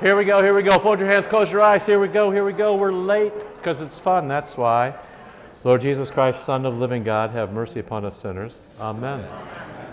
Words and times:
Here 0.00 0.16
we 0.16 0.24
go, 0.24 0.40
here 0.40 0.54
we 0.54 0.62
go. 0.62 0.78
Fold 0.78 1.00
your 1.00 1.08
hands, 1.08 1.26
close 1.26 1.50
your 1.50 1.60
eyes. 1.60 1.84
Here 1.84 1.98
we 1.98 2.06
go, 2.06 2.30
here 2.30 2.44
we 2.44 2.52
go. 2.52 2.76
We're 2.76 2.92
late 2.92 3.32
because 3.56 3.80
it's 3.80 3.98
fun, 3.98 4.28
that's 4.28 4.56
why. 4.56 4.94
Lord 5.64 5.80
Jesus 5.80 6.08
Christ, 6.08 6.44
Son 6.44 6.64
of 6.64 6.78
living 6.78 7.02
God, 7.02 7.30
have 7.30 7.52
mercy 7.52 7.80
upon 7.80 8.04
us 8.04 8.16
sinners. 8.16 8.60
Amen. 8.78 9.28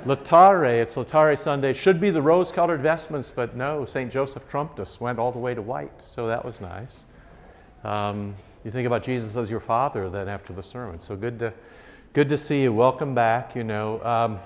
Laetare, 0.05 0.79
it's 0.79 0.93
Laetare 0.93 1.35
Sunday. 1.39 1.73
Should 1.73 1.99
be 1.99 2.11
the 2.11 2.21
rose 2.21 2.51
colored 2.51 2.81
vestments, 2.81 3.31
but 3.35 3.55
no, 3.55 3.83
St. 3.83 4.11
Joseph 4.11 4.47
trumped 4.47 4.79
us, 4.79 5.01
went 5.01 5.17
all 5.17 5.31
the 5.31 5.39
way 5.39 5.55
to 5.55 5.61
white, 5.63 6.03
so 6.05 6.27
that 6.27 6.45
was 6.45 6.61
nice. 6.61 7.05
Um, 7.83 8.35
you 8.63 8.69
think 8.69 8.85
about 8.85 9.01
Jesus 9.01 9.35
as 9.35 9.49
your 9.49 9.59
father 9.59 10.07
then 10.11 10.29
after 10.29 10.53
the 10.53 10.61
sermon. 10.61 10.99
So 10.99 11.15
good 11.15 11.39
to, 11.39 11.51
good 12.13 12.29
to 12.29 12.37
see 12.37 12.61
you. 12.61 12.71
Welcome 12.71 13.15
back. 13.15 13.55
You 13.55 13.63
know, 13.63 14.03
um, 14.03 14.39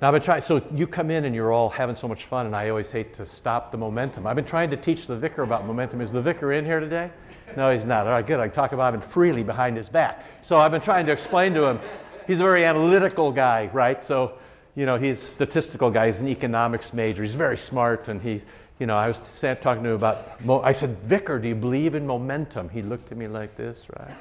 now 0.00 0.08
I've 0.08 0.14
been 0.14 0.22
trying. 0.22 0.42
So 0.42 0.62
you 0.74 0.86
come 0.86 1.10
in 1.10 1.24
and 1.24 1.34
you're 1.34 1.52
all 1.52 1.68
having 1.68 1.94
so 1.94 2.08
much 2.08 2.24
fun, 2.24 2.46
and 2.46 2.54
I 2.54 2.68
always 2.68 2.90
hate 2.90 3.14
to 3.14 3.26
stop 3.26 3.72
the 3.72 3.78
momentum. 3.78 4.26
I've 4.26 4.36
been 4.36 4.44
trying 4.44 4.70
to 4.70 4.76
teach 4.76 5.06
the 5.06 5.16
vicar 5.16 5.42
about 5.42 5.66
momentum. 5.66 6.00
Is 6.00 6.12
the 6.12 6.22
vicar 6.22 6.52
in 6.52 6.64
here 6.64 6.80
today? 6.80 7.10
No, 7.56 7.70
he's 7.70 7.84
not. 7.84 8.06
All 8.06 8.12
right, 8.12 8.26
good. 8.26 8.40
I 8.40 8.46
can 8.46 8.54
talk 8.54 8.72
about 8.72 8.94
him 8.94 9.00
freely 9.00 9.42
behind 9.42 9.76
his 9.76 9.88
back. 9.88 10.24
So 10.42 10.58
I've 10.58 10.70
been 10.70 10.80
trying 10.80 11.06
to 11.06 11.12
explain 11.12 11.54
to 11.54 11.66
him. 11.66 11.80
He's 12.26 12.40
a 12.40 12.44
very 12.44 12.64
analytical 12.64 13.32
guy, 13.32 13.70
right? 13.72 14.04
So 14.04 14.38
you 14.78 14.86
know, 14.86 14.96
he's 14.96 15.24
a 15.24 15.26
statistical 15.26 15.90
guy. 15.90 16.06
He's 16.06 16.20
an 16.20 16.28
economics 16.28 16.92
major. 16.92 17.24
He's 17.24 17.34
very 17.34 17.58
smart, 17.58 18.06
and 18.06 18.22
he, 18.22 18.42
you 18.78 18.86
know, 18.86 18.96
I 18.96 19.08
was 19.08 19.20
talking 19.60 19.82
to 19.82 19.88
him 19.88 19.96
about. 19.96 20.38
I 20.62 20.72
said, 20.72 20.96
Vicar, 21.00 21.40
do 21.40 21.48
you 21.48 21.56
believe 21.56 21.96
in 21.96 22.06
momentum? 22.06 22.68
He 22.68 22.82
looked 22.82 23.10
at 23.10 23.18
me 23.18 23.26
like 23.26 23.56
this, 23.56 23.88
right? 23.98 24.14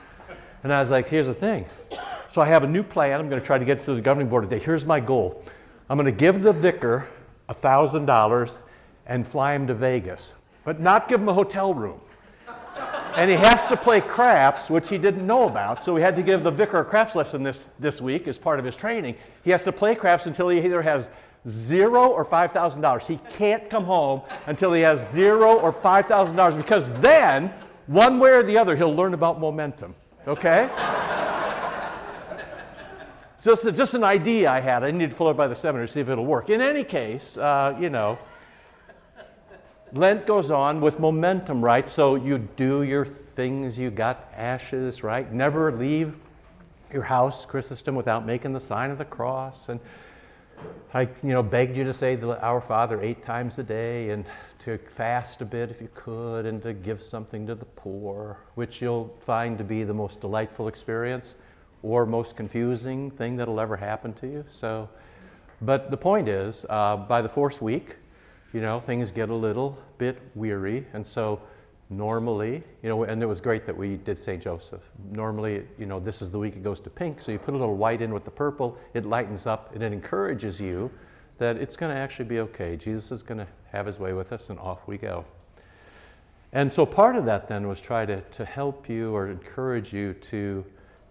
And 0.64 0.74
I 0.74 0.80
was 0.80 0.90
like, 0.90 1.08
here's 1.08 1.28
the 1.28 1.34
thing. 1.36 1.68
So 2.26 2.42
I 2.42 2.48
have 2.48 2.64
a 2.64 2.68
new 2.68 2.82
plan. 2.82 3.20
I'm 3.20 3.30
going 3.30 3.40
to 3.40 3.46
try 3.46 3.60
to 3.60 3.66
get 3.66 3.86
to 3.86 3.94
the 3.94 4.02
governing 4.02 4.30
board 4.30 4.50
today. 4.50 4.58
Here's 4.58 4.84
my 4.84 5.00
goal. 5.00 5.44
I'm 5.90 5.98
going 5.98 6.06
to 6.06 6.12
give 6.12 6.42
the 6.42 6.52
vicar 6.52 7.08
$1,000 7.50 8.58
and 9.06 9.28
fly 9.28 9.54
him 9.54 9.68
to 9.68 9.74
Vegas, 9.74 10.34
but 10.66 10.82
not 10.82 11.08
give 11.08 11.22
him 11.22 11.30
a 11.30 11.34
hotel 11.34 11.74
room. 11.74 12.02
and 13.16 13.30
he 13.30 13.38
has 13.38 13.64
to 13.66 13.78
play 13.78 14.02
craps, 14.02 14.70
which 14.70 14.90
he 14.90 14.98
didn't 14.98 15.26
know 15.26 15.48
about. 15.48 15.84
So 15.84 15.94
we 15.94 16.02
had 16.02 16.16
to 16.18 16.24
give 16.24 16.44
the 16.44 16.52
vicar 16.52 16.80
a 16.80 16.86
craps 16.86 17.16
lesson 17.16 17.42
this, 17.42 17.70
this 17.80 18.02
week 18.02 18.28
as 18.28 18.38
part 18.38 18.60
of 18.60 18.66
his 18.66 18.76
training. 18.76 19.16
He 19.44 19.52
has 19.52 19.64
to 19.64 19.72
play 19.72 19.96
craps 19.96 20.26
until 20.26 20.50
he 20.50 20.60
either 20.60 20.82
has 20.82 21.10
zero 21.48 22.08
or 22.10 22.26
$5,000. 22.26 23.02
He 23.08 23.20
can't 23.30 23.70
come 23.70 23.86
home 23.86 24.22
until 24.46 24.74
he 24.74 24.82
has 24.82 25.10
zero 25.10 25.58
or 25.58 25.72
$5,000 25.72 26.58
because 26.58 26.92
then, 27.00 27.52
one 27.88 28.20
way 28.20 28.32
or 28.32 28.44
the 28.44 28.58
other, 28.58 28.76
he'll 28.76 28.94
learn 28.94 29.14
about 29.14 29.40
momentum. 29.40 29.96
Okay? 30.28 30.70
Just, 33.48 33.76
just 33.76 33.94
an 33.94 34.04
idea 34.04 34.52
I 34.52 34.60
had. 34.60 34.84
I 34.84 34.92
need 34.92 35.12
to 35.12 35.16
follow 35.16 35.32
it 35.32 35.38
by 35.38 35.48
the 35.48 35.56
seminary 35.56 35.88
to 35.88 35.94
see 35.94 36.02
if 36.02 36.10
it'll 36.10 36.26
work. 36.26 36.50
In 36.50 36.60
any 36.60 36.84
case, 36.84 37.38
uh, 37.38 37.78
you 37.80 37.90
know, 37.90 38.20
Lent 39.94 40.28
goes 40.28 40.52
on 40.52 40.82
with 40.82 41.00
momentum, 41.00 41.64
right? 41.64 41.88
So 41.88 42.16
you 42.16 42.40
do 42.40 42.84
your 42.84 43.06
things, 43.06 43.80
you 43.80 43.90
got 43.90 44.30
ashes, 44.36 45.02
right? 45.02 45.32
Never 45.32 45.72
leave 45.72 46.14
your 46.92 47.04
house, 47.04 47.46
Chrysostom, 47.46 47.96
without 47.96 48.26
making 48.26 48.52
the 48.52 48.60
sign 48.60 48.92
of 48.92 48.98
the 48.98 49.06
cross. 49.06 49.70
And 49.70 49.80
I, 50.94 51.04
you 51.24 51.30
know, 51.30 51.42
begged 51.42 51.78
you 51.78 51.86
to 51.86 51.94
say 51.94 52.18
the 52.18 52.42
Our 52.42 52.60
Father 52.60 53.00
eight 53.02 53.24
times 53.24 53.60
a 53.60 53.64
day 53.64 54.10
and 54.10 54.26
to 54.60 54.78
fast 54.78 55.42
a 55.42 55.46
bit 55.46 55.72
if 55.72 55.80
you 55.80 55.88
could 55.96 56.46
and 56.46 56.62
to 56.64 56.74
give 56.74 57.02
something 57.02 57.48
to 57.48 57.56
the 57.56 57.64
poor, 57.64 58.40
which 58.56 58.82
you'll 58.82 59.16
find 59.22 59.58
to 59.58 59.64
be 59.64 59.86
the 59.86 59.94
most 59.94 60.20
delightful 60.20 60.68
experience 60.68 61.36
or 61.88 62.06
most 62.06 62.36
confusing 62.36 63.10
thing 63.10 63.38
that'll 63.38 63.62
ever 63.62 63.78
happen 63.78 64.12
to 64.14 64.28
you. 64.28 64.44
So, 64.52 64.90
but 65.62 65.90
the 65.90 65.98
point 65.98 66.28
is, 66.28 66.66
uh, 66.70 66.98
by 66.98 67.22
the 67.22 67.30
fourth 67.30 67.62
week, 67.62 67.96
you 68.52 68.60
know, 68.60 68.80
things 68.82 69.10
get 69.10 69.30
a 69.30 69.36
little 69.36 69.78
bit 69.98 70.22
weary, 70.36 70.86
and 70.94 71.06
so 71.06 71.42
normally, 71.90 72.62
you 72.84 72.90
know, 72.90 73.04
and 73.04 73.24
it 73.24 73.26
was 73.26 73.40
great 73.40 73.66
that 73.66 73.76
we 73.76 73.96
did 73.96 74.20
St. 74.20 74.44
Joseph. 74.44 74.82
Normally, 75.12 75.66
you 75.80 75.86
know, 75.86 76.00
this 76.00 76.22
is 76.22 76.30
the 76.30 76.38
week 76.38 76.58
it 76.58 76.64
goes 76.64 76.82
to 76.82 76.90
pink, 76.90 77.22
so 77.22 77.32
you 77.32 77.40
put 77.40 77.54
a 77.54 77.58
little 77.58 77.78
white 77.78 78.02
in 78.02 78.14
with 78.14 78.26
the 78.26 78.32
purple, 78.32 78.78
it 78.94 79.06
lightens 79.06 79.48
up, 79.48 79.74
and 79.74 79.82
it 79.82 79.94
encourages 79.94 80.60
you 80.60 80.92
that 81.38 81.56
it's 81.56 81.78
going 81.78 81.94
to 81.94 81.98
actually 81.98 82.26
be 82.26 82.40
okay. 82.40 82.76
Jesus 82.76 83.14
is 83.14 83.24
going 83.24 83.38
to 83.38 83.48
have 83.72 83.86
his 83.86 83.98
way 83.98 84.12
with 84.12 84.34
us, 84.34 84.50
and 84.50 84.60
off 84.60 84.88
we 84.88 84.98
go. 84.98 85.24
And 86.52 86.72
so 86.72 86.86
part 86.86 87.16
of 87.16 87.24
that 87.26 87.48
then 87.48 87.68
was 87.68 87.80
try 87.80 88.06
to, 88.06 88.20
to 88.22 88.44
help 88.44 88.90
you 88.90 89.16
or 89.16 89.30
encourage 89.30 89.94
you 89.94 90.14
to 90.14 90.66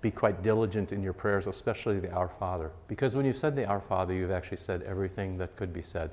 be 0.06 0.11
quite 0.12 0.41
diligent 0.41 0.93
in 0.93 1.03
your 1.03 1.12
prayers, 1.12 1.49
especially 1.49 1.99
the 1.99 2.12
Our 2.12 2.28
Father. 2.28 2.71
Because 2.87 3.17
when 3.17 3.27
you've 3.27 3.37
said 3.37 3.56
the 3.56 3.67
Our 3.67 3.81
Father, 3.81 4.15
you've 4.15 4.31
actually 4.31 4.59
said 4.59 4.83
everything 4.83 5.37
that 5.39 5.56
could 5.56 5.72
be 5.72 5.83
said. 5.83 6.12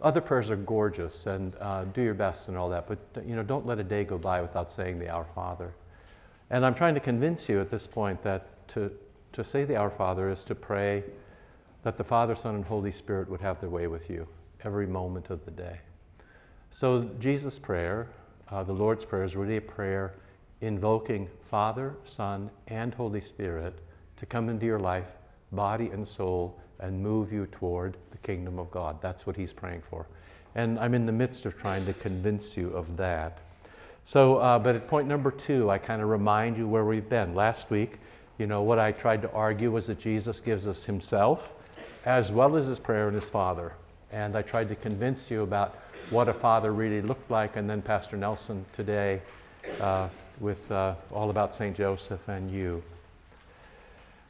Other 0.00 0.20
prayers 0.20 0.50
are 0.50 0.56
gorgeous 0.56 1.26
and 1.26 1.56
uh, 1.60 1.84
do 1.86 2.00
your 2.00 2.14
best 2.14 2.46
and 2.46 2.56
all 2.56 2.68
that, 2.68 2.86
but 2.86 2.98
you 3.26 3.34
know, 3.34 3.42
don't 3.42 3.66
let 3.66 3.80
a 3.80 3.82
day 3.82 4.04
go 4.04 4.18
by 4.18 4.40
without 4.40 4.70
saying 4.70 5.00
the 5.00 5.08
Our 5.08 5.26
Father. 5.34 5.74
And 6.50 6.64
I'm 6.64 6.76
trying 6.76 6.94
to 6.94 7.00
convince 7.00 7.48
you 7.48 7.60
at 7.60 7.70
this 7.72 7.88
point 7.88 8.22
that 8.22 8.68
to, 8.68 8.92
to 9.32 9.42
say 9.42 9.64
the 9.64 9.74
Our 9.74 9.90
Father 9.90 10.30
is 10.30 10.44
to 10.44 10.54
pray 10.54 11.02
that 11.82 11.96
the 11.96 12.04
Father, 12.04 12.36
Son, 12.36 12.54
and 12.54 12.64
Holy 12.64 12.92
Spirit 12.92 13.28
would 13.28 13.40
have 13.40 13.60
their 13.60 13.70
way 13.70 13.88
with 13.88 14.08
you 14.08 14.28
every 14.62 14.86
moment 14.86 15.30
of 15.30 15.44
the 15.44 15.50
day. 15.50 15.80
So, 16.70 17.10
Jesus' 17.18 17.58
prayer, 17.58 18.06
uh, 18.48 18.62
the 18.62 18.72
Lord's 18.72 19.04
Prayer, 19.04 19.24
is 19.24 19.34
really 19.34 19.56
a 19.56 19.60
prayer 19.60 20.14
invoking 20.60 21.28
Father, 21.50 21.94
Son, 22.04 22.50
and 22.66 22.94
Holy 22.94 23.20
Spirit 23.20 23.78
to 24.16 24.26
come 24.26 24.48
into 24.48 24.66
your 24.66 24.80
life, 24.80 25.08
body 25.52 25.88
and 25.88 26.06
soul, 26.06 26.58
and 26.80 27.02
move 27.02 27.32
you 27.32 27.46
toward 27.46 27.96
the 28.10 28.18
kingdom 28.18 28.58
of 28.58 28.70
God. 28.70 29.00
That's 29.00 29.26
what 29.26 29.36
he's 29.36 29.52
praying 29.52 29.82
for. 29.88 30.06
And 30.54 30.78
I'm 30.78 30.94
in 30.94 31.06
the 31.06 31.12
midst 31.12 31.46
of 31.46 31.56
trying 31.58 31.86
to 31.86 31.92
convince 31.92 32.56
you 32.56 32.70
of 32.70 32.96
that. 32.96 33.38
So, 34.04 34.38
uh, 34.38 34.58
but 34.58 34.74
at 34.74 34.88
point 34.88 35.06
number 35.06 35.30
two, 35.30 35.70
I 35.70 35.78
kind 35.78 36.00
of 36.02 36.08
remind 36.08 36.56
you 36.56 36.66
where 36.66 36.84
we've 36.84 37.08
been. 37.08 37.34
Last 37.34 37.70
week, 37.70 37.98
you 38.38 38.46
know, 38.46 38.62
what 38.62 38.78
I 38.78 38.92
tried 38.92 39.22
to 39.22 39.32
argue 39.32 39.70
was 39.70 39.86
that 39.88 39.98
Jesus 39.98 40.40
gives 40.40 40.66
us 40.66 40.84
himself 40.84 41.52
as 42.04 42.32
well 42.32 42.56
as 42.56 42.66
his 42.66 42.78
prayer 42.78 43.08
and 43.08 43.14
his 43.14 43.28
Father. 43.28 43.74
And 44.10 44.36
I 44.36 44.42
tried 44.42 44.68
to 44.70 44.74
convince 44.74 45.30
you 45.30 45.42
about 45.42 45.78
what 46.10 46.28
a 46.28 46.34
father 46.34 46.72
really 46.72 47.02
looked 47.02 47.30
like. 47.30 47.56
And 47.56 47.68
then 47.68 47.82
Pastor 47.82 48.16
Nelson 48.16 48.64
today 48.72 49.20
uh, 49.80 50.08
with 50.40 50.70
uh, 50.70 50.94
all 51.12 51.30
about 51.30 51.54
St. 51.54 51.76
Joseph 51.76 52.28
and 52.28 52.50
you. 52.50 52.82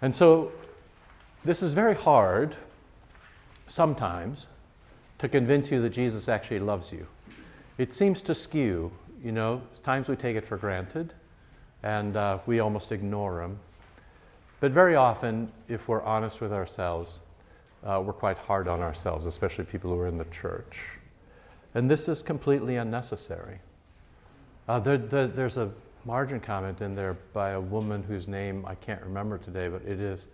And 0.02 0.14
so 0.14 0.52
this 1.44 1.62
is 1.62 1.74
very 1.74 1.94
hard 1.94 2.56
sometimes 3.66 4.46
to 5.19 5.28
convince 5.28 5.70
you 5.70 5.80
that 5.82 5.91
Jesus 5.91 6.28
actually 6.28 6.60
loves 6.60 6.92
you. 6.92 7.06
It 7.78 7.94
seems 7.94 8.22
to 8.22 8.34
skew, 8.34 8.91
you 9.22 9.32
know, 9.32 9.62
times 9.82 10.08
we 10.08 10.16
take 10.16 10.36
it 10.36 10.46
for 10.46 10.56
granted 10.56 11.12
and 11.82 12.16
uh, 12.16 12.38
we 12.46 12.60
almost 12.60 12.92
ignore 12.92 13.42
him. 13.42 13.58
But 14.60 14.72
very 14.72 14.96
often, 14.96 15.52
if 15.69 15.86
we're 15.86 16.02
honest 16.02 16.40
with 16.40 16.52
ourselves, 16.52 17.20
uh, 17.84 18.02
we're 18.04 18.12
quite 18.12 18.38
hard 18.38 18.66
on 18.66 18.80
ourselves, 18.80 19.26
especially 19.26 19.64
people 19.64 19.90
who 19.90 20.00
are 20.00 20.08
in 20.08 20.19
the 20.19 20.25
church. 20.26 20.78
And 21.75 21.88
this 21.88 22.08
is 22.08 22.22
completely 22.22 22.76
unnecessary. 22.76 23.60
Uh, 24.69 24.80
there, 24.80 24.98
there, 24.98 25.26
there's 25.28 25.56
a 25.56 25.70
margin 26.08 26.41
comment 26.41 26.80
in 26.80 26.94
there 26.94 27.19
by 27.34 27.50
a 27.50 27.60
woman 27.60 28.02
whose 28.02 28.26
name 28.26 28.64
I 28.64 28.74
can't 28.76 29.02
remember 29.02 29.36
today, 29.36 29.69
but 29.69 29.82
it 29.82 30.00
is 30.00 30.26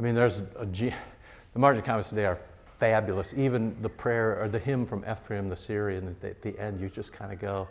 I 0.00 0.02
mean, 0.02 0.16
there's 0.16 0.40
a 0.58 0.66
the 0.66 1.58
margin 1.58 1.84
comments 1.84 2.08
today 2.08 2.24
are 2.24 2.40
fabulous. 2.78 3.32
Even 3.36 3.76
the 3.82 3.88
prayer 3.88 4.42
or 4.42 4.48
the 4.48 4.58
hymn 4.58 4.84
from 4.84 5.04
Ephraim 5.08 5.48
the 5.48 5.54
Syrian 5.54 6.16
at 6.24 6.42
the, 6.42 6.58
end, 6.58 6.80
you 6.80 6.88
just 6.88 7.12
kind 7.12 7.32
of 7.32 7.38
go, 7.38 7.68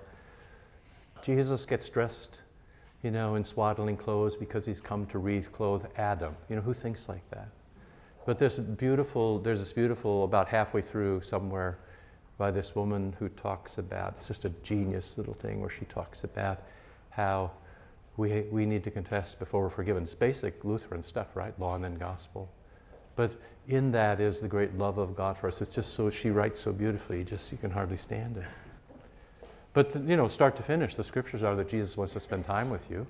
Jesus 1.22 1.66
gets 1.66 1.90
dressed, 1.90 2.44
you 3.04 3.12
know, 3.12 3.36
in 3.36 3.44
swaddling 3.44 3.98
clothes 3.98 4.38
because 4.38 4.66
he's 4.66 4.80
come 4.80 5.06
to 5.08 5.18
wreathe 5.18 5.48
clothe 5.52 5.86
Adam. 5.98 6.34
You 6.50 6.56
know, 6.56 6.62
who 6.62 6.74
thinks 6.74 7.10
like 7.10 7.28
that? 7.32 7.50
But 8.26 8.40
this 8.40 8.60
beautiful, 8.60 9.40
there's 9.40 9.60
this 9.60 9.74
beautiful, 9.74 10.24
about 10.24 10.48
halfway 10.48 10.82
through 10.82 11.24
somewhere, 11.24 11.80
by 12.38 12.50
this 12.50 12.76
woman 12.76 13.14
who 13.20 13.28
talks 13.28 13.78
about, 13.78 14.14
it's 14.16 14.28
just 14.28 14.46
a 14.46 14.50
genius 14.64 15.18
little 15.18 15.34
thing 15.34 15.60
where 15.60 15.70
she 15.70 15.84
talks 15.86 16.24
about 16.24 16.62
how 17.10 17.52
we, 18.18 18.42
we 18.52 18.66
need 18.66 18.84
to 18.84 18.92
confess 18.92 19.34
before 19.34 19.64
we're 19.64 19.70
forgiven. 19.70 20.04
It's 20.04 20.16
basic 20.16 20.64
Lutheran 20.66 21.04
stuff, 21.04 21.36
right? 21.36 21.58
Law 21.60 21.76
and 21.76 21.84
then 21.84 21.96
gospel. 21.96 22.50
But 23.16 23.32
in 23.68 23.92
that 23.92 24.20
is 24.20 24.40
the 24.40 24.48
great 24.48 24.78
love 24.78 24.98
of 24.98 25.16
God 25.16 25.38
for 25.38 25.48
us. 25.48 25.62
It's 25.62 25.74
just 25.74 25.94
so, 25.94 26.10
she 26.10 26.30
writes 26.30 26.60
so 26.60 26.72
beautifully, 26.72 27.24
just 27.24 27.52
you 27.52 27.58
can 27.58 27.72
hardly 27.72 27.98
stand 27.98 28.38
it. 28.38 28.44
But, 29.74 29.96
you 30.08 30.18
know, 30.18 30.28
start 30.28 30.56
to 30.58 30.64
finish, 30.64 30.96
the 30.96 31.04
scriptures 31.04 31.44
are 31.44 31.56
that 31.56 31.70
Jesus 31.70 31.96
wants 31.96 32.14
to 32.14 32.20
spend 32.20 32.46
time 32.46 32.70
with 32.70 32.90
you. 32.90 33.06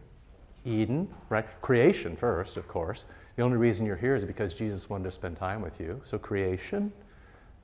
Eden, 0.66 1.08
right? 1.30 1.46
Creation 1.62 2.16
first, 2.16 2.58
of 2.58 2.68
course. 2.68 3.06
The 3.38 3.44
only 3.44 3.58
reason 3.58 3.86
you're 3.86 3.96
here 3.96 4.16
is 4.16 4.26
because 4.26 4.54
Jesus 4.54 4.90
wanted 4.90 5.06
to 5.06 5.12
spend 5.12 5.38
time 5.38 5.62
with 5.62 5.80
you. 5.80 6.02
So 6.04 6.18
creation, 6.18 6.92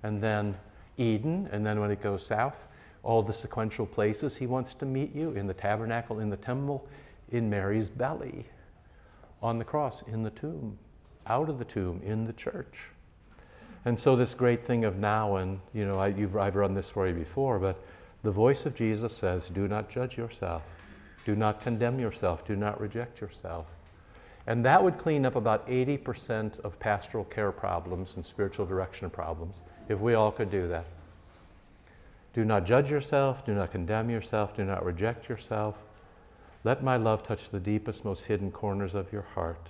and 0.04 0.22
then 0.22 0.58
Eden, 0.98 1.50
and 1.52 1.66
then 1.66 1.80
when 1.82 1.92
it 1.92 2.02
goes 2.02 2.26
south, 2.26 2.68
all 3.06 3.22
the 3.22 3.32
sequential 3.32 3.86
places 3.86 4.36
he 4.36 4.48
wants 4.48 4.74
to 4.74 4.86
meet 4.86 5.16
you 5.16 5.32
in 5.32 5.46
the 5.46 5.54
tabernacle, 5.54 6.20
in 6.20 6.30
the 6.30 6.38
temple, 6.38 6.88
in 7.30 7.48
Mary's 7.50 7.88
belly, 7.88 8.46
on 9.44 9.60
the 9.60 9.64
cross, 9.64 10.02
in 10.08 10.24
the 10.24 10.32
tomb, 10.32 10.78
out 11.28 11.48
of 11.48 11.60
the 11.60 11.66
tomb, 11.66 12.02
in 12.04 12.26
the 12.26 12.34
church. 12.34 12.90
And 13.86 13.98
so 13.98 14.16
this 14.16 14.34
great 14.34 14.66
thing 14.66 14.86
of 14.86 14.98
now, 14.98 15.36
and 15.36 15.60
you 15.72 15.86
know, 15.86 16.00
I, 16.00 16.12
have 16.12 16.56
run 16.56 16.74
this 16.74 16.90
for 16.90 17.08
you 17.08 17.14
before, 17.14 17.60
but 17.60 17.82
The 18.24 18.32
voice 18.32 18.66
of 18.66 18.74
Jesus 18.74 19.16
says, 19.16 19.50
Do 19.50 19.68
not 19.68 19.88
judge 19.88 20.18
yourself. 20.18 20.64
Do 21.26 21.36
not 21.36 21.62
condemn 21.62 22.00
yourself. 22.00 22.44
Do 22.44 22.56
not 22.56 22.82
reject 22.82 23.22
yourself. 23.22 23.68
And 24.48 24.66
that 24.66 24.84
would 24.84 24.98
clean 24.98 25.28
up 25.28 25.36
about 25.36 25.68
80% 25.68 26.60
of 26.62 26.80
pastoral 26.80 27.26
care 27.26 27.52
problems 27.52 28.16
and 28.16 28.26
spiritual 28.26 28.66
direction 28.66 29.12
problems 29.12 29.62
if 29.90 30.00
we 30.00 30.16
all 30.16 30.32
could 30.32 30.50
do 30.50 30.68
that. 30.70 30.86
Do 32.36 32.44
not 32.44 32.66
judge 32.66 32.92
yourself. 32.92 33.46
Do 33.46 33.56
not 33.56 33.72
condemn 33.72 34.10
yourself. 34.10 34.54
Do 34.58 34.66
not 34.66 34.84
reject 34.84 35.30
yourself. 35.30 35.76
Let 36.66 36.84
my 36.84 36.98
love 36.98 37.26
touch 37.26 37.50
the 37.50 37.62
deepest, 37.62 38.04
most 38.04 38.26
hidden 38.26 38.52
corners 38.52 38.94
of 38.94 39.14
your 39.14 39.22
heart 39.22 39.70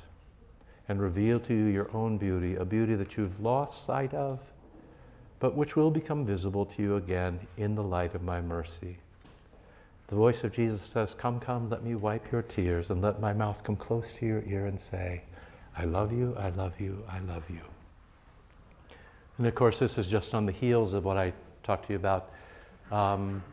and 0.89 0.99
reveal 0.99 1.39
to 1.41 1.53
you 1.53 1.65
your 1.65 1.95
own 1.95 2.17
beauty, 2.17 2.55
a 2.55 2.65
beauty 2.65 2.95
that 2.95 3.17
you've 3.17 3.39
lost 3.39 3.85
sight 3.85 4.15
of, 4.15 4.39
but 5.39 5.55
which 5.55 5.75
will 5.75 5.91
become 5.91 6.25
visible 6.25 6.65
to 6.65 6.81
you 6.81 6.95
again 6.95 7.39
in 7.55 7.75
the 7.75 7.83
light 7.83 8.15
of 8.15 8.23
my 8.23 8.41
mercy. 8.41 8.97
The 10.07 10.15
voice 10.15 10.43
of 10.43 10.51
Jesus 10.51 10.81
says, 10.81 11.13
Come, 11.13 11.39
come, 11.39 11.69
let 11.69 11.83
me 11.83 11.93
wipe 11.93 12.31
your 12.31 12.41
tears 12.41 12.89
and 12.89 12.99
let 12.99 13.19
my 13.19 13.33
mouth 13.33 13.63
come 13.63 13.75
close 13.75 14.11
to 14.13 14.25
your 14.25 14.43
ear 14.47 14.65
and 14.65 14.79
say, 14.79 15.21
I 15.77 15.85
love 15.85 16.11
you, 16.11 16.35
I 16.39 16.49
love 16.49 16.79
you, 16.79 17.03
I 17.07 17.19
love 17.19 17.43
you. 17.47 17.61
And 19.37 19.45
of 19.45 19.53
course, 19.53 19.77
this 19.77 19.99
is 19.99 20.07
just 20.07 20.33
on 20.33 20.47
the 20.47 20.51
heels 20.51 20.93
of 20.93 21.05
what 21.05 21.17
I 21.17 21.31
talked 21.61 21.87
to 21.87 21.93
you 21.93 21.99
about 21.99 22.31
um, 22.91 23.43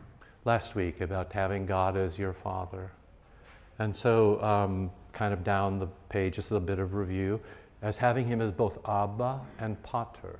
last 0.45 0.75
week 0.75 1.01
about 1.01 1.31
having 1.33 1.65
God 1.65 1.97
as 1.97 2.17
your 2.17 2.33
Father. 2.33 2.91
And 3.79 3.95
so, 3.95 4.41
um, 4.41 4.91
kind 5.13 5.33
of 5.33 5.43
down 5.43 5.79
the 5.79 5.87
page, 6.09 6.35
just 6.35 6.51
a 6.51 6.59
bit 6.59 6.79
of 6.79 6.93
review, 6.93 7.39
as 7.81 7.97
having 7.97 8.25
Him 8.25 8.41
as 8.41 8.51
both 8.51 8.77
Abba 8.87 9.41
and 9.59 9.81
Pater. 9.83 10.39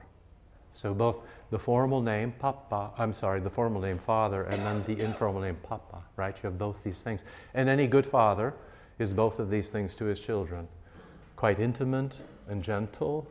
So 0.73 0.93
both 0.93 1.19
the 1.51 1.59
formal 1.59 2.01
name 2.01 2.33
Papa, 2.39 2.91
I'm 2.97 3.13
sorry, 3.13 3.39
the 3.39 3.49
formal 3.49 3.81
name 3.81 3.99
Father, 3.99 4.43
and 4.43 4.61
then 4.63 4.83
the 4.87 5.03
informal 5.03 5.41
name 5.41 5.57
Papa, 5.61 6.01
right? 6.15 6.35
You 6.35 6.49
have 6.49 6.57
both 6.57 6.83
these 6.83 7.03
things. 7.03 7.23
And 7.53 7.69
any 7.69 7.87
good 7.87 8.05
father 8.05 8.53
is 8.97 9.13
both 9.13 9.39
of 9.39 9.49
these 9.49 9.71
things 9.71 9.93
to 9.95 10.05
his 10.05 10.19
children. 10.19 10.67
Quite 11.35 11.59
intimate 11.59 12.15
and 12.47 12.63
gentle, 12.63 13.27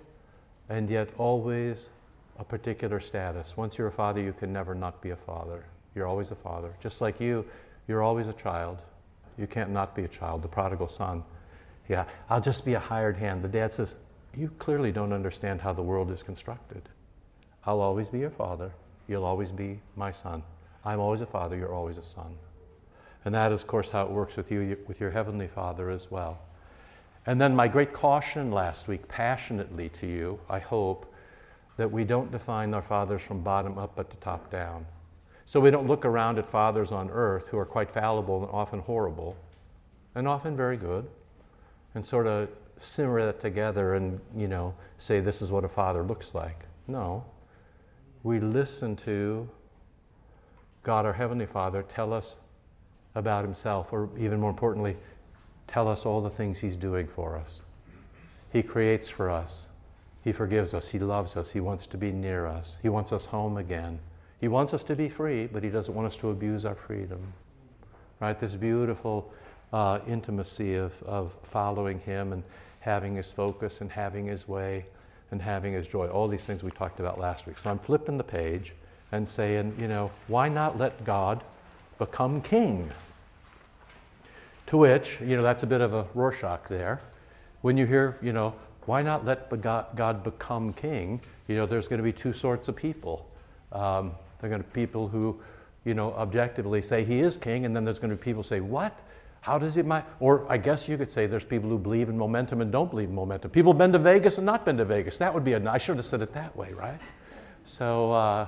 and 0.69 0.89
yet 0.89 1.09
always 1.19 1.91
a 2.39 2.45
particular 2.45 3.01
status. 3.01 3.57
Once 3.57 3.79
you're 3.79 3.89
a 3.89 3.93
father, 3.93 4.21
you 4.21 4.33
can 4.33 4.53
never 4.53 4.75
not 4.75 5.01
be 5.03 5.11
a 5.11 5.17
father. 5.17 5.65
You're 5.95 6.07
always 6.07 6.31
a 6.31 6.37
father. 6.37 6.75
Just 6.81 7.01
like 7.01 7.21
you, 7.21 7.45
you're 7.89 8.03
always 8.03 8.29
a 8.29 8.33
child. 8.33 8.79
You 9.39 9.47
can't 9.47 9.71
not 9.71 9.95
be 9.95 10.05
a 10.05 10.09
child, 10.09 10.43
the 10.43 10.49
prodigal 10.49 10.89
son. 10.89 11.23
Yeah, 11.89 12.05
I'll 12.31 12.41
just 12.41 12.65
be 12.65 12.75
a 12.75 12.79
hired 12.79 13.17
hand. 13.17 13.43
The 13.43 13.49
dad 13.49 13.73
says, 13.73 13.97
You 14.37 14.51
clearly 14.59 14.93
don't 14.93 15.13
understand 15.13 15.61
how 15.61 15.73
the 15.73 15.83
world 15.83 16.11
is 16.11 16.23
constructed. 16.23 16.89
I'll 17.67 17.81
always 17.81 18.09
be 18.09 18.19
your 18.19 18.31
father. 18.31 18.73
You'll 19.09 19.25
always 19.25 19.51
be 19.51 19.81
my 19.97 20.13
son. 20.13 20.43
I'm 20.85 21.01
always 21.01 21.21
a 21.21 21.27
father. 21.27 21.57
You're 21.57 21.75
always 21.75 21.99
a 21.99 22.03
son. 22.03 22.35
And 23.25 23.35
that 23.35 23.53
is, 23.53 23.63
of 23.63 23.69
course, 23.69 23.89
how 23.89 24.05
it 24.05 24.11
works 24.11 24.37
with 24.37 24.51
you, 24.51 24.77
with 24.89 25.01
your 25.01 25.11
heavenly 25.11 25.49
father 25.49 25.91
as 25.91 26.11
well. 26.11 26.41
And 27.27 27.41
then 27.41 27.55
my 27.55 27.69
great 27.69 27.93
caution 27.93 28.51
last 28.51 28.89
week, 28.89 29.07
passionately 29.07 29.89
to 29.91 30.07
you, 30.07 30.41
I 30.49 30.59
hope, 30.59 31.12
that 31.77 31.91
we 31.91 32.05
don't 32.05 32.31
define 32.31 32.75
our 32.75 32.83
fathers 32.83 33.23
from 33.23 33.43
bottom 33.43 33.79
up 33.79 33.97
but 33.97 34.11
to 34.11 34.17
top 34.19 34.51
down. 34.51 34.87
So 35.45 35.59
we 35.61 35.71
don't 35.71 35.87
look 35.87 36.05
around 36.05 36.39
at 36.39 36.49
fathers 36.49 36.93
on 36.93 37.11
earth 37.11 37.49
who 37.49 37.59
are 37.59 37.65
quite 37.65 37.91
fallible 37.91 38.45
and 38.45 38.53
often 38.53 38.81
horrible 38.81 39.37
and 40.15 40.29
often 40.29 40.57
very 40.57 40.77
good 40.77 41.07
and 41.95 42.05
sort 42.05 42.27
of 42.27 42.49
simmer 42.77 43.25
that 43.25 43.41
together 43.41 43.95
and, 43.95 44.21
you 44.37 44.49
know, 44.49 44.75
say 44.99 45.21
this 45.21 45.43
is 45.43 45.51
what 45.51 45.65
a 45.65 45.69
father 45.69 46.03
looks 46.03 46.35
like. 46.35 46.65
No 46.87 47.25
we 48.23 48.39
listen 48.39 48.97
to 48.97 49.49
God, 50.83 51.07
our 51.07 51.13
Heavenly 51.13 51.47
Father, 51.47 51.83
tell 51.83 52.13
us 52.13 52.39
about 53.15 53.45
Himself, 53.45 53.93
or 53.93 54.09
even 54.19 54.41
more 54.41 54.51
importantly, 54.51 54.97
tell 55.67 55.89
us 55.89 56.07
all 56.07 56.21
the 56.21 56.31
things 56.31 56.59
He's 56.61 56.77
doing 56.77 57.07
for 57.07 57.37
us. 57.37 57.63
He 58.53 58.63
creates 58.63 59.09
for 59.09 59.31
us. 59.31 59.69
He 60.23 60.33
forgives 60.33 60.75
us. 60.75 60.89
He 60.89 60.99
loves 60.99 61.37
us. 61.37 61.51
He 61.51 61.61
wants 61.61 61.87
to 61.89 61.97
be 61.97 62.13
near 62.13 62.47
us. 62.47 62.79
He 62.83 62.89
wants 62.89 63.13
us 63.13 63.27
home 63.27 63.57
again. 63.57 63.99
He 64.41 64.49
wants 64.49 64.75
us 64.75 64.85
to 64.85 64.97
be 64.97 65.09
free, 65.09 65.47
but 65.47 65.63
He 65.63 65.71
doesn't 65.71 65.95
want 65.95 66.07
us 66.07 66.17
to 66.19 66.31
abuse 66.31 66.65
our 66.65 66.75
freedom. 66.75 67.21
Right? 68.21 68.39
This 68.39 68.55
beautiful 68.55 69.33
uh, 69.73 70.01
intimacy 70.07 70.77
of, 70.77 70.93
of 71.03 71.33
following 71.43 71.99
Him 72.01 72.33
and 72.33 72.43
having 72.81 73.17
His 73.17 73.33
focus 73.33 73.81
and 73.81 73.91
having 73.91 74.27
His 74.27 74.47
way 74.47 74.85
and 75.33 75.43
having 75.43 75.73
his 75.73 75.89
joy. 75.89 76.07
All 76.07 76.29
these 76.29 76.45
things 76.45 76.63
we 76.63 76.71
talked 76.71 77.01
about 77.01 77.19
last 77.19 77.47
week. 77.47 77.59
So 77.59 77.71
I'm 77.71 77.79
flipping 77.79 78.19
the 78.19 78.25
page 78.25 78.73
and 79.11 79.29
saying, 79.29 79.75
you 79.79 79.89
know, 79.89 80.13
why 80.29 80.49
not 80.49 80.79
let 80.79 81.05
God 81.05 81.43
become 81.99 82.41
king? 82.41 82.91
To 84.69 84.77
which, 84.77 85.19
you 85.21 85.37
know, 85.37 85.43
that's 85.43 85.65
a 85.65 85.67
bit 85.67 85.81
of 85.81 85.95
a 85.95 86.07
Rorschach 86.15 86.69
there. 86.69 87.01
When 87.63 87.77
you 87.77 87.87
hear, 87.87 88.19
you 88.23 88.33
know, 88.33 88.55
why 88.87 89.03
not 89.03 89.25
let 89.25 89.49
God 89.61 90.25
become 90.25 90.73
king? 90.73 91.21
You 91.49 91.57
know, 91.57 91.67
there's 91.67 91.89
going 91.89 91.99
to 91.99 92.05
be 92.05 92.13
two 92.13 92.33
sorts 92.33 92.69
of 92.69 92.77
people. 92.77 93.29
Um, 93.73 94.13
there 94.41 94.49
are 94.49 94.51
going 94.51 94.63
to 94.63 94.69
be 94.69 94.81
people 94.81 95.09
who, 95.09 95.41
you 95.85 95.95
know, 95.95 96.13
objectively 96.15 96.83
say 96.83 97.05
he 97.05 97.21
is 97.21 97.37
king, 97.37 97.65
and 97.65 97.75
then 97.75 97.85
there's 97.85 97.99
going 97.99 98.11
to 98.11 98.17
be 98.17 98.23
people 98.23 98.43
say, 98.43 98.61
what? 98.61 99.03
How 99.41 99.59
does 99.59 99.77
it, 99.77 99.87
or 100.21 100.47
I 100.49 100.57
guess 100.57 100.89
you 100.89 100.97
could 100.97 101.11
say 101.11 101.27
there's 101.27 101.45
people 101.45 101.69
who 101.69 101.79
believe 101.79 102.09
in 102.09 102.17
momentum 102.17 102.61
and 102.61 102.71
don't 102.71 102.91
believe 102.91 103.09
in 103.09 103.15
momentum. 103.15 103.51
People 103.51 103.73
have 103.73 103.79
been 103.79 103.93
to 103.93 103.99
Vegas 103.99 104.39
and 104.39 104.47
not 104.47 104.65
been 104.65 104.77
to 104.77 104.85
Vegas. 104.85 105.19
That 105.19 105.35
would 105.35 105.45
be 105.45 105.55
a, 105.55 105.71
I 105.71 105.79
should 105.79 105.97
have 105.97 106.07
said 106.07 106.23
it 106.23 106.33
that 106.35 106.57
way, 106.57 106.73
right? 106.73 107.01
So, 107.65 108.13
uh, 108.13 108.47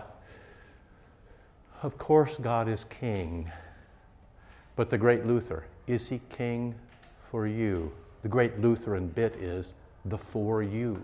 of 1.82 1.98
course, 1.98 2.38
God 2.38 2.68
is 2.68 2.84
king. 2.84 3.50
But 4.76 4.90
the 4.90 4.98
great 4.98 5.26
Luther, 5.26 5.64
is 5.86 6.08
he 6.08 6.20
king 6.30 6.74
for 7.30 7.46
you? 7.46 7.92
The 8.22 8.28
great 8.28 8.60
Lutheran 8.60 9.08
bit 9.08 9.34
is 9.36 9.74
the 10.04 10.18
for 10.18 10.62
you. 10.62 11.00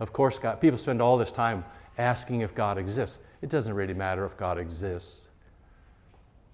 Of 0.00 0.12
course, 0.12 0.38
God, 0.38 0.60
people 0.60 0.78
spend 0.78 1.00
all 1.00 1.16
this 1.16 1.32
time 1.32 1.64
asking 1.98 2.40
if 2.40 2.54
God 2.54 2.78
exists. 2.78 3.20
It 3.42 3.50
doesn't 3.50 3.74
really 3.74 3.94
matter 3.94 4.24
if 4.24 4.36
God 4.36 4.58
exists. 4.58 5.28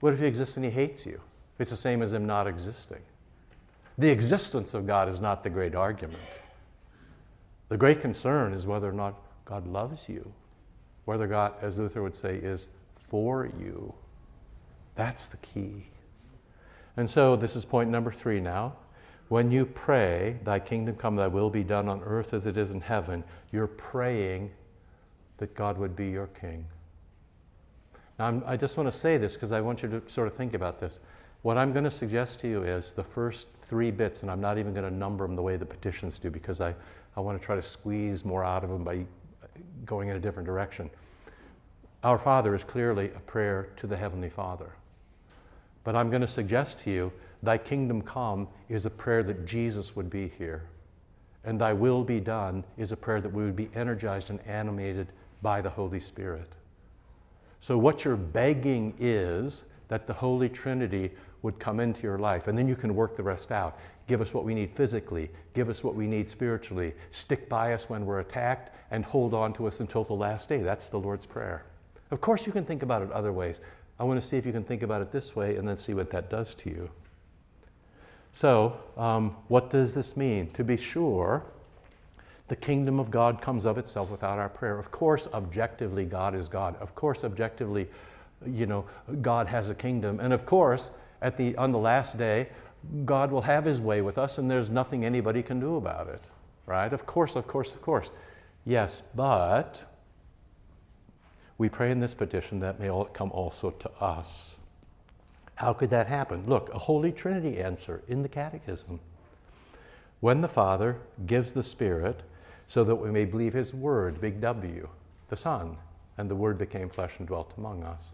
What 0.00 0.12
if 0.12 0.20
he 0.20 0.26
exists 0.26 0.56
and 0.56 0.64
he 0.64 0.70
hates 0.70 1.06
you? 1.06 1.20
It's 1.58 1.70
the 1.70 1.76
same 1.76 2.02
as 2.02 2.12
him 2.12 2.26
not 2.26 2.46
existing. 2.46 3.00
The 3.96 4.10
existence 4.10 4.74
of 4.74 4.86
God 4.86 5.08
is 5.08 5.20
not 5.20 5.42
the 5.42 5.50
great 5.50 5.74
argument. 5.74 6.22
The 7.68 7.76
great 7.76 8.00
concern 8.00 8.52
is 8.52 8.66
whether 8.66 8.88
or 8.88 8.92
not 8.92 9.14
God 9.44 9.66
loves 9.66 10.08
you, 10.08 10.32
whether 11.04 11.26
God, 11.26 11.54
as 11.60 11.78
Luther 11.78 12.02
would 12.02 12.16
say, 12.16 12.36
is 12.36 12.68
for 13.08 13.50
you. 13.58 13.92
That's 14.94 15.28
the 15.28 15.36
key. 15.38 15.86
And 16.96 17.08
so 17.08 17.37
this 17.37 17.56
is 17.56 17.64
point 17.64 17.90
number 17.90 18.12
three 18.12 18.40
now. 18.40 18.75
When 19.28 19.50
you 19.50 19.66
pray, 19.66 20.38
Thy 20.44 20.58
kingdom 20.58 20.97
come, 20.97 21.16
Thy 21.16 21.26
will 21.26 21.50
be 21.50 21.62
done 21.62 21.88
on 21.88 22.02
earth 22.02 22.32
as 22.32 22.47
it 22.47 22.56
is 22.56 22.70
in 22.70 22.80
heaven, 22.80 23.23
you're 23.52 23.66
praying 23.66 24.50
that 25.37 25.54
God 25.54 25.78
would 25.78 25.94
be 25.94 26.08
your 26.08 26.28
king. 26.28 26.64
Now, 28.18 28.26
I'm, 28.26 28.42
i 28.47 28.56
just 28.56 28.76
want 28.76 28.90
to 28.90 28.97
say 28.97 29.18
this 29.18 29.35
because 29.35 29.52
I 29.52 29.61
want 29.61 29.82
you 29.82 29.88
to 29.88 30.02
sort 30.06 30.28
of 30.28 30.35
think 30.35 30.54
about 30.54 30.80
this. 30.80 30.99
What 31.42 31.56
I'm 31.56 31.73
going 31.73 31.85
to 31.85 31.90
suggest 31.90 32.40
to 32.40 32.49
you 32.49 32.64
is 32.64 32.92
the 32.92 33.04
first 33.04 33.47
three 33.62 33.90
bits, 33.90 34.23
and 34.23 34.30
I'm 34.30 34.40
not 34.40 34.58
even 34.58 34.75
going 34.75 34.88
to 34.88 34.94
number 34.94 35.25
them 35.25 35.37
the 35.37 35.42
way 35.42 35.56
the 35.56 35.66
petitions 35.66 36.18
do 36.18 36.30
because 36.30 36.61
I, 36.61 36.75
I 37.16 37.20
want 37.20 37.40
to 37.40 37.44
try 37.44 37.54
to 37.54 37.62
squeeze 37.62 38.25
more 38.25 38.44
out 38.44 38.64
of 38.64 38.70
them 38.70 38.82
by 38.82 39.04
going 39.85 40.08
in 40.08 40.16
a 40.16 40.20
different 40.20 40.47
direction. 40.47 40.90
Our 42.02 42.18
Father 42.18 42.54
is 42.54 42.64
clearly 42.64 43.06
a 43.14 43.20
prayer 43.20 43.68
to 43.76 43.87
the 43.87 43.97
Heavenly 43.97 44.30
Father. 44.30 44.70
But 45.85 45.94
I'm 45.94 46.11
going 46.11 46.23
to 46.23 46.28
suggest 46.28 46.80
to 46.80 46.90
you, 46.90 47.12
Thy 47.42 47.59
kingdom 47.59 48.02
come 48.02 48.49
is 48.68 48.87
a 48.87 48.90
prayer 48.90 49.23
that 49.23 49.47
Jesus 49.47 49.95
would 49.95 50.11
be 50.11 50.28
here. 50.38 50.64
And 51.45 51.61
Thy 51.61 51.73
will 51.73 52.04
be 52.04 52.21
done 52.21 52.64
is 52.76 52.92
a 52.92 52.97
prayer 52.97 53.21
that 53.21 53.33
we 53.33 53.45
would 53.45 53.57
be 53.57 53.71
energized 53.75 54.30
and 54.30 54.40
animated 54.47 55.09
by 55.40 55.61
the 55.61 55.71
Holy 55.71 56.00
Spirit. 56.00 56.52
So, 57.61 57.78
what 57.78 58.04
you're 58.04 58.16
begging 58.16 58.95
is 58.99 59.64
that 59.88 60.07
the 60.07 60.12
Holy 60.12 60.49
Trinity 60.49 61.11
would 61.42 61.59
come 61.59 61.80
into 61.80 62.02
your 62.02 62.18
life. 62.18 62.49
And 62.49 62.59
then 62.59 62.68
you 62.68 62.76
can 62.76 62.95
work 62.95 63.16
the 63.16 63.23
rest 63.23 63.52
out. 63.52 63.78
Give 64.07 64.21
us 64.21 64.33
what 64.35 64.45
we 64.45 64.54
need 64.54 64.71
physically, 64.73 65.30
give 65.54 65.68
us 65.68 65.85
what 65.85 65.95
we 65.95 66.07
need 66.07 66.30
spiritually, 66.30 66.95
stick 67.11 67.49
by 67.49 67.75
us 67.75 67.88
when 67.88 68.07
we're 68.07 68.21
attacked, 68.21 68.75
and 68.90 69.04
hold 69.04 69.35
on 69.35 69.52
to 69.54 69.66
us 69.66 69.80
until 69.80 70.04
the 70.04 70.14
last 70.14 70.49
day. 70.49 70.59
That's 70.59 70.88
the 70.88 70.99
Lord's 70.99 71.26
Prayer. 71.26 71.64
Of 72.11 72.21
course, 72.21 72.47
you 72.47 72.52
can 72.52 72.64
think 72.64 72.83
about 72.83 73.02
it 73.02 73.12
other 73.12 73.33
ways. 73.33 73.61
I 74.00 74.04
want 74.04 74.21
to 74.21 74.26
see 74.26 74.37
if 74.37 74.47
you 74.47 74.52
can 74.52 74.64
think 74.64 74.83
about 74.83 75.02
it 75.02 75.12
this 75.12 75.37
way 75.37 75.57
and 75.57 75.68
then 75.68 75.76
see 75.76 75.92
what 75.92 76.11
that 76.11 76.30
does 76.30 76.54
to 76.57 76.71
you. 76.71 76.90
So, 78.35 78.78
um, 78.97 79.37
what 79.49 79.70
does 79.70 79.94
this 79.94 80.16
mean? 80.16 80.50
To 80.52 80.64
be 80.64 80.76
sure, 80.76 81.44
the 82.49 82.56
kingdom 82.56 82.99
of 82.99 83.11
God 83.11 83.42
comes 83.42 83.66
of 83.66 83.78
itself 83.78 84.11
without 84.11 84.38
our 84.38 84.49
prayer. 84.49 84.78
Of 84.78 84.90
course, 84.90 85.28
objectively, 85.32 86.04
God 86.04 86.35
is 86.35 86.49
God. 86.49 86.76
Of 86.80 86.94
course, 86.94 87.25
objectively, 87.25 87.88
you 88.47 88.66
know, 88.66 88.87
God 89.20 89.47
has 89.49 89.70
a 89.70 89.75
kingdom. 89.75 90.20
And 90.20 90.32
of 90.32 90.47
course, 90.47 90.90
at 91.20 91.37
the, 91.37 91.56
on 91.56 91.73
the 91.73 91.78
last 91.78 92.16
day, 92.16 92.49
God 93.04 93.30
will 93.30 93.42
have 93.42 93.64
his 93.64 93.80
way 93.80 94.00
with 94.00 94.18
us 94.18 94.38
and 94.38 94.50
there's 94.50 94.70
nothing 94.70 95.04
anybody 95.04 95.42
can 95.42 95.61
do 95.61 95.76
about 95.76 96.08
it. 96.08 96.23
Right? 96.66 96.92
Of 96.92 97.06
course, 97.06 97.37
of 97.37 97.47
course, 97.47 97.73
of 97.73 97.82
course. 97.82 98.11
Yes, 98.64 99.02
but 99.14 99.82
we 101.58 101.68
pray 101.68 101.90
in 101.90 102.00
this 102.00 102.14
petition 102.14 102.61
that 102.61 102.78
may 102.78 102.88
all 102.88 103.06
come 103.06 103.32
also 103.32 103.70
to 103.70 103.90
us. 104.00 104.56
How 105.58 105.72
could 105.72 105.90
that 105.90 106.06
happen? 106.06 106.44
Look, 106.46 106.72
a 106.72 106.78
Holy 106.78 107.10
Trinity 107.10 107.58
answer 107.58 108.00
in 108.06 108.22
the 108.22 108.28
Catechism. 108.28 109.00
When 110.20 110.40
the 110.40 110.46
Father 110.46 110.98
gives 111.26 111.50
the 111.50 111.64
Spirit 111.64 112.20
so 112.68 112.84
that 112.84 112.94
we 112.94 113.10
may 113.10 113.24
believe 113.24 113.54
His 113.54 113.74
Word, 113.74 114.20
big 114.20 114.40
W, 114.40 114.88
the 115.28 115.36
Son, 115.36 115.76
and 116.16 116.30
the 116.30 116.36
Word 116.36 116.58
became 116.58 116.88
flesh 116.88 117.14
and 117.18 117.26
dwelt 117.26 117.54
among 117.58 117.82
us. 117.82 118.12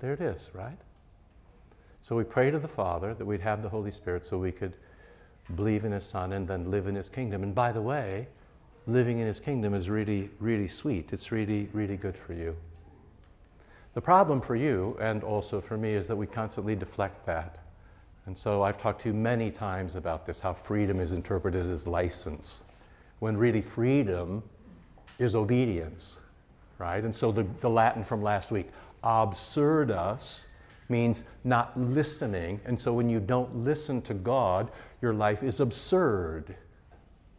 There 0.00 0.12
it 0.12 0.20
is, 0.20 0.50
right? 0.52 0.76
So 2.02 2.16
we 2.16 2.24
pray 2.24 2.50
to 2.50 2.58
the 2.58 2.68
Father 2.68 3.14
that 3.14 3.24
we'd 3.24 3.40
have 3.40 3.62
the 3.62 3.70
Holy 3.70 3.90
Spirit 3.90 4.26
so 4.26 4.36
we 4.36 4.52
could 4.52 4.76
believe 5.56 5.86
in 5.86 5.92
His 5.92 6.04
Son 6.04 6.34
and 6.34 6.46
then 6.46 6.70
live 6.70 6.86
in 6.86 6.94
His 6.94 7.08
kingdom. 7.08 7.44
And 7.44 7.54
by 7.54 7.72
the 7.72 7.80
way, 7.80 8.28
living 8.86 9.20
in 9.20 9.26
His 9.26 9.40
kingdom 9.40 9.72
is 9.72 9.88
really, 9.88 10.28
really 10.38 10.68
sweet. 10.68 11.14
It's 11.14 11.32
really, 11.32 11.70
really 11.72 11.96
good 11.96 12.18
for 12.18 12.34
you. 12.34 12.54
The 13.94 14.00
problem 14.00 14.40
for 14.40 14.56
you 14.56 14.96
and 15.00 15.22
also 15.22 15.60
for 15.60 15.76
me 15.76 15.92
is 15.92 16.06
that 16.06 16.16
we 16.16 16.26
constantly 16.26 16.74
deflect 16.74 17.26
that. 17.26 17.58
And 18.26 18.36
so 18.36 18.62
I've 18.62 18.80
talked 18.80 19.02
to 19.02 19.08
you 19.08 19.14
many 19.14 19.50
times 19.50 19.96
about 19.96 20.24
this 20.24 20.40
how 20.40 20.54
freedom 20.54 21.00
is 21.00 21.12
interpreted 21.12 21.66
as 21.66 21.86
license, 21.86 22.62
when 23.18 23.36
really 23.36 23.60
freedom 23.60 24.42
is 25.18 25.34
obedience, 25.34 26.20
right? 26.78 27.02
And 27.04 27.14
so 27.14 27.32
the, 27.32 27.46
the 27.60 27.68
Latin 27.68 28.04
from 28.04 28.22
last 28.22 28.50
week, 28.50 28.70
absurdus, 29.04 30.46
means 30.88 31.24
not 31.44 31.78
listening. 31.78 32.60
And 32.64 32.80
so 32.80 32.92
when 32.92 33.08
you 33.08 33.20
don't 33.20 33.64
listen 33.64 34.00
to 34.02 34.14
God, 34.14 34.70
your 35.00 35.14
life 35.14 35.42
is 35.42 35.60
absurd. 35.60 36.54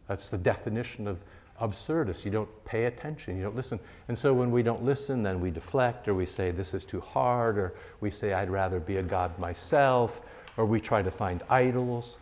That's 0.08 0.28
the 0.28 0.38
definition 0.38 1.08
of 1.08 1.18
absurdus. 1.60 2.24
You 2.24 2.30
don't 2.30 2.64
pay 2.64 2.86
attention, 2.86 3.36
you 3.36 3.44
don't 3.44 3.56
listen. 3.56 3.78
And 4.08 4.18
so 4.18 4.34
when 4.34 4.50
we 4.50 4.62
don't 4.62 4.84
listen, 4.84 5.22
then 5.22 5.40
we 5.40 5.50
deflect, 5.50 6.08
or 6.08 6.14
we 6.14 6.26
say, 6.26 6.50
This 6.50 6.74
is 6.74 6.84
too 6.84 7.00
hard, 7.00 7.58
or 7.58 7.74
we 8.00 8.10
say, 8.10 8.32
I'd 8.32 8.50
rather 8.50 8.80
be 8.80 8.96
a 8.96 9.02
God 9.02 9.38
myself, 9.38 10.20
or 10.56 10.66
we 10.66 10.80
try 10.80 11.02
to 11.02 11.10
find 11.10 11.42
idols. 11.48 12.18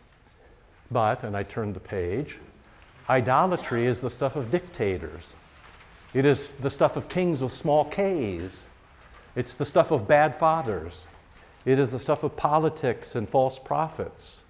But, 0.91 1.23
and 1.23 1.35
I 1.35 1.43
turn 1.43 1.73
the 1.73 1.79
page, 1.79 2.37
idolatry 3.09 3.85
is 3.85 4.01
the 4.01 4.09
stuff 4.09 4.35
of 4.35 4.51
dictators. 4.51 5.33
It 6.13 6.25
is 6.25 6.53
the 6.53 6.69
stuff 6.69 6.95
of 6.95 7.09
kings 7.09 7.41
with 7.41 7.53
small 7.53 7.85
k's. 7.85 8.65
It's 9.35 9.55
the 9.55 9.65
stuff 9.65 9.89
of 9.89 10.07
bad 10.07 10.35
fathers. 10.35 11.05
It 11.65 11.79
is 11.79 11.91
the 11.91 11.99
stuff 11.99 12.23
of 12.23 12.35
politics 12.35 13.15
and 13.15 13.27
false 13.27 13.57
prophets. 13.57 14.42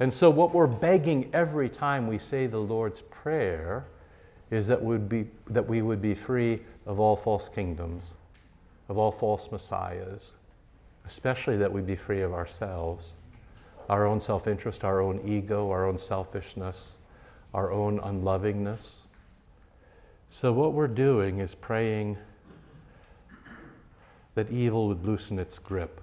And 0.00 0.12
so, 0.12 0.30
what 0.30 0.54
we're 0.54 0.66
begging 0.66 1.28
every 1.34 1.68
time 1.68 2.06
we 2.06 2.16
say 2.16 2.46
the 2.46 2.58
Lord's 2.58 3.02
Prayer 3.02 3.84
is 4.50 4.66
that, 4.66 4.82
we'd 4.82 5.10
be, 5.10 5.26
that 5.48 5.68
we 5.68 5.82
would 5.82 6.00
be 6.00 6.14
free 6.14 6.60
of 6.86 6.98
all 6.98 7.14
false 7.14 7.50
kingdoms, 7.50 8.14
of 8.88 8.96
all 8.96 9.12
false 9.12 9.52
messiahs, 9.52 10.36
especially 11.04 11.58
that 11.58 11.70
we 11.70 11.82
be 11.82 11.96
free 11.96 12.22
of 12.22 12.32
ourselves, 12.32 13.14
our 13.90 14.06
own 14.06 14.20
self 14.20 14.46
interest, 14.46 14.84
our 14.84 15.02
own 15.02 15.20
ego, 15.22 15.70
our 15.70 15.86
own 15.86 15.98
selfishness, 15.98 16.96
our 17.52 17.70
own 17.70 18.00
unlovingness. 18.00 19.04
So, 20.30 20.50
what 20.50 20.72
we're 20.72 20.88
doing 20.88 21.40
is 21.40 21.54
praying 21.54 22.16
that 24.34 24.50
evil 24.50 24.88
would 24.88 25.04
loosen 25.04 25.38
its 25.38 25.58
grip. 25.58 26.00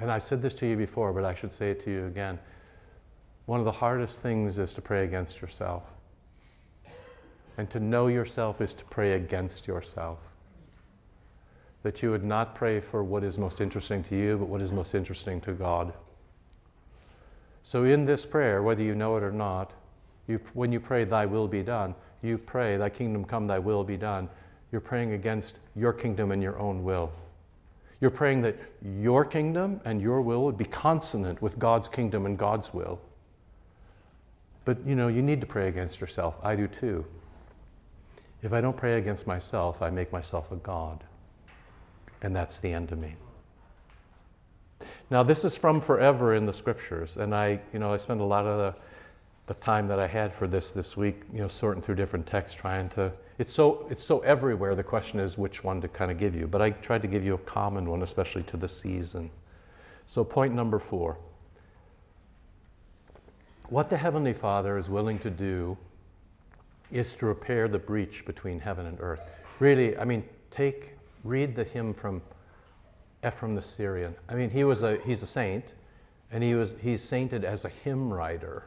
And 0.00 0.10
I've 0.10 0.22
said 0.22 0.40
this 0.40 0.54
to 0.54 0.66
you 0.66 0.76
before, 0.76 1.12
but 1.12 1.24
I 1.24 1.34
should 1.34 1.52
say 1.52 1.70
it 1.70 1.84
to 1.84 1.90
you 1.90 2.06
again. 2.06 2.38
One 3.46 3.60
of 3.60 3.66
the 3.66 3.72
hardest 3.72 4.22
things 4.22 4.58
is 4.58 4.72
to 4.74 4.80
pray 4.80 5.04
against 5.04 5.40
yourself. 5.40 5.82
And 7.58 7.70
to 7.70 7.78
know 7.78 8.06
yourself 8.06 8.60
is 8.60 8.74
to 8.74 8.84
pray 8.86 9.12
against 9.12 9.66
yourself. 9.66 10.18
That 11.82 12.02
you 12.02 12.10
would 12.10 12.24
not 12.24 12.54
pray 12.54 12.80
for 12.80 13.04
what 13.04 13.22
is 13.22 13.38
most 13.38 13.60
interesting 13.60 14.02
to 14.04 14.16
you, 14.16 14.38
but 14.38 14.48
what 14.48 14.62
is 14.62 14.72
most 14.72 14.94
interesting 14.94 15.40
to 15.42 15.52
God. 15.52 15.92
So, 17.62 17.84
in 17.84 18.06
this 18.06 18.26
prayer, 18.26 18.62
whether 18.62 18.82
you 18.82 18.94
know 18.94 19.16
it 19.16 19.22
or 19.22 19.32
not, 19.32 19.72
you, 20.26 20.40
when 20.54 20.72
you 20.72 20.80
pray, 20.80 21.04
Thy 21.04 21.26
will 21.26 21.46
be 21.46 21.62
done, 21.62 21.94
you 22.22 22.38
pray, 22.38 22.76
Thy 22.76 22.88
kingdom 22.88 23.24
come, 23.24 23.46
Thy 23.46 23.58
will 23.58 23.84
be 23.84 23.96
done. 23.96 24.28
You're 24.72 24.80
praying 24.80 25.12
against 25.12 25.60
your 25.76 25.92
kingdom 25.92 26.32
and 26.32 26.42
your 26.42 26.58
own 26.58 26.82
will. 26.82 27.12
You're 28.00 28.10
praying 28.10 28.42
that 28.42 28.56
your 28.82 29.24
kingdom 29.24 29.80
and 29.84 30.00
your 30.00 30.20
will 30.22 30.44
would 30.44 30.56
be 30.56 30.64
consonant 30.64 31.40
with 31.40 31.58
God's 31.58 31.88
kingdom 31.88 32.26
and 32.26 32.36
God's 32.36 32.74
will. 32.74 33.00
But 34.64 34.84
you 34.86 34.94
know, 34.94 35.08
you 35.08 35.22
need 35.22 35.40
to 35.40 35.46
pray 35.46 35.68
against 35.68 36.00
yourself. 36.00 36.36
I 36.42 36.56
do 36.56 36.66
too. 36.66 37.04
If 38.42 38.52
I 38.52 38.60
don't 38.60 38.76
pray 38.76 38.98
against 38.98 39.26
myself, 39.26 39.82
I 39.82 39.90
make 39.90 40.12
myself 40.12 40.52
a 40.52 40.56
God. 40.56 41.02
And 42.22 42.34
that's 42.34 42.60
the 42.60 42.72
end 42.72 42.92
of 42.92 42.98
me. 42.98 43.16
Now, 45.10 45.22
this 45.22 45.44
is 45.44 45.56
from 45.56 45.80
forever 45.80 46.34
in 46.34 46.46
the 46.46 46.52
scriptures, 46.52 47.16
and 47.16 47.34
I, 47.34 47.60
you 47.72 47.78
know, 47.78 47.92
I 47.92 47.96
spent 47.96 48.20
a 48.20 48.24
lot 48.24 48.46
of 48.46 48.58
the, 48.58 48.80
the 49.46 49.60
time 49.60 49.86
that 49.88 49.98
I 49.98 50.06
had 50.06 50.34
for 50.34 50.46
this 50.46 50.72
this 50.72 50.96
week, 50.96 51.22
you 51.32 51.40
know, 51.40 51.48
sorting 51.48 51.82
through 51.82 51.96
different 51.96 52.26
texts, 52.26 52.58
trying 52.58 52.88
to. 52.90 53.12
It's 53.38 53.52
so 53.52 53.86
it's 53.90 54.02
so 54.02 54.20
everywhere. 54.20 54.74
The 54.74 54.82
question 54.82 55.20
is 55.20 55.36
which 55.36 55.62
one 55.62 55.80
to 55.80 55.88
kind 55.88 56.10
of 56.10 56.18
give 56.18 56.34
you, 56.34 56.46
but 56.46 56.62
I 56.62 56.70
tried 56.70 57.02
to 57.02 57.08
give 57.08 57.24
you 57.24 57.34
a 57.34 57.38
common 57.38 57.88
one, 57.88 58.02
especially 58.02 58.42
to 58.44 58.56
the 58.56 58.68
season. 58.68 59.30
So, 60.06 60.24
point 60.24 60.54
number 60.54 60.78
four: 60.78 61.18
what 63.68 63.88
the 63.88 63.96
heavenly 63.96 64.32
Father 64.32 64.76
is 64.76 64.88
willing 64.88 65.18
to 65.20 65.30
do 65.30 65.76
is 66.90 67.12
to 67.14 67.26
repair 67.26 67.66
the 67.66 67.78
breach 67.78 68.24
between 68.26 68.60
heaven 68.60 68.86
and 68.86 68.98
earth. 69.00 69.22
Really, 69.58 69.96
I 69.98 70.04
mean, 70.04 70.22
take, 70.50 70.90
read 71.24 71.56
the 71.56 71.64
hymn 71.64 71.94
from 71.94 72.22
Ephrem 73.22 73.54
the 73.54 73.62
Syrian. 73.62 74.14
I 74.28 74.34
mean, 74.34 74.50
he 74.50 74.64
was 74.64 74.82
a, 74.82 74.98
he's 75.04 75.22
a 75.22 75.26
saint, 75.26 75.72
and 76.30 76.44
he 76.44 76.54
was, 76.54 76.74
he's 76.80 77.02
sainted 77.02 77.44
as 77.44 77.64
a 77.64 77.68
hymn 77.68 78.12
writer. 78.12 78.64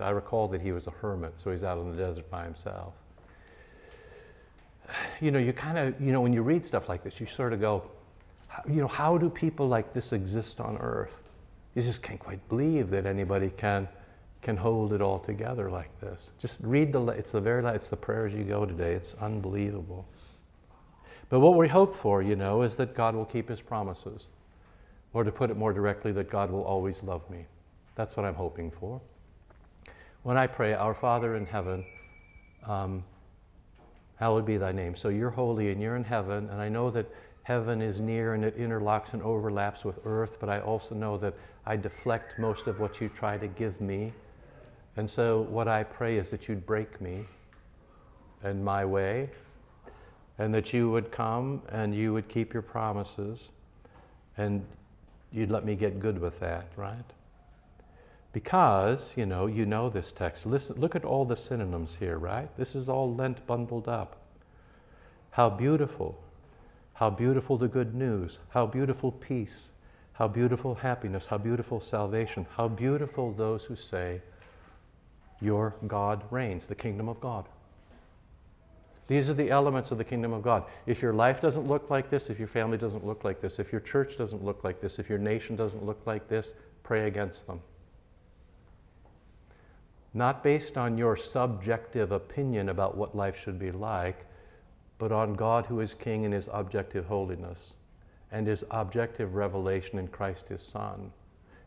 I 0.00 0.10
recall 0.10 0.48
that 0.48 0.62
he 0.62 0.72
was 0.72 0.86
a 0.86 0.90
hermit, 0.90 1.34
so 1.36 1.50
he's 1.50 1.62
out 1.62 1.78
in 1.78 1.90
the 1.90 1.96
desert 1.96 2.28
by 2.30 2.44
himself. 2.44 2.94
You 5.20 5.30
know, 5.30 5.38
you 5.38 5.52
kind 5.52 5.78
of, 5.78 6.00
you 6.00 6.10
know, 6.10 6.20
when 6.20 6.32
you 6.32 6.42
read 6.42 6.66
stuff 6.66 6.88
like 6.88 7.04
this, 7.04 7.20
you 7.20 7.26
sort 7.26 7.52
of 7.52 7.60
go, 7.60 7.84
you 8.66 8.80
know, 8.80 8.88
how 8.88 9.16
do 9.16 9.30
people 9.30 9.68
like 9.68 9.92
this 9.92 10.12
exist 10.12 10.60
on 10.60 10.78
earth? 10.78 11.12
You 11.74 11.82
just 11.82 12.02
can't 12.02 12.18
quite 12.18 12.46
believe 12.48 12.90
that 12.90 13.06
anybody 13.06 13.50
can 13.50 13.86
can 14.42 14.56
hold 14.56 14.92
it 14.92 15.02
all 15.02 15.18
together 15.18 15.70
like 15.70 16.00
this. 16.00 16.30
Just 16.38 16.60
read 16.62 16.92
the, 16.92 17.06
it's 17.08 17.32
the 17.32 17.40
very, 17.40 17.64
it's 17.74 17.88
the 17.88 17.96
prayers 17.96 18.34
you 18.34 18.44
go 18.44 18.64
today. 18.64 18.92
It's 18.92 19.14
unbelievable. 19.20 20.06
But 21.28 21.40
what 21.40 21.56
we 21.56 21.68
hope 21.68 21.94
for, 21.94 22.22
you 22.22 22.36
know, 22.36 22.62
is 22.62 22.74
that 22.76 22.94
God 22.94 23.14
will 23.14 23.26
keep 23.26 23.48
his 23.48 23.60
promises. 23.60 24.28
Or 25.12 25.24
to 25.24 25.32
put 25.32 25.50
it 25.50 25.56
more 25.56 25.72
directly, 25.72 26.12
that 26.12 26.30
God 26.30 26.50
will 26.50 26.62
always 26.62 27.02
love 27.02 27.28
me. 27.30 27.46
That's 27.96 28.16
what 28.16 28.24
I'm 28.24 28.34
hoping 28.34 28.70
for. 28.70 29.00
When 30.22 30.36
I 30.36 30.46
pray, 30.46 30.74
Our 30.74 30.94
Father 30.94 31.36
in 31.36 31.46
heaven, 31.46 31.84
um, 32.66 33.04
hallowed 34.16 34.46
be 34.46 34.56
thy 34.56 34.72
name. 34.72 34.94
So 34.94 35.08
you're 35.08 35.30
holy 35.30 35.70
and 35.70 35.80
you're 35.80 35.96
in 35.96 36.04
heaven, 36.04 36.48
and 36.50 36.60
I 36.60 36.68
know 36.68 36.90
that 36.90 37.06
heaven 37.42 37.82
is 37.82 38.00
near 38.00 38.34
and 38.34 38.44
it 38.44 38.58
interlocks 38.58 39.12
and 39.12 39.22
overlaps 39.22 39.84
with 39.84 39.98
earth, 40.04 40.36
but 40.40 40.48
I 40.48 40.60
also 40.60 40.94
know 40.94 41.16
that 41.18 41.34
I 41.66 41.76
deflect 41.76 42.38
most 42.38 42.66
of 42.66 42.80
what 42.80 43.00
you 43.00 43.08
try 43.08 43.38
to 43.38 43.48
give 43.48 43.80
me 43.80 44.12
and 44.96 45.08
so, 45.08 45.42
what 45.42 45.68
I 45.68 45.82
pray 45.84 46.16
is 46.18 46.30
that 46.30 46.48
you'd 46.48 46.66
break 46.66 47.00
me 47.00 47.24
and 48.42 48.64
my 48.64 48.84
way, 48.84 49.30
and 50.38 50.54
that 50.54 50.72
you 50.72 50.90
would 50.90 51.12
come 51.12 51.62
and 51.68 51.94
you 51.94 52.12
would 52.12 52.28
keep 52.28 52.52
your 52.52 52.62
promises, 52.62 53.50
and 54.36 54.64
you'd 55.32 55.50
let 55.50 55.64
me 55.64 55.74
get 55.74 56.00
good 56.00 56.18
with 56.18 56.40
that, 56.40 56.66
right? 56.76 57.04
Because, 58.32 59.12
you 59.16 59.26
know, 59.26 59.46
you 59.46 59.66
know 59.66 59.90
this 59.90 60.12
text. 60.12 60.46
Listen, 60.46 60.80
look 60.80 60.94
at 60.94 61.04
all 61.04 61.24
the 61.24 61.36
synonyms 61.36 61.96
here, 61.98 62.18
right? 62.18 62.48
This 62.56 62.74
is 62.74 62.88
all 62.88 63.14
Lent 63.14 63.44
bundled 63.46 63.88
up. 63.88 64.16
How 65.30 65.50
beautiful. 65.50 66.22
How 66.94 67.10
beautiful 67.10 67.56
the 67.56 67.68
good 67.68 67.94
news. 67.94 68.38
How 68.50 68.66
beautiful 68.66 69.10
peace. 69.10 69.68
How 70.12 70.28
beautiful 70.28 70.74
happiness. 70.74 71.26
How 71.26 71.38
beautiful 71.38 71.80
salvation. 71.80 72.46
How 72.56 72.68
beautiful 72.68 73.32
those 73.32 73.64
who 73.64 73.74
say, 73.74 74.20
your 75.40 75.74
God 75.86 76.24
reigns, 76.30 76.66
the 76.66 76.74
kingdom 76.74 77.08
of 77.08 77.20
God. 77.20 77.46
These 79.06 79.28
are 79.28 79.34
the 79.34 79.50
elements 79.50 79.90
of 79.90 79.98
the 79.98 80.04
kingdom 80.04 80.32
of 80.32 80.42
God. 80.42 80.64
If 80.86 81.02
your 81.02 81.12
life 81.12 81.40
doesn't 81.40 81.66
look 81.66 81.90
like 81.90 82.10
this, 82.10 82.30
if 82.30 82.38
your 82.38 82.46
family 82.46 82.78
doesn't 82.78 83.04
look 83.04 83.24
like 83.24 83.40
this, 83.40 83.58
if 83.58 83.72
your 83.72 83.80
church 83.80 84.16
doesn't 84.16 84.44
look 84.44 84.62
like 84.62 84.80
this, 84.80 85.00
if 85.00 85.08
your 85.08 85.18
nation 85.18 85.56
doesn't 85.56 85.84
look 85.84 86.00
like 86.06 86.28
this, 86.28 86.54
pray 86.84 87.08
against 87.08 87.48
them. 87.48 87.60
Not 90.14 90.44
based 90.44 90.76
on 90.76 90.96
your 90.96 91.16
subjective 91.16 92.12
opinion 92.12 92.68
about 92.68 92.96
what 92.96 93.16
life 93.16 93.36
should 93.42 93.58
be 93.58 93.72
like, 93.72 94.26
but 94.98 95.12
on 95.12 95.34
God 95.34 95.66
who 95.66 95.80
is 95.80 95.94
King 95.94 96.24
in 96.24 96.32
his 96.32 96.48
objective 96.52 97.06
holiness 97.06 97.74
and 98.30 98.46
his 98.46 98.64
objective 98.70 99.34
revelation 99.34 99.98
in 99.98 100.06
Christ 100.08 100.48
his 100.48 100.62
Son 100.62 101.10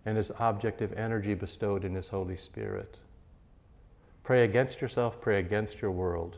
and 0.06 0.18
his 0.18 0.32
objective 0.40 0.94
energy 0.94 1.34
bestowed 1.34 1.84
in 1.84 1.96
his 1.96 2.08
Holy 2.08 2.38
Spirit. 2.38 3.00
Pray 4.24 4.46
against 4.46 4.82
yourself, 4.82 5.20
pray 5.20 5.40
against 5.40 5.82
your 5.82 5.92
world. 5.92 6.38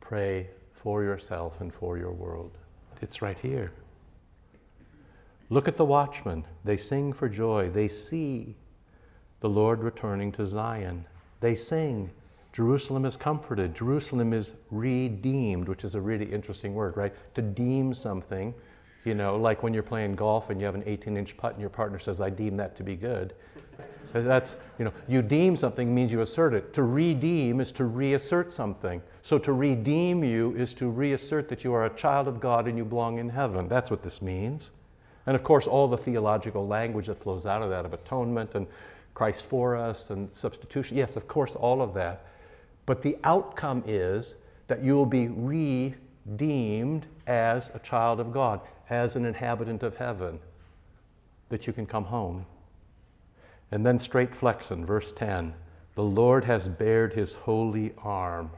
Pray 0.00 0.50
for 0.72 1.02
yourself 1.02 1.60
and 1.60 1.72
for 1.72 1.96
your 1.96 2.12
world. 2.12 2.58
It's 3.00 3.22
right 3.22 3.38
here. 3.38 3.72
Look 5.48 5.68
at 5.68 5.76
the 5.76 5.84
watchmen. 5.84 6.44
They 6.64 6.76
sing 6.76 7.12
for 7.12 7.28
joy. 7.28 7.70
They 7.70 7.88
see 7.88 8.56
the 9.40 9.48
Lord 9.48 9.82
returning 9.82 10.32
to 10.32 10.46
Zion. 10.46 11.06
They 11.40 11.54
sing, 11.54 12.10
Jerusalem 12.52 13.04
is 13.04 13.16
comforted. 13.16 13.74
Jerusalem 13.74 14.32
is 14.32 14.52
redeemed, 14.70 15.68
which 15.68 15.84
is 15.84 15.94
a 15.94 16.00
really 16.00 16.26
interesting 16.26 16.74
word, 16.74 16.96
right? 16.96 17.14
To 17.34 17.42
deem 17.42 17.94
something, 17.94 18.54
you 19.04 19.14
know, 19.14 19.36
like 19.36 19.62
when 19.62 19.74
you're 19.74 19.82
playing 19.82 20.14
golf 20.14 20.50
and 20.50 20.60
you 20.60 20.66
have 20.66 20.74
an 20.74 20.84
18 20.86 21.16
inch 21.16 21.36
putt 21.36 21.52
and 21.52 21.60
your 21.60 21.70
partner 21.70 21.98
says, 21.98 22.20
I 22.20 22.30
deem 22.30 22.56
that 22.58 22.76
to 22.76 22.82
be 22.82 22.96
good. 22.96 23.34
Uh, 24.14 24.20
that's, 24.20 24.56
you 24.78 24.84
know, 24.84 24.92
you 25.08 25.20
deem 25.22 25.56
something 25.56 25.92
means 25.92 26.12
you 26.12 26.20
assert 26.20 26.54
it. 26.54 26.72
To 26.74 26.84
redeem 26.84 27.60
is 27.60 27.72
to 27.72 27.84
reassert 27.84 28.52
something. 28.52 29.02
So 29.22 29.38
to 29.38 29.52
redeem 29.52 30.22
you 30.22 30.54
is 30.54 30.72
to 30.74 30.88
reassert 30.88 31.48
that 31.48 31.64
you 31.64 31.72
are 31.74 31.86
a 31.86 31.94
child 31.96 32.28
of 32.28 32.38
God 32.40 32.68
and 32.68 32.78
you 32.78 32.84
belong 32.84 33.18
in 33.18 33.28
heaven. 33.28 33.68
That's 33.68 33.90
what 33.90 34.02
this 34.02 34.22
means. 34.22 34.70
And 35.26 35.34
of 35.34 35.42
course, 35.42 35.66
all 35.66 35.88
the 35.88 35.96
theological 35.96 36.66
language 36.66 37.06
that 37.06 37.22
flows 37.22 37.46
out 37.46 37.62
of 37.62 37.70
that, 37.70 37.84
of 37.84 37.92
atonement 37.92 38.54
and 38.54 38.66
Christ 39.14 39.46
for 39.46 39.76
us 39.76 40.10
and 40.10 40.28
substitution. 40.34 40.96
Yes, 40.96 41.16
of 41.16 41.26
course, 41.26 41.56
all 41.56 41.82
of 41.82 41.94
that. 41.94 42.26
But 42.86 43.02
the 43.02 43.16
outcome 43.24 43.82
is 43.86 44.34
that 44.68 44.82
you 44.82 44.94
will 44.94 45.06
be 45.06 45.28
redeemed 45.28 47.06
as 47.26 47.70
a 47.74 47.78
child 47.78 48.20
of 48.20 48.32
God, 48.32 48.60
as 48.90 49.16
an 49.16 49.24
inhabitant 49.24 49.82
of 49.82 49.96
heaven, 49.96 50.38
that 51.48 51.66
you 51.66 51.72
can 51.72 51.86
come 51.86 52.04
home. 52.04 52.44
And 53.70 53.84
then 53.84 53.98
straight 53.98 54.34
flexion, 54.34 54.84
verse 54.86 55.12
10 55.12 55.54
the 55.94 56.02
Lord 56.02 56.44
has 56.44 56.68
bared 56.68 57.14
his 57.14 57.34
holy 57.34 57.92
arm. 57.98 58.50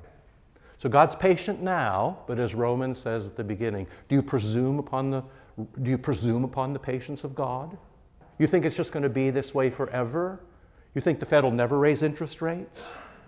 So 0.78 0.88
God's 0.88 1.14
patient 1.14 1.60
now, 1.60 2.18
but 2.26 2.38
as 2.38 2.54
Romans 2.54 2.98
says 2.98 3.26
at 3.26 3.36
the 3.36 3.44
beginning, 3.44 3.86
do 4.08 4.14
you 4.14 4.22
presume 4.22 4.78
upon 4.78 5.10
the 5.10 5.22
do 5.82 5.90
you 5.90 5.96
presume 5.96 6.44
upon 6.44 6.74
the 6.74 6.78
patience 6.78 7.24
of 7.24 7.34
God? 7.34 7.78
You 8.38 8.46
think 8.46 8.66
it's 8.66 8.76
just 8.76 8.92
going 8.92 9.02
to 9.02 9.08
be 9.08 9.30
this 9.30 9.54
way 9.54 9.70
forever? 9.70 10.40
You 10.94 11.00
think 11.00 11.18
the 11.18 11.24
Fed 11.24 11.44
will 11.44 11.50
never 11.50 11.78
raise 11.78 12.02
interest 12.02 12.42
rates? 12.42 12.82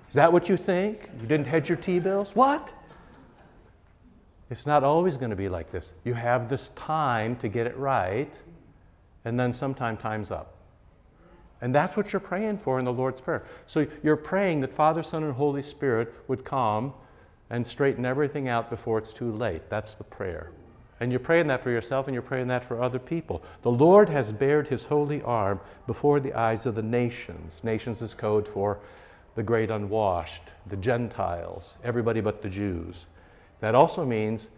Is 0.09 0.15
that 0.15 0.31
what 0.31 0.49
you 0.49 0.59
think? 0.59 1.09
You 1.21 1.27
didn't 1.27 1.47
hedge 1.47 1.71
your 1.71 1.79
T 1.79 1.99
bills? 1.99 2.35
What? 2.35 2.73
It's 4.51 4.67
not 4.67 4.85
always 4.85 5.17
going 5.17 5.31
to 5.31 5.37
be 5.37 5.49
like 5.49 5.71
this. 5.71 5.93
You 6.05 6.13
have 6.15 6.51
this 6.51 6.69
time 6.71 7.37
to 7.37 7.49
get 7.49 7.67
it 7.67 7.77
right, 7.79 8.39
and 9.25 9.41
then 9.41 9.55
sometime 9.55 9.97
time's 9.97 10.31
up. 10.31 10.58
And 11.61 11.75
that's 11.75 11.97
what 11.97 12.13
you're 12.13 12.21
praying 12.21 12.59
for 12.59 12.79
in 12.79 12.85
the 12.85 12.93
Lord's 12.93 13.21
Prayer. 13.21 13.45
So 13.67 13.87
you're 14.03 14.17
praying 14.17 14.61
that 14.61 14.73
Father, 14.73 15.03
Son, 15.03 15.25
and 15.25 15.35
Holy 15.35 15.63
Spirit 15.63 16.15
would 16.29 16.45
come 16.45 16.93
and 17.51 17.67
straighten 17.67 18.05
everything 18.05 18.49
out 18.49 18.71
before 18.71 18.99
it's 18.99 19.13
too 19.13 19.33
late. 19.33 19.69
That's 19.69 19.95
the 19.95 20.05
prayer. 20.05 20.51
And 21.01 21.13
you're 21.13 21.21
praying 21.21 21.47
that 21.47 21.63
for 21.63 21.71
yourself 21.71 22.07
and 22.07 22.15
you're 22.15 22.23
praying 22.23 22.49
that 22.49 22.65
for 22.65 22.83
other 22.83 22.99
people. 22.99 23.43
The 23.63 23.71
Lord 23.71 24.09
has 24.09 24.33
bared 24.33 24.69
his 24.69 24.85
holy 24.85 25.23
arm 25.23 25.61
before 25.87 26.21
the 26.21 26.35
eyes 26.35 26.67
of 26.67 26.75
the 26.75 26.83
nations. 26.83 27.63
Nations 27.63 28.03
is 28.03 28.15
code 28.15 28.49
for 28.49 28.79
the 29.37 29.43
great 29.43 29.71
unwashed, 29.71 30.43
the 30.67 30.77
Gentiles, 30.77 31.77
everybody 31.85 32.21
but 32.21 32.43
the 32.43 32.49
Jews. 32.49 33.07
That 33.61 33.75
also 33.75 34.05
means 34.05 34.51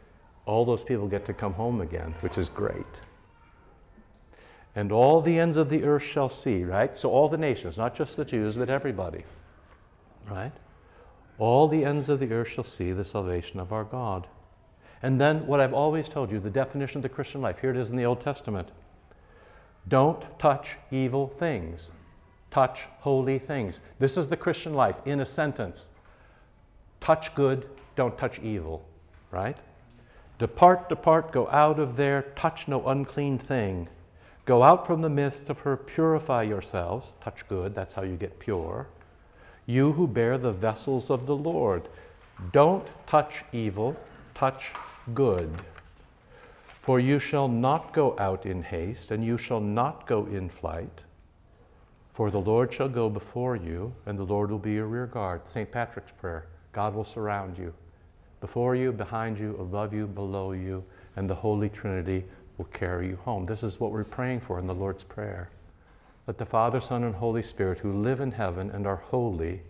all 0.47 0.65
those 0.65 0.83
people 0.83 1.07
get 1.07 1.27
to 1.27 1.35
come 1.35 1.53
home 1.53 1.83
again, 1.83 2.15
which 2.21 2.39
is 2.39 2.49
great. 2.49 3.01
And 4.77 4.93
all 4.93 5.21
the 5.21 5.39
ends 5.39 5.57
of 5.57 5.69
the 5.69 5.83
earth 5.85 6.05
shall 6.05 6.29
see, 6.29 6.65
right? 6.65 6.97
So 6.97 7.11
all 7.11 7.29
the 7.29 7.39
nations, 7.39 7.77
not 7.77 7.95
just 7.95 8.17
the 8.17 8.25
Jews, 8.25 8.57
but 8.57 8.71
everybody, 8.71 9.25
right? 10.31 10.53
All 11.39 11.67
the 11.69 11.85
ends 11.85 12.09
of 12.09 12.21
the 12.21 12.33
earth 12.33 12.49
shall 12.49 12.65
see 12.65 12.93
the 12.93 13.05
salvation 13.05 13.59
of 13.59 13.73
our 13.73 13.85
God. 13.85 14.27
And 15.03 15.21
then 15.21 15.47
what 15.47 15.61
I've 15.61 15.75
always 15.75 16.09
told 16.09 16.31
you, 16.31 16.39
the 16.39 16.51
definition 16.51 16.99
of 16.99 17.03
the 17.03 17.09
Christian 17.09 17.41
life, 17.41 17.59
here 17.61 17.71
it 17.71 17.77
is 17.77 17.91
in 17.91 17.97
the 17.97 18.05
Old 18.05 18.21
Testament. 18.21 18.69
Don't 19.89 20.23
touch 20.39 20.77
evil 20.91 21.29
things. 21.39 21.91
Touch 22.51 22.81
holy 22.99 23.39
things. 23.39 23.81
This 23.99 24.17
is 24.17 24.29
the 24.29 24.37
Christian 24.37 24.75
life 24.75 24.97
in 25.05 25.21
a 25.21 25.27
sentence. 25.27 25.89
Touch 27.01 27.35
good, 27.35 27.69
don't 27.97 28.19
touch 28.19 28.39
evil, 28.41 28.85
right? 29.31 29.57
Depart, 30.39 30.89
depart, 30.89 31.33
go 31.33 31.49
out 31.49 31.79
of 31.79 31.97
there, 31.97 32.23
touch 32.37 32.69
no 32.69 32.87
unclean 32.87 33.39
thing. 33.39 33.89
Go 34.45 34.63
out 34.63 34.87
from 34.87 35.03
the 35.03 35.09
midst 35.09 35.51
of 35.51 35.61
her, 35.61 35.77
purify 35.77 36.43
yourselves, 36.43 37.09
touch 37.23 37.47
good, 37.49 37.75
that's 37.75 37.95
how 37.95 38.03
you 38.03 38.17
get 38.17 38.39
pure. 38.39 38.87
You 39.67 39.93
who 39.93 40.07
bear 40.09 40.39
the 40.39 40.53
vessels 40.53 41.11
of 41.11 41.27
the 41.27 41.37
Lord, 41.37 41.89
don't 42.53 42.87
touch 43.07 43.45
evil, 43.53 43.97
touch 44.35 44.65
good. 45.15 45.55
For 46.65 46.99
you 46.99 47.19
shall 47.19 47.47
not 47.47 47.93
go 47.93 48.17
out 48.19 48.47
in 48.47 48.63
haste, 48.63 49.11
and 49.11 49.25
you 49.25 49.37
shall 49.37 49.61
not 49.61 50.07
go 50.07 50.27
in 50.27 50.49
flight. 50.49 51.03
For 52.15 52.31
the 52.31 52.41
Lord 52.41 52.73
shall 52.73 52.89
go 52.89 53.09
before 53.09 53.55
you, 53.55 53.95
and 54.07 54.19
the 54.19 54.25
Lord 54.25 54.51
will 54.51 54.59
be 54.59 54.73
your 54.73 54.87
rear 54.87 55.07
guard. 55.07 55.43
St. 55.49 55.71
Patrick's 55.71 56.13
Prayer 56.13 56.47
God 56.73 56.95
will 56.95 57.05
surround 57.05 57.59
you. 57.59 57.75
Before 58.41 58.75
you, 58.75 58.93
behind 58.93 59.39
you, 59.39 59.57
above 59.61 59.93
you, 59.93 60.07
below 60.07 60.53
you, 60.53 60.83
and 61.17 61.29
the 61.29 61.35
Holy 61.35 61.69
Trinity 61.69 62.25
will 62.61 62.67
carry 62.67 63.09
you 63.09 63.17
home. 63.25 63.47
This 63.47 63.63
is 63.63 63.81
what 63.81 63.91
we're 63.91 64.05
praying 64.05 64.41
for 64.41 64.59
in 64.59 64.67
the 64.67 64.75
Lord's 64.75 65.03
Prayer. 65.03 65.49
That 66.27 66.37
the 66.37 66.45
Father, 66.45 66.79
Son, 66.79 67.05
and 67.05 67.15
Holy 67.15 67.43
Spirit, 67.43 67.79
who 67.79 68.03
live 68.03 68.21
in 68.21 68.31
heaven 68.31 68.71
and 68.71 68.87
are 68.87 68.97
holy, 68.97 69.63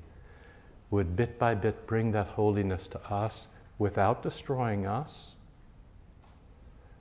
would 0.91 1.15
bit 1.15 1.39
by 1.39 1.55
bit 1.55 1.87
bring 1.87 2.11
that 2.11 2.27
holiness 2.27 2.89
to 2.89 3.01
us 3.09 3.47
without 3.79 4.25
destroying 4.25 4.87
us 4.87 5.37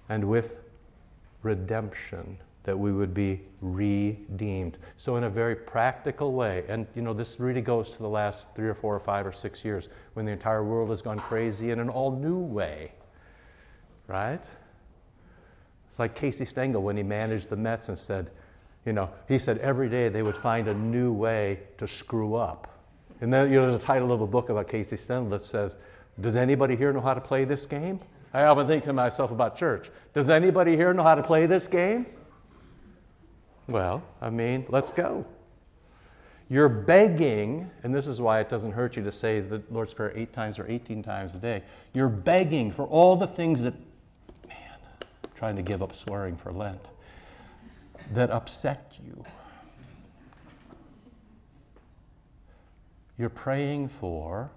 and 0.09 0.23
with 0.23 0.59
redemption 1.41 2.37
that 2.65 2.77
we 2.77 2.91
would 2.91 3.15
be 3.15 3.41
redeemed 3.61 4.77
so 4.97 5.15
in 5.15 5.23
a 5.23 5.29
very 5.29 5.55
practical 5.55 6.33
way 6.33 6.65
and 6.67 6.85
you 6.93 7.01
know 7.01 7.13
this 7.13 7.39
really 7.39 7.61
goes 7.61 7.89
to 7.89 7.99
the 7.99 8.07
last 8.07 8.53
three 8.53 8.67
or 8.67 8.73
four 8.75 8.93
or 8.93 8.99
five 8.99 9.25
or 9.25 9.31
six 9.31 9.63
years 9.63 9.87
when 10.13 10.25
the 10.25 10.31
entire 10.31 10.63
world 10.63 10.89
has 10.89 11.01
gone 11.01 11.17
crazy 11.17 11.71
in 11.71 11.79
an 11.79 11.89
all 11.89 12.11
new 12.11 12.37
way 12.37 12.91
right 14.07 14.45
it's 15.89 15.99
like 15.99 16.15
casey 16.15 16.45
stengel 16.45 16.81
when 16.81 16.95
he 16.95 17.03
managed 17.03 17.49
the 17.49 17.57
mets 17.57 17.89
and 17.89 17.97
said 17.97 18.31
you 18.85 18.93
know 18.93 19.09
he 19.27 19.37
said 19.37 19.57
every 19.57 19.89
day 19.89 20.07
they 20.07 20.23
would 20.23 20.37
find 20.37 20.69
a 20.69 20.73
new 20.73 21.11
way 21.11 21.59
to 21.77 21.87
screw 21.87 22.35
up 22.35 22.79
and 23.19 23.33
then 23.33 23.51
you 23.51 23.59
know 23.59 23.69
there's 23.69 23.83
a 23.83 23.85
title 23.85 24.13
of 24.13 24.21
a 24.21 24.27
book 24.27 24.49
about 24.49 24.67
casey 24.67 24.95
stengel 24.95 25.29
that 25.29 25.43
says 25.43 25.77
does 26.21 26.35
anybody 26.35 26.75
here 26.75 26.91
know 26.91 27.01
how 27.01 27.13
to 27.13 27.21
play 27.21 27.45
this 27.45 27.65
game? 27.65 27.99
I 28.33 28.43
often 28.43 28.67
think 28.67 28.83
to 28.83 28.93
myself 28.93 29.31
about 29.31 29.57
church. 29.57 29.89
Does 30.13 30.29
anybody 30.29 30.75
here 30.75 30.93
know 30.93 31.03
how 31.03 31.15
to 31.15 31.23
play 31.23 31.45
this 31.45 31.67
game? 31.67 32.05
Well, 33.67 34.03
I 34.21 34.29
mean, 34.29 34.65
let's 34.69 34.91
go. 34.91 35.25
You're 36.49 36.69
begging, 36.69 37.69
and 37.83 37.93
this 37.93 38.07
is 38.07 38.19
why 38.19 38.39
it 38.39 38.49
doesn't 38.49 38.71
hurt 38.71 38.95
you 38.95 39.03
to 39.03 39.11
say 39.11 39.39
the 39.39 39.61
Lord's 39.69 39.93
Prayer 39.93 40.11
eight 40.15 40.33
times 40.33 40.57
or 40.57 40.65
18 40.67 41.03
times 41.03 41.35
a 41.35 41.37
day. 41.37 41.63
You're 41.93 42.09
begging 42.09 42.71
for 42.71 42.87
all 42.87 43.15
the 43.15 43.27
things 43.27 43.61
that, 43.61 43.75
trying 45.39 45.55
to 45.55 45.61
give 45.61 45.81
up 45.81 45.95
swearing 45.95 46.35
for 46.35 46.51
Lent, 46.51 46.85
that 48.11 48.29
upset 48.29 48.93
you. 49.01 49.23
You're 53.17 53.29
praying 53.29 53.87
for 53.87 54.51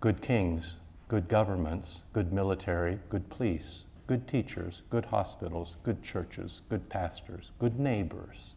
good 0.00 0.22
kings, 0.22 0.76
good 1.08 1.28
governments, 1.28 2.00
good 2.14 2.32
military, 2.32 2.98
good 3.10 3.28
police, 3.28 3.84
good 4.06 4.26
teachers, 4.26 4.80
good 4.88 5.04
hospitals, 5.04 5.76
good 5.82 6.02
churches, 6.02 6.62
good 6.70 6.88
pastors, 6.88 7.50
good 7.58 7.78
neighbors, 7.78 8.54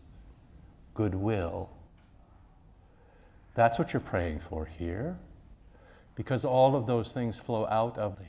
goodwill. 0.93 1.69
That's 3.55 3.77
what 3.77 3.91
you're 3.91 3.99
praying 3.99 4.39
for 4.39 4.65
here, 4.65 5.17
because 6.15 6.45
all 6.45 6.77
of 6.77 6.87
those 6.87 7.11
things 7.11 7.37
flow 7.37 7.67
out 7.67 7.97
of 7.97 8.17
the. 8.17 8.23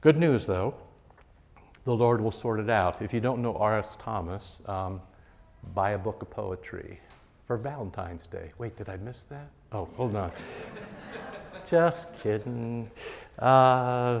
Good 0.00 0.16
news, 0.16 0.46
though, 0.46 0.74
the 1.84 1.94
Lord 1.94 2.20
will 2.20 2.32
sort 2.32 2.60
it 2.60 2.70
out. 2.70 3.02
If 3.02 3.12
you 3.12 3.20
don't 3.20 3.42
know 3.42 3.56
R.S. 3.56 3.96
Thomas, 4.00 4.60
um, 4.66 5.00
buy 5.74 5.90
a 5.90 5.98
book 5.98 6.22
of 6.22 6.30
poetry 6.30 7.00
for 7.46 7.56
Valentine's 7.56 8.26
Day. 8.26 8.50
Wait, 8.58 8.76
did 8.76 8.88
I 8.88 8.96
miss 8.96 9.24
that? 9.24 9.48
Oh, 9.72 9.88
hold 9.96 10.16
on. 10.16 10.32
Just 11.68 12.12
kidding. 12.22 12.90
Uh, 13.38 14.20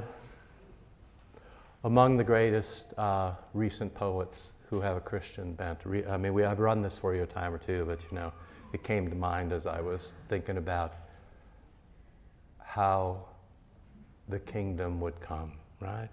among 1.84 2.16
the 2.16 2.24
greatest 2.24 2.92
uh, 2.98 3.32
recent 3.52 3.94
poets 3.94 4.52
who 4.70 4.80
have 4.80 4.96
a 4.96 5.00
Christian 5.00 5.52
bent. 5.52 5.80
I 6.08 6.16
mean, 6.16 6.34
we, 6.34 6.44
I've 6.44 6.58
run 6.58 6.82
this 6.82 6.98
for 6.98 7.14
you 7.14 7.22
a 7.22 7.26
time 7.26 7.52
or 7.54 7.58
two, 7.58 7.84
but 7.84 8.00
you 8.10 8.16
know, 8.16 8.32
it 8.72 8.82
came 8.82 9.08
to 9.08 9.14
mind 9.14 9.52
as 9.52 9.66
I 9.66 9.80
was 9.80 10.12
thinking 10.28 10.56
about 10.56 10.94
how 12.58 13.24
the 14.28 14.40
kingdom 14.40 15.00
would 15.00 15.20
come, 15.20 15.52
right? 15.80 16.08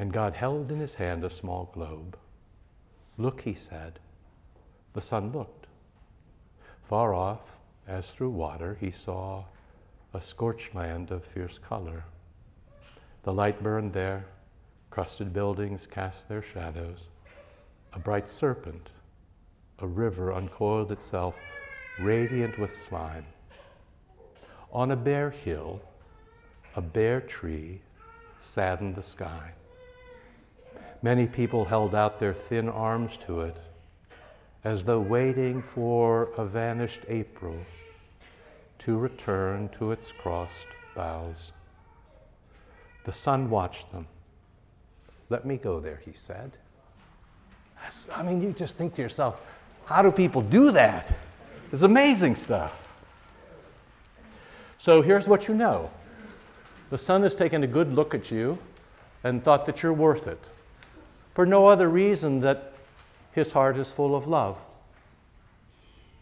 And 0.00 0.14
God 0.14 0.32
held 0.32 0.72
in 0.72 0.80
his 0.80 0.94
hand 0.94 1.24
a 1.24 1.28
small 1.28 1.68
globe. 1.74 2.16
Look, 3.18 3.42
he 3.42 3.52
said. 3.52 3.98
The 4.94 5.02
Son 5.02 5.30
looked. 5.30 5.66
Far 6.88 7.12
off, 7.12 7.42
as 7.86 8.08
through 8.08 8.30
water, 8.30 8.78
he 8.80 8.92
saw 8.92 9.44
a 10.14 10.20
scorched 10.22 10.74
land 10.74 11.10
of 11.10 11.22
fierce 11.22 11.58
color. 11.58 12.02
The 13.24 13.32
light 13.34 13.62
burned 13.62 13.92
there, 13.92 14.24
crusted 14.88 15.34
buildings 15.34 15.86
cast 15.86 16.30
their 16.30 16.42
shadows. 16.42 17.08
A 17.92 17.98
bright 17.98 18.30
serpent, 18.30 18.88
a 19.80 19.86
river 19.86 20.32
uncoiled 20.32 20.92
itself, 20.92 21.34
radiant 22.00 22.58
with 22.58 22.74
slime. 22.74 23.26
On 24.72 24.92
a 24.92 24.96
bare 24.96 25.28
hill, 25.28 25.78
a 26.74 26.80
bare 26.80 27.20
tree 27.20 27.82
saddened 28.40 28.94
the 28.94 29.02
sky. 29.02 29.52
Many 31.02 31.26
people 31.26 31.64
held 31.64 31.94
out 31.94 32.20
their 32.20 32.34
thin 32.34 32.68
arms 32.68 33.16
to 33.26 33.40
it 33.40 33.56
as 34.64 34.84
though 34.84 35.00
waiting 35.00 35.62
for 35.62 36.30
a 36.36 36.44
vanished 36.44 37.00
April 37.08 37.56
to 38.80 38.98
return 38.98 39.70
to 39.78 39.92
its 39.92 40.12
crossed 40.12 40.66
boughs. 40.94 41.52
The 43.04 43.12
Son 43.12 43.48
watched 43.48 43.90
them. 43.92 44.06
Let 45.30 45.46
me 45.46 45.56
go 45.56 45.80
there, 45.80 46.00
he 46.04 46.12
said. 46.12 46.52
I 48.12 48.22
mean, 48.22 48.42
you 48.42 48.52
just 48.52 48.76
think 48.76 48.94
to 48.96 49.02
yourself, 49.02 49.40
how 49.86 50.02
do 50.02 50.10
people 50.10 50.42
do 50.42 50.70
that? 50.72 51.08
It's 51.72 51.82
amazing 51.82 52.36
stuff. 52.36 52.88
So 54.78 55.00
here's 55.00 55.28
what 55.28 55.48
you 55.48 55.54
know 55.54 55.90
the 56.90 56.98
Son 56.98 57.22
has 57.22 57.36
taken 57.36 57.62
a 57.62 57.66
good 57.66 57.92
look 57.94 58.14
at 58.14 58.30
you 58.30 58.58
and 59.24 59.42
thought 59.42 59.64
that 59.66 59.82
you're 59.82 59.92
worth 59.92 60.26
it 60.26 60.48
for 61.34 61.46
no 61.46 61.66
other 61.66 61.88
reason 61.88 62.40
that 62.40 62.74
his 63.32 63.52
heart 63.52 63.76
is 63.76 63.90
full 63.90 64.16
of 64.16 64.26
love. 64.26 64.58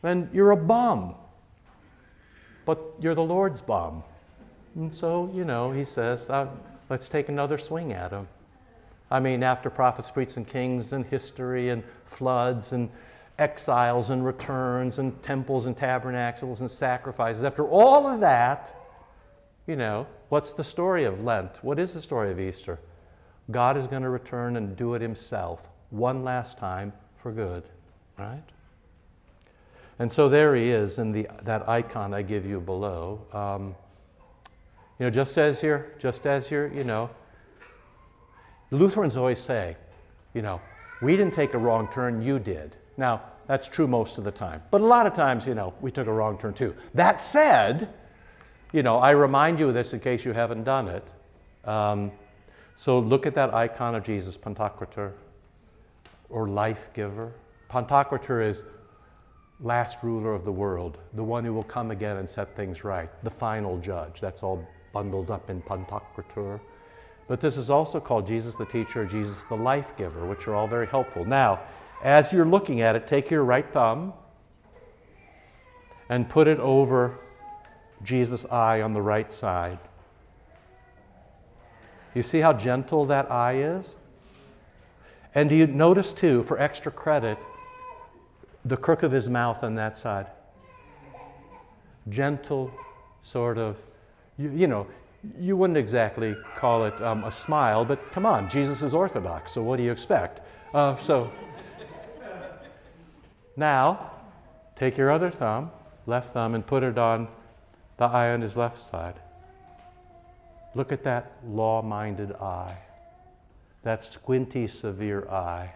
And 0.02 0.28
you're 0.32 0.52
a 0.52 0.56
bum, 0.56 1.14
but 2.64 2.80
you're 3.00 3.14
the 3.14 3.22
Lord's 3.22 3.60
bum. 3.60 4.04
And 4.76 4.94
so, 4.94 5.30
you 5.34 5.44
know, 5.44 5.72
he 5.72 5.84
says, 5.84 6.30
uh, 6.30 6.46
let's 6.88 7.08
take 7.08 7.28
another 7.28 7.58
swing 7.58 7.92
at 7.92 8.12
him. 8.12 8.28
I 9.10 9.20
mean, 9.20 9.42
after 9.42 9.70
prophets, 9.70 10.10
priests, 10.10 10.36
and 10.36 10.46
kings, 10.46 10.92
and 10.92 11.04
history, 11.06 11.70
and 11.70 11.82
floods, 12.04 12.72
and 12.72 12.90
exiles, 13.38 14.10
and 14.10 14.24
returns, 14.24 14.98
and 14.98 15.20
temples, 15.22 15.66
and 15.66 15.76
tabernacles, 15.76 16.60
and 16.60 16.70
sacrifices, 16.70 17.42
after 17.42 17.66
all 17.66 18.06
of 18.06 18.20
that, 18.20 18.74
you 19.66 19.76
know, 19.76 20.06
what's 20.28 20.52
the 20.52 20.64
story 20.64 21.04
of 21.04 21.24
Lent? 21.24 21.62
What 21.64 21.78
is 21.78 21.94
the 21.94 22.02
story 22.02 22.30
of 22.30 22.38
Easter? 22.38 22.78
God 23.50 23.76
is 23.76 23.86
going 23.86 24.02
to 24.02 24.10
return 24.10 24.56
and 24.56 24.76
do 24.76 24.94
it 24.94 25.02
himself 25.02 25.68
one 25.90 26.22
last 26.22 26.58
time 26.58 26.92
for 27.16 27.32
good, 27.32 27.64
right? 28.18 28.42
And 29.98 30.10
so 30.10 30.28
there 30.28 30.54
he 30.54 30.70
is 30.70 30.98
in 30.98 31.12
the, 31.12 31.28
that 31.42 31.68
icon 31.68 32.14
I 32.14 32.22
give 32.22 32.46
you 32.46 32.60
below. 32.60 33.20
Um, 33.32 33.74
you 34.98 35.06
know, 35.06 35.10
just 35.10 35.38
as 35.38 35.62
you're, 35.62 35.86
just 35.98 36.26
as 36.26 36.50
you're, 36.50 36.68
you 36.68 36.84
know, 36.84 37.10
Lutherans 38.70 39.16
always 39.16 39.38
say, 39.38 39.76
you 40.34 40.42
know, 40.42 40.60
we 41.00 41.16
didn't 41.16 41.34
take 41.34 41.54
a 41.54 41.58
wrong 41.58 41.88
turn, 41.92 42.20
you 42.22 42.38
did. 42.38 42.76
Now, 42.96 43.22
that's 43.46 43.68
true 43.68 43.86
most 43.86 44.18
of 44.18 44.24
the 44.24 44.30
time. 44.30 44.62
But 44.70 44.82
a 44.82 44.84
lot 44.84 45.06
of 45.06 45.14
times, 45.14 45.46
you 45.46 45.54
know, 45.54 45.72
we 45.80 45.90
took 45.90 46.06
a 46.06 46.12
wrong 46.12 46.36
turn 46.38 46.52
too. 46.52 46.74
That 46.94 47.22
said, 47.22 47.88
you 48.72 48.82
know, 48.82 48.98
I 48.98 49.12
remind 49.12 49.58
you 49.58 49.68
of 49.68 49.74
this 49.74 49.94
in 49.94 50.00
case 50.00 50.24
you 50.24 50.32
haven't 50.32 50.64
done 50.64 50.88
it. 50.88 51.08
Um, 51.64 52.12
so 52.78 53.00
look 53.00 53.26
at 53.26 53.34
that 53.34 53.52
icon 53.52 53.96
of 53.96 54.04
Jesus, 54.04 54.38
Pantocrator, 54.38 55.10
or 56.30 56.46
life 56.46 56.90
giver. 56.94 57.32
Pantocrator 57.68 58.40
is 58.40 58.62
last 59.60 59.98
ruler 60.04 60.32
of 60.32 60.44
the 60.44 60.52
world, 60.52 60.98
the 61.14 61.24
one 61.24 61.44
who 61.44 61.52
will 61.52 61.64
come 61.64 61.90
again 61.90 62.18
and 62.18 62.30
set 62.30 62.54
things 62.54 62.84
right, 62.84 63.10
the 63.24 63.30
final 63.30 63.78
judge. 63.78 64.20
That's 64.20 64.44
all 64.44 64.64
bundled 64.92 65.28
up 65.28 65.50
in 65.50 65.60
Pantocrator. 65.60 66.60
But 67.26 67.40
this 67.40 67.56
is 67.56 67.68
also 67.68 67.98
called 67.98 68.28
Jesus 68.28 68.54
the 68.54 68.66
teacher, 68.66 69.04
Jesus 69.04 69.42
the 69.42 69.56
life 69.56 69.96
giver, 69.96 70.24
which 70.24 70.46
are 70.46 70.54
all 70.54 70.68
very 70.68 70.86
helpful. 70.86 71.24
Now, 71.24 71.58
as 72.04 72.32
you're 72.32 72.46
looking 72.46 72.80
at 72.80 72.94
it, 72.94 73.08
take 73.08 73.28
your 73.28 73.42
right 73.42 73.68
thumb 73.72 74.12
and 76.08 76.28
put 76.28 76.46
it 76.46 76.60
over 76.60 77.18
Jesus' 78.04 78.46
eye 78.46 78.82
on 78.82 78.92
the 78.92 79.02
right 79.02 79.32
side. 79.32 79.80
You 82.18 82.24
see 82.24 82.40
how 82.40 82.52
gentle 82.52 83.06
that 83.06 83.30
eye 83.30 83.58
is? 83.58 83.94
And 85.36 85.48
do 85.48 85.54
you 85.54 85.68
notice, 85.68 86.12
too, 86.12 86.42
for 86.42 86.58
extra 86.58 86.90
credit, 86.90 87.38
the 88.64 88.76
crook 88.76 89.04
of 89.04 89.12
his 89.12 89.28
mouth 89.28 89.62
on 89.62 89.76
that 89.76 89.96
side? 89.96 90.26
Gentle, 92.08 92.72
sort 93.22 93.56
of, 93.56 93.76
you, 94.36 94.50
you 94.50 94.66
know, 94.66 94.88
you 95.38 95.56
wouldn't 95.56 95.76
exactly 95.76 96.34
call 96.56 96.86
it 96.86 97.00
um, 97.02 97.22
a 97.22 97.30
smile, 97.30 97.84
but 97.84 98.10
come 98.10 98.26
on, 98.26 98.50
Jesus 98.50 98.82
is 98.82 98.92
Orthodox, 98.92 99.52
so 99.52 99.62
what 99.62 99.76
do 99.76 99.84
you 99.84 99.92
expect? 99.92 100.40
Uh, 100.74 100.96
so, 100.96 101.30
now, 103.54 104.10
take 104.74 104.98
your 104.98 105.12
other 105.12 105.30
thumb, 105.30 105.70
left 106.06 106.34
thumb, 106.34 106.56
and 106.56 106.66
put 106.66 106.82
it 106.82 106.98
on 106.98 107.28
the 107.96 108.06
eye 108.06 108.32
on 108.32 108.40
his 108.40 108.56
left 108.56 108.82
side. 108.82 109.20
Look 110.74 110.92
at 110.92 111.02
that 111.04 111.32
law 111.46 111.82
minded 111.82 112.32
eye, 112.32 112.78
that 113.82 114.04
squinty, 114.04 114.68
severe 114.68 115.28
eye. 115.28 115.72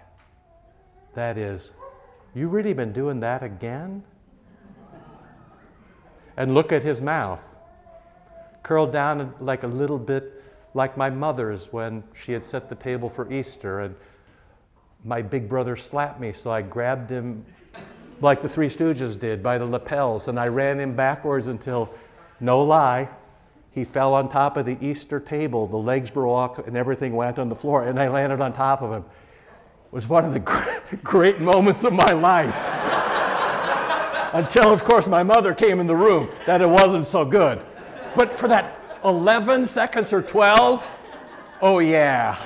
That 1.14 1.38
is, 1.38 1.72
you 2.34 2.48
really 2.48 2.72
been 2.72 2.92
doing 2.92 3.20
that 3.20 3.42
again? 3.42 4.02
And 6.36 6.54
look 6.54 6.72
at 6.72 6.82
his 6.82 7.02
mouth, 7.02 7.42
curled 8.62 8.92
down 8.92 9.34
like 9.40 9.64
a 9.64 9.68
little 9.68 9.98
bit 9.98 10.42
like 10.74 10.96
my 10.96 11.10
mother's 11.10 11.72
when 11.72 12.02
she 12.14 12.32
had 12.32 12.46
set 12.46 12.68
the 12.68 12.74
table 12.74 13.10
for 13.10 13.30
Easter, 13.30 13.80
and 13.80 13.94
my 15.04 15.20
big 15.20 15.48
brother 15.48 15.76
slapped 15.76 16.20
me, 16.20 16.32
so 16.32 16.50
I 16.50 16.62
grabbed 16.62 17.10
him 17.10 17.44
like 18.20 18.40
the 18.40 18.48
Three 18.48 18.68
Stooges 18.68 19.18
did 19.18 19.42
by 19.42 19.58
the 19.58 19.66
lapels, 19.66 20.28
and 20.28 20.38
I 20.38 20.46
ran 20.48 20.78
him 20.80 20.94
backwards 20.94 21.48
until, 21.48 21.92
no 22.40 22.62
lie, 22.62 23.08
he 23.72 23.84
fell 23.84 24.14
on 24.14 24.28
top 24.28 24.56
of 24.56 24.66
the 24.66 24.76
Easter 24.86 25.18
table. 25.18 25.66
The 25.66 25.76
legs 25.76 26.10
broke 26.10 26.66
and 26.66 26.76
everything 26.76 27.16
went 27.16 27.38
on 27.38 27.48
the 27.48 27.54
floor, 27.54 27.84
and 27.84 27.98
I 27.98 28.08
landed 28.08 28.40
on 28.40 28.52
top 28.52 28.82
of 28.82 28.92
him. 28.92 29.02
It 29.02 29.92
was 29.92 30.08
one 30.08 30.24
of 30.24 30.34
the 30.34 30.40
great 31.02 31.40
moments 31.40 31.82
of 31.84 31.92
my 31.92 32.12
life. 32.12 32.54
Until, 34.34 34.72
of 34.72 34.84
course, 34.84 35.06
my 35.06 35.22
mother 35.22 35.54
came 35.54 35.80
in 35.80 35.86
the 35.86 35.96
room, 35.96 36.28
that 36.46 36.60
it 36.60 36.68
wasn't 36.68 37.06
so 37.06 37.24
good. 37.24 37.62
But 38.14 38.34
for 38.34 38.48
that 38.48 38.78
11 39.04 39.66
seconds 39.66 40.12
or 40.12 40.22
12, 40.22 40.86
oh 41.60 41.78
yeah. 41.78 42.38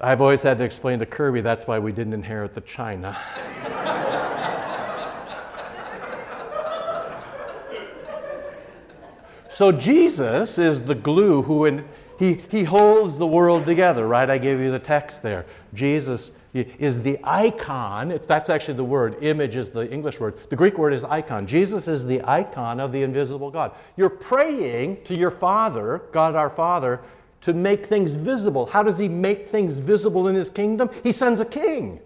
I've 0.00 0.20
always 0.20 0.42
had 0.42 0.58
to 0.58 0.64
explain 0.64 0.98
to 0.98 1.06
Kirby 1.06 1.42
that's 1.42 1.68
why 1.68 1.78
we 1.78 1.92
didn't 1.92 2.12
inherit 2.12 2.54
the 2.54 2.60
china. 2.62 3.16
So 9.52 9.70
Jesus 9.70 10.58
is 10.58 10.82
the 10.82 10.94
glue 10.94 11.42
who 11.42 11.66
in, 11.66 11.86
he, 12.18 12.40
he 12.50 12.64
holds 12.64 13.18
the 13.18 13.26
world 13.26 13.66
together, 13.66 14.08
right? 14.08 14.28
I 14.28 14.38
gave 14.38 14.60
you 14.60 14.70
the 14.70 14.78
text 14.78 15.22
there. 15.22 15.44
Jesus 15.74 16.32
is 16.54 17.02
the 17.02 17.18
icon. 17.22 18.18
That's 18.26 18.48
actually 18.48 18.74
the 18.74 18.84
word. 18.84 19.22
Image 19.22 19.56
is 19.56 19.68
the 19.68 19.90
English 19.90 20.20
word. 20.20 20.38
The 20.48 20.56
Greek 20.56 20.78
word 20.78 20.94
is 20.94 21.04
icon. 21.04 21.46
Jesus 21.46 21.86
is 21.86 22.04
the 22.04 22.22
icon 22.24 22.80
of 22.80 22.92
the 22.92 23.02
invisible 23.02 23.50
God. 23.50 23.72
You're 23.96 24.10
praying 24.10 25.04
to 25.04 25.14
your 25.14 25.30
Father, 25.30 26.02
God 26.12 26.34
our 26.34 26.50
Father, 26.50 27.02
to 27.42 27.52
make 27.52 27.84
things 27.86 28.14
visible. 28.14 28.66
How 28.66 28.82
does 28.82 28.98
He 28.98 29.08
make 29.08 29.48
things 29.48 29.78
visible 29.78 30.28
in 30.28 30.34
His 30.34 30.48
kingdom? 30.48 30.88
He 31.02 31.12
sends 31.12 31.40
a 31.40 31.44
king. 31.44 32.00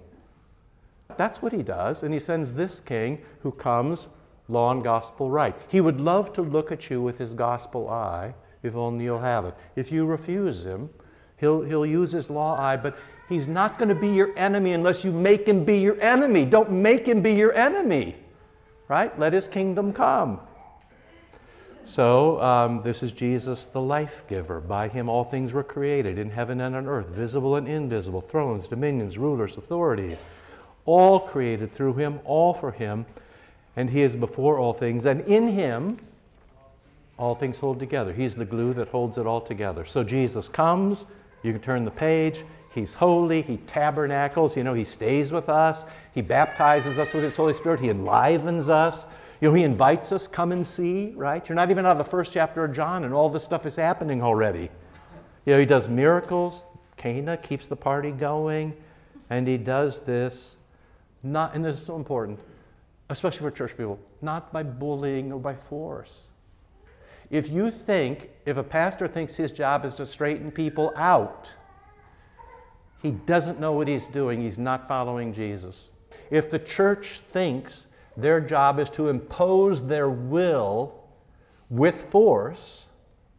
That's 1.17 1.43
what 1.43 1.53
He 1.53 1.63
does. 1.63 2.03
And 2.03 2.13
He 2.13 2.21
sends 2.21 2.55
this 2.55 2.81
king 2.81 3.21
who 3.41 3.53
comes 3.53 4.09
law 4.49 4.71
and 4.71 4.83
gospel 4.83 5.31
right. 5.31 5.55
He 5.69 5.81
would 5.81 6.01
love 6.01 6.33
to 6.35 6.43
look 6.43 6.71
at 6.71 6.91
you 6.91 7.03
with 7.03 7.19
his 7.19 7.35
gospel 7.35 7.89
eye 7.89 8.35
if 8.63 8.75
only 8.75 9.05
you'll 9.05 9.21
have 9.21 9.45
it. 9.45 9.55
If 9.77 9.93
you 9.93 10.07
refuse 10.07 10.65
him, 10.65 10.91
he'll, 11.39 11.63
he'll 11.63 11.87
use 11.87 12.13
his 12.13 12.29
law 12.31 12.59
eye, 12.59 12.77
but 12.77 12.97
he's 13.29 13.49
not 13.49 13.79
going 13.79 13.89
to 13.89 13.95
be 13.95 14.09
your 14.09 14.37
enemy 14.37 14.73
unless 14.73 15.05
you 15.05 15.13
make 15.13 15.47
him 15.47 15.65
be 15.65 15.79
your 15.79 16.01
enemy. 16.01 16.45
Don't 16.45 16.71
make 16.71 17.07
him 17.07 17.23
be 17.23 17.35
your 17.35 17.53
enemy, 17.55 18.17
right? 18.89 19.17
Let 19.19 19.33
his 19.33 19.49
kingdom 19.49 19.93
come. 19.93 20.41
So, 21.85 22.43
um, 22.43 22.83
this 22.83 23.05
is 23.05 23.13
Jesus, 23.13 23.67
the 23.67 23.81
life 23.81 24.25
giver. 24.29 24.61
By 24.61 24.89
him, 24.89 25.09
all 25.09 25.23
things 25.23 25.53
were 25.53 25.63
created 25.63 26.19
in 26.19 26.31
heaven 26.31 26.61
and 26.61 26.75
on 26.75 26.89
earth, 26.89 27.07
visible 27.07 27.55
and 27.55 27.69
invisible, 27.69 28.23
thrones, 28.23 28.67
dominions, 28.67 29.17
rulers, 29.17 29.57
authorities. 29.57 30.27
All 30.85 31.21
created 31.21 31.73
through 31.73 31.95
him, 31.95 32.19
all 32.25 32.55
for 32.55 32.73
him 32.73 33.07
and 33.77 33.89
He 33.91 34.03
is 34.03 34.17
before 34.17 34.59
all 34.59 34.73
things, 34.73 35.05
and 35.05 35.21
in 35.23 35.49
Him 35.49 35.99
all 37.19 37.35
things 37.35 37.59
hold 37.59 37.79
together. 37.79 38.13
He's 38.13 38.37
the 38.37 38.45
glue 38.45 38.75
that 38.75 38.89
holds 38.89 39.17
it 39.19 39.27
all 39.27 39.41
together. 39.41 39.85
So 39.85 40.03
Jesus 40.03 40.49
comes, 40.49 41.07
you 41.43 41.53
can 41.53 41.63
turn 41.63 41.85
the 41.85 41.91
page, 41.91 42.45
He's 42.77 42.93
holy. 42.93 43.41
He 43.41 43.57
tabernacles. 43.57 44.55
You 44.55 44.63
know, 44.63 44.75
He 44.75 44.85
stays 44.85 45.33
with 45.33 45.49
us. 45.49 45.87
He 46.15 46.21
baptizes 46.21 46.99
us 46.99 47.15
with 47.15 47.25
His 47.25 47.35
Holy 47.35 47.55
Spirit. 47.55 47.81
He 47.81 47.89
enlivens 47.89 48.69
us. 48.69 49.07
You 49.41 49.49
know, 49.49 49.55
He 49.55 49.65
invites 49.65 50.13
us, 50.13 50.29
come 50.29 50.53
and 50.53 50.65
see, 50.65 51.15
right? 51.17 51.47
You're 51.49 51.57
not 51.57 51.71
even 51.71 51.87
out 51.87 51.93
of 51.93 51.99
the 51.99 52.05
first 52.05 52.35
chapter 52.35 52.65
of 52.65 52.75
John, 52.75 53.05
and 53.05 53.15
all 53.15 53.31
this 53.31 53.43
stuff 53.43 53.65
is 53.65 53.77
happening 53.77 54.23
already. 54.23 54.69
You 55.47 55.55
know, 55.55 55.59
He 55.59 55.65
does 55.65 55.89
miracles. 55.89 56.67
Cana 56.99 57.39
keeps 57.39 57.67
the 57.67 57.77
party 57.77 58.11
going. 58.11 58.75
And 59.31 59.49
He 59.49 59.57
does 59.57 60.01
this, 60.01 60.59
not, 61.23 61.55
and 61.55 61.65
this 61.65 61.79
is 61.79 61.83
so 61.83 61.97
important, 61.97 62.39
especially 63.09 63.41
for 63.41 63.51
church 63.51 63.77
people, 63.77 63.99
not 64.23 64.53
by 64.53 64.63
bullying 64.63 65.33
or 65.33 65.41
by 65.41 65.55
force. 65.55 66.29
If 67.31 67.51
you 67.51 67.71
think, 67.71 68.31
if 68.45 68.57
a 68.57 68.63
pastor 68.63 69.09
thinks 69.09 69.35
his 69.35 69.51
job 69.51 69.85
is 69.85 69.97
to 69.97 70.07
straighten 70.07 70.51
people 70.51 70.93
out, 70.97 71.53
he 73.03 73.11
doesn't 73.11 73.61
know 73.61 73.73
what 73.73 73.89
he's 73.89 74.07
doing. 74.07 74.41
He's 74.41 74.59
not 74.59 74.89
following 74.89 75.33
Jesus. 75.33 75.91
If 76.31 76.51
the 76.51 76.59
church 76.59 77.21
thinks 77.33 77.89
their 78.17 78.41
job 78.41 78.79
is 78.79 78.91
to 78.91 79.09
impose 79.09 79.87
their 79.87 80.09
will 80.09 80.95
with 81.69 82.11
force 82.11 82.89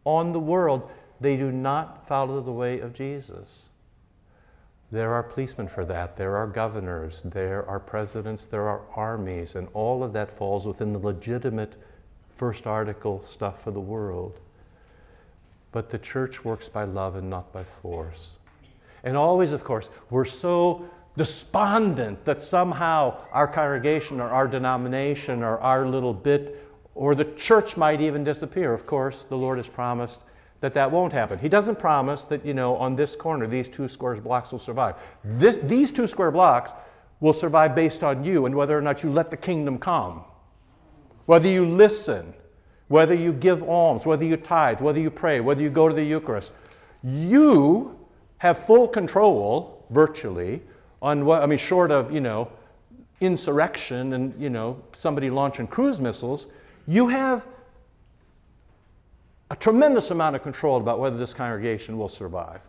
on 0.04 0.32
the 0.32 0.40
world, 0.40 0.90
they 1.20 1.36
do 1.36 1.50
not 1.50 2.06
follow 2.06 2.40
the 2.40 2.52
way 2.52 2.80
of 2.80 2.94
Jesus. 2.94 3.67
There 4.90 5.12
are 5.12 5.22
policemen 5.22 5.68
for 5.68 5.84
that. 5.84 6.16
There 6.16 6.36
are 6.36 6.46
governors. 6.46 7.22
There 7.22 7.68
are 7.68 7.78
presidents. 7.78 8.46
There 8.46 8.68
are 8.68 8.82
armies. 8.94 9.54
And 9.54 9.68
all 9.74 10.02
of 10.02 10.12
that 10.14 10.30
falls 10.30 10.66
within 10.66 10.92
the 10.92 10.98
legitimate 10.98 11.74
first 12.34 12.66
article 12.66 13.22
stuff 13.26 13.62
for 13.62 13.70
the 13.70 13.80
world. 13.80 14.40
But 15.72 15.90
the 15.90 15.98
church 15.98 16.44
works 16.44 16.68
by 16.68 16.84
love 16.84 17.16
and 17.16 17.28
not 17.28 17.52
by 17.52 17.64
force. 17.64 18.38
And 19.04 19.16
always, 19.16 19.52
of 19.52 19.62
course, 19.62 19.90
we're 20.08 20.24
so 20.24 20.88
despondent 21.16 22.24
that 22.24 22.42
somehow 22.42 23.16
our 23.32 23.46
congregation 23.46 24.20
or 24.20 24.30
our 24.30 24.48
denomination 24.48 25.42
or 25.42 25.58
our 25.58 25.86
little 25.86 26.14
bit 26.14 26.64
or 26.94 27.14
the 27.14 27.24
church 27.36 27.76
might 27.76 28.00
even 28.00 28.24
disappear. 28.24 28.72
Of 28.72 28.86
course, 28.86 29.24
the 29.24 29.36
Lord 29.36 29.58
has 29.58 29.68
promised 29.68 30.22
that 30.60 30.74
that 30.74 30.90
won't 30.90 31.12
happen. 31.12 31.38
He 31.38 31.48
doesn't 31.48 31.78
promise 31.78 32.24
that, 32.26 32.44
you 32.44 32.54
know, 32.54 32.76
on 32.76 32.96
this 32.96 33.14
corner, 33.14 33.46
these 33.46 33.68
two 33.68 33.88
square 33.88 34.16
blocks 34.16 34.50
will 34.52 34.58
survive. 34.58 34.96
This, 35.22 35.58
these 35.62 35.90
two 35.90 36.06
square 36.06 36.30
blocks 36.30 36.72
will 37.20 37.32
survive 37.32 37.74
based 37.74 38.02
on 38.02 38.24
you 38.24 38.46
and 38.46 38.54
whether 38.54 38.76
or 38.76 38.80
not 38.80 39.02
you 39.02 39.10
let 39.10 39.30
the 39.30 39.36
kingdom 39.36 39.78
come. 39.78 40.22
Whether 41.26 41.48
you 41.48 41.66
listen, 41.66 42.34
whether 42.88 43.14
you 43.14 43.32
give 43.32 43.62
alms, 43.62 44.06
whether 44.06 44.24
you 44.24 44.36
tithe, 44.36 44.80
whether 44.80 44.98
you 44.98 45.10
pray, 45.10 45.40
whether 45.40 45.60
you 45.60 45.70
go 45.70 45.88
to 45.88 45.94
the 45.94 46.02
Eucharist. 46.02 46.52
You 47.04 47.98
have 48.38 48.58
full 48.58 48.88
control, 48.88 49.86
virtually, 49.90 50.62
on 51.00 51.24
what, 51.24 51.42
I 51.42 51.46
mean, 51.46 51.58
short 51.58 51.90
of, 51.90 52.12
you 52.12 52.20
know, 52.20 52.50
insurrection 53.20 54.14
and, 54.14 54.40
you 54.40 54.50
know, 54.50 54.82
somebody 54.94 55.30
launching 55.30 55.66
cruise 55.66 56.00
missiles, 56.00 56.46
you 56.86 57.08
have 57.08 57.46
a 59.50 59.56
tremendous 59.56 60.10
amount 60.10 60.36
of 60.36 60.42
control 60.42 60.78
about 60.78 60.98
whether 60.98 61.16
this 61.16 61.32
congregation 61.32 61.96
will 61.96 62.08
survive. 62.08 62.60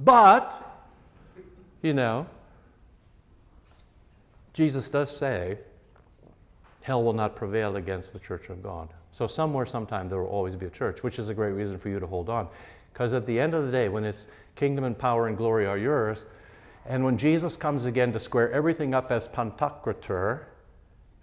But, 0.00 0.64
you 1.82 1.92
know, 1.92 2.26
Jesus 4.52 4.88
does 4.88 5.14
say, 5.14 5.58
hell 6.82 7.02
will 7.02 7.12
not 7.12 7.34
prevail 7.34 7.76
against 7.76 8.12
the 8.12 8.20
church 8.20 8.48
of 8.48 8.62
God. 8.62 8.88
So, 9.10 9.26
somewhere, 9.26 9.66
sometime, 9.66 10.08
there 10.08 10.20
will 10.20 10.28
always 10.28 10.54
be 10.54 10.66
a 10.66 10.70
church, 10.70 11.02
which 11.02 11.18
is 11.18 11.28
a 11.28 11.34
great 11.34 11.52
reason 11.52 11.78
for 11.78 11.88
you 11.88 11.98
to 11.98 12.06
hold 12.06 12.28
on. 12.28 12.48
Because 12.92 13.12
at 13.12 13.26
the 13.26 13.38
end 13.40 13.54
of 13.54 13.66
the 13.66 13.72
day, 13.72 13.88
when 13.88 14.04
it's 14.04 14.28
kingdom 14.54 14.84
and 14.84 14.96
power 14.96 15.26
and 15.26 15.36
glory 15.36 15.66
are 15.66 15.78
yours, 15.78 16.24
and 16.86 17.02
when 17.04 17.18
Jesus 17.18 17.56
comes 17.56 17.84
again 17.84 18.12
to 18.12 18.20
square 18.20 18.50
everything 18.52 18.94
up 18.94 19.10
as 19.10 19.26
Pantocrator, 19.26 20.44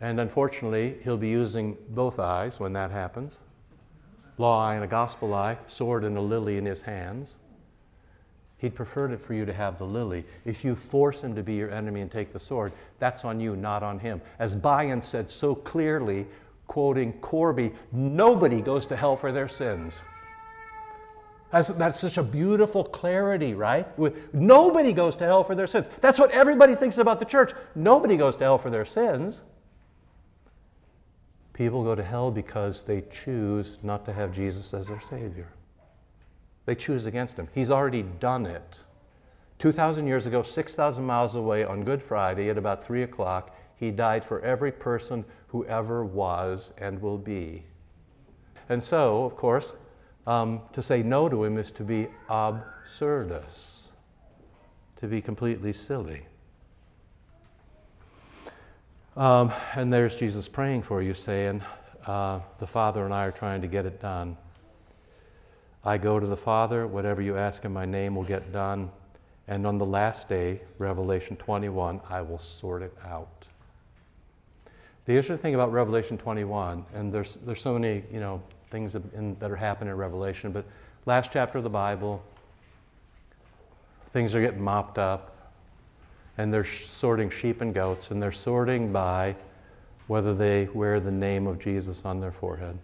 and 0.02 0.20
unfortunately, 0.20 0.98
he'll 1.04 1.18
be 1.18 1.30
using 1.30 1.78
both 1.90 2.20
eyes 2.20 2.60
when 2.60 2.74
that 2.74 2.92
happens 2.92 3.40
law 4.38 4.66
eye 4.66 4.76
and 4.76 4.84
a 4.84 4.88
gospel 4.88 5.34
eye, 5.34 5.58
sword 5.68 6.04
and 6.04 6.18
a 6.18 6.22
lily 6.22 6.58
in 6.58 6.66
his 6.66 6.82
hands. 6.82 7.38
He'd 8.58 8.74
preferred 8.74 9.12
it 9.12 9.22
for 9.22 9.34
you 9.34 9.46
to 9.46 9.54
have 9.54 9.78
the 9.78 9.86
lily. 9.86 10.26
If 10.46 10.64
you 10.64 10.76
force 10.76 11.24
him 11.24 11.36
to 11.36 11.44
be 11.44 11.56
your 11.56 11.72
enemy 11.72 12.02
and 12.02 12.12
take 12.12 12.34
the 12.34 12.40
sword, 12.40 12.72
that's 13.00 13.26
on 13.26 13.40
you, 13.40 13.56
not 13.56 13.84
on 13.84 14.00
him. 14.00 14.22
As 14.40 14.56
Bayan 14.56 15.02
said 15.02 15.30
so 15.30 15.56
clearly, 15.56 16.26
quoting 16.68 17.14
Corby, 17.14 17.74
nobody 17.92 18.62
goes 18.62 18.88
to 18.88 18.96
hell 18.96 19.18
for 19.18 19.32
their 19.32 19.48
sins. 19.48 20.00
That's, 21.52 21.68
that's 21.70 22.00
such 22.00 22.18
a 22.18 22.24
beautiful 22.24 22.84
clarity, 22.84 23.54
right? 23.54 23.88
Nobody 24.34 24.94
goes 24.94 25.16
to 25.18 25.26
hell 25.26 25.44
for 25.44 25.54
their 25.54 25.68
sins. 25.68 25.88
That's 26.02 26.18
what 26.18 26.32
everybody 26.32 26.76
thinks 26.76 26.98
about 26.98 27.20
the 27.20 27.26
church. 27.26 27.54
Nobody 27.76 28.18
goes 28.18 28.36
to 28.38 28.46
hell 28.46 28.58
for 28.58 28.70
their 28.70 28.86
sins. 28.86 29.44
People 31.56 31.86
go 31.86 31.96
to 31.96 32.04
hell 32.04 32.32
because 32.32 32.82
they 32.82 33.02
choose 33.24 33.78
not 33.82 34.04
to 34.04 34.12
have 34.12 34.34
Jesus 34.34 34.74
as 34.74 34.88
their 34.88 35.00
Savior. 35.00 35.48
They 36.66 36.76
choose 36.76 37.06
against 37.06 37.38
Him. 37.38 37.48
He's 37.56 37.72
already 37.72 38.04
done 38.04 38.46
it. 38.46 38.80
2,000 39.60 40.06
years 40.06 40.26
ago, 40.26 40.44
6,000 40.44 41.06
miles 41.06 41.36
away 41.36 41.64
on 41.64 41.86
Good 41.86 42.04
Friday 42.04 42.50
at 42.50 42.58
about 42.58 42.86
3 42.86 43.04
o'clock, 43.04 43.56
He 43.78 43.90
died 43.90 44.26
for 44.26 44.42
every 44.42 44.72
person 44.72 45.24
who 45.48 45.66
ever 45.68 46.04
was 46.04 46.74
and 46.78 47.02
will 47.02 47.18
be. 47.18 47.64
And 48.68 48.84
so, 48.84 49.24
of 49.24 49.38
course, 49.38 49.76
um, 50.28 50.62
to 50.74 50.84
say 50.84 51.04
no 51.04 51.30
to 51.30 51.46
him 51.46 51.58
is 51.58 51.72
to 51.72 51.84
be 51.84 52.08
absurdus, 52.30 53.92
to 54.98 55.08
be 55.08 55.22
completely 55.22 55.72
silly. 55.72 56.26
Um, 59.18 59.54
and 59.76 59.94
there's 59.94 60.18
Jesus 60.18 60.50
praying 60.50 60.82
for 60.82 61.02
you, 61.02 61.14
saying, 61.14 61.62
uh, 62.06 62.42
The 62.60 62.68
Father 62.68 63.06
and 63.06 63.14
I 63.14 63.26
are 63.26 63.32
trying 63.32 63.62
to 63.62 63.68
get 63.68 63.86
it 63.86 64.02
done. 64.02 64.36
I 65.86 65.98
go 65.98 66.20
to 66.20 66.28
the 66.28 66.36
Father, 66.36 66.86
whatever 66.86 67.22
you 67.22 67.38
ask 67.38 67.64
in 67.64 67.72
my 67.72 67.86
name 67.86 68.16
will 68.16 68.24
get 68.24 68.52
done. 68.52 68.92
And 69.48 69.66
on 69.66 69.78
the 69.78 69.86
last 69.86 70.28
day, 70.28 70.60
Revelation 70.80 71.38
21, 71.38 72.02
I 72.10 72.22
will 72.22 72.40
sort 72.40 72.82
it 72.82 72.94
out. 73.06 73.48
The 75.06 75.14
interesting 75.14 75.38
thing 75.38 75.56
about 75.56 75.72
Revelation 75.72 76.18
21, 76.18 76.84
and 76.94 77.14
there's, 77.14 77.36
there's 77.46 77.62
so 77.62 77.78
many, 77.78 78.04
you 78.12 78.20
know, 78.20 78.42
things 78.72 78.96
in, 78.96 79.38
that 79.40 79.50
are 79.52 79.56
happening 79.56 79.92
in 79.92 79.98
Revelation. 79.98 80.52
But 80.52 80.66
last 81.06 81.32
chapter 81.32 81.60
of 81.60 81.64
the 81.64 81.70
Bible, 81.70 82.22
things 84.08 84.36
are 84.36 84.42
getting 84.42 84.62
mopped 84.62 84.98
up, 84.98 85.35
and 86.38 86.54
they're 86.54 86.66
sorting 86.66 87.30
sheep 87.30 87.62
and 87.62 87.74
goats, 87.74 88.12
and 88.12 88.22
they're 88.22 88.32
sorting 88.32 88.92
by 88.92 89.36
whether 90.08 90.34
they 90.34 90.66
wear 90.74 91.00
the 91.00 91.12
name 91.12 91.48
of 91.48 91.60
Jesus 91.60 92.04
on 92.06 92.20
their 92.20 92.32
forehead, 92.32 92.78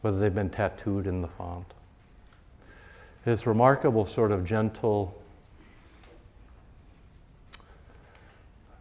whether 0.00 0.18
they've 0.18 0.34
been 0.34 0.50
tattooed 0.50 1.06
in 1.06 1.20
the 1.20 1.28
font. 1.28 1.66
His 3.24 3.46
remarkable 3.46 4.06
sort 4.06 4.32
of 4.32 4.44
gentle 4.44 5.20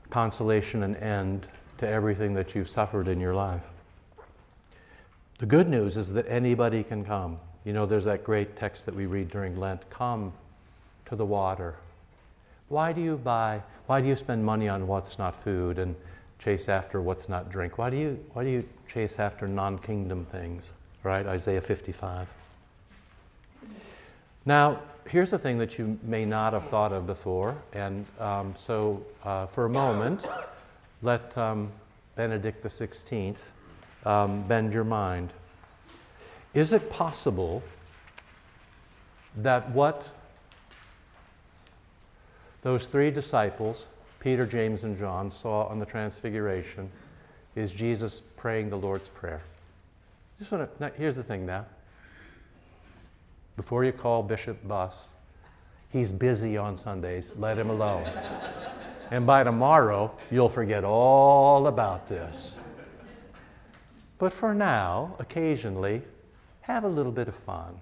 consolation 0.09 0.83
and 0.83 0.95
end 0.97 1.47
to 1.77 1.87
everything 1.87 2.33
that 2.35 2.53
you've 2.53 2.69
suffered 2.69 3.07
in 3.07 3.19
your 3.19 3.33
life. 3.33 3.63
The 5.39 5.45
good 5.47 5.67
news 5.67 5.97
is 5.97 6.13
that 6.13 6.27
anybody 6.27 6.83
can 6.83 7.03
come. 7.03 7.39
You 7.65 7.73
know, 7.73 7.85
there's 7.85 8.05
that 8.05 8.23
great 8.23 8.55
text 8.55 8.85
that 8.85 8.95
we 8.95 9.07
read 9.07 9.29
during 9.29 9.59
Lent 9.59 9.89
come 9.89 10.33
to 11.05 11.15
the 11.15 11.25
water. 11.25 11.75
Why 12.71 12.93
do 12.93 13.01
you 13.01 13.17
buy, 13.17 13.61
why 13.87 13.99
do 13.99 14.07
you 14.07 14.15
spend 14.15 14.45
money 14.45 14.69
on 14.69 14.87
what's 14.87 15.19
not 15.19 15.35
food 15.43 15.77
and 15.77 15.93
chase 16.39 16.69
after 16.69 17.01
what's 17.01 17.27
not 17.27 17.51
drink? 17.51 17.77
Why 17.77 17.89
do 17.89 17.97
you, 17.97 18.17
why 18.31 18.45
do 18.45 18.49
you 18.49 18.67
chase 18.87 19.19
after 19.19 19.45
non 19.45 19.77
kingdom 19.77 20.25
things? 20.31 20.71
Right? 21.03 21.25
Isaiah 21.25 21.59
55. 21.59 22.29
Now, 24.45 24.79
here's 25.05 25.31
the 25.31 25.37
thing 25.37 25.57
that 25.57 25.77
you 25.77 25.99
may 26.01 26.23
not 26.23 26.53
have 26.53 26.63
thought 26.69 26.93
of 26.93 27.05
before. 27.05 27.61
And 27.73 28.05
um, 28.21 28.53
so, 28.55 29.03
uh, 29.25 29.47
for 29.47 29.65
a 29.65 29.69
moment, 29.69 30.25
let 31.01 31.37
um, 31.37 31.69
Benedict 32.15 32.63
XVI 32.63 33.35
um, 34.05 34.43
bend 34.43 34.71
your 34.71 34.85
mind. 34.85 35.33
Is 36.53 36.71
it 36.71 36.89
possible 36.89 37.61
that 39.35 39.69
what 39.71 40.09
those 42.61 42.87
three 42.87 43.11
disciples, 43.11 43.87
Peter, 44.19 44.45
James, 44.45 44.83
and 44.83 44.97
John, 44.97 45.31
saw 45.31 45.65
on 45.65 45.79
the 45.79 45.85
Transfiguration 45.85 46.89
is 47.55 47.71
Jesus 47.71 48.21
praying 48.37 48.69
the 48.69 48.77
Lord's 48.77 49.09
Prayer? 49.09 49.41
Just 50.39 50.51
want 50.51 50.79
to, 50.79 50.91
here's 50.97 51.15
the 51.15 51.23
thing 51.23 51.45
now. 51.45 51.65
Before 53.57 53.83
you 53.83 53.91
call 53.91 54.23
Bishop 54.23 54.65
Buss, 54.67 55.07
he's 55.89 56.13
busy 56.13 56.57
on 56.57 56.77
Sundays. 56.77 57.33
Let 57.37 57.57
him 57.57 57.69
alone. 57.69 58.09
and 59.11 59.27
by 59.27 59.43
tomorrow, 59.43 60.15
you'll 60.31 60.49
forget 60.49 60.83
all 60.83 61.67
about 61.67 62.07
this. 62.07 62.59
But 64.17 64.31
for 64.31 64.53
now, 64.53 65.15
occasionally, 65.19 66.01
have 66.61 66.85
a 66.85 66.89
little 66.89 67.11
bit 67.11 67.27
of 67.27 67.35
fun. 67.35 67.81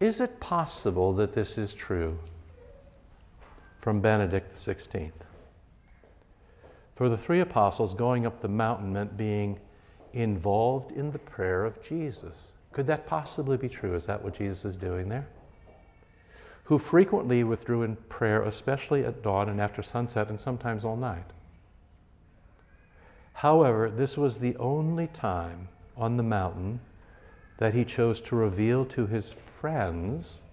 Is 0.00 0.20
it 0.20 0.38
possible 0.38 1.12
that 1.14 1.32
this 1.32 1.58
is 1.58 1.72
true? 1.72 2.18
From 3.82 4.00
Benedict 4.00 4.54
XVI. 4.54 5.10
For 6.94 7.08
the 7.08 7.16
three 7.16 7.40
apostles, 7.40 7.94
going 7.94 8.24
up 8.24 8.40
the 8.40 8.48
mountain 8.48 8.92
meant 8.92 9.16
being 9.16 9.58
involved 10.12 10.92
in 10.92 11.10
the 11.10 11.18
prayer 11.18 11.64
of 11.64 11.82
Jesus. 11.82 12.52
Could 12.70 12.86
that 12.86 13.06
possibly 13.06 13.56
be 13.56 13.68
true? 13.68 13.94
Is 13.94 14.06
that 14.06 14.22
what 14.22 14.34
Jesus 14.34 14.64
is 14.64 14.76
doing 14.76 15.08
there? 15.08 15.26
Who 16.64 16.78
frequently 16.78 17.42
withdrew 17.42 17.82
in 17.82 17.96
prayer, 18.08 18.42
especially 18.42 19.04
at 19.04 19.22
dawn 19.22 19.48
and 19.48 19.60
after 19.60 19.82
sunset, 19.82 20.28
and 20.28 20.40
sometimes 20.40 20.84
all 20.84 20.96
night. 20.96 21.32
However, 23.32 23.90
this 23.90 24.16
was 24.16 24.38
the 24.38 24.56
only 24.58 25.08
time 25.08 25.68
on 25.96 26.16
the 26.16 26.22
mountain 26.22 26.78
that 27.58 27.74
he 27.74 27.84
chose 27.84 28.20
to 28.20 28.36
reveal 28.36 28.84
to 28.86 29.06
his 29.06 29.34
friends, 29.60 30.44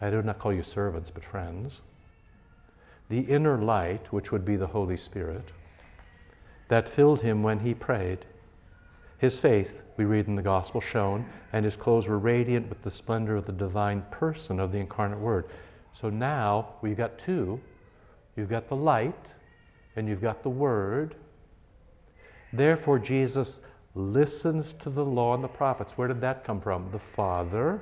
I 0.00 0.08
do 0.08 0.22
not 0.22 0.38
call 0.38 0.54
you 0.54 0.62
servants, 0.62 1.10
but 1.10 1.24
friends, 1.24 1.82
the 3.08 3.20
inner 3.20 3.58
light, 3.58 4.12
which 4.12 4.30
would 4.30 4.44
be 4.44 4.56
the 4.56 4.66
Holy 4.66 4.96
Spirit, 4.96 5.50
that 6.68 6.88
filled 6.88 7.22
him 7.22 7.42
when 7.42 7.60
he 7.60 7.74
prayed. 7.74 8.24
His 9.18 9.38
faith, 9.38 9.80
we 9.96 10.04
read 10.04 10.28
in 10.28 10.36
the 10.36 10.42
Gospel, 10.42 10.80
shone, 10.80 11.26
and 11.52 11.64
his 11.64 11.76
clothes 11.76 12.06
were 12.06 12.18
radiant 12.18 12.68
with 12.68 12.82
the 12.82 12.90
splendor 12.90 13.36
of 13.36 13.46
the 13.46 13.52
divine 13.52 14.02
person 14.10 14.60
of 14.60 14.72
the 14.72 14.78
incarnate 14.78 15.18
Word. 15.18 15.46
So 15.92 16.10
now 16.10 16.74
we've 16.82 16.96
got 16.96 17.18
two 17.18 17.60
you've 18.36 18.48
got 18.48 18.68
the 18.68 18.76
light, 18.76 19.34
and 19.96 20.08
you've 20.08 20.22
got 20.22 20.44
the 20.44 20.48
Word. 20.48 21.16
Therefore, 22.52 23.00
Jesus 23.00 23.58
listens 23.96 24.74
to 24.74 24.90
the 24.90 25.04
law 25.04 25.34
and 25.34 25.42
the 25.42 25.48
prophets. 25.48 25.98
Where 25.98 26.06
did 26.06 26.20
that 26.20 26.44
come 26.44 26.60
from? 26.60 26.88
The 26.92 27.00
Father 27.00 27.80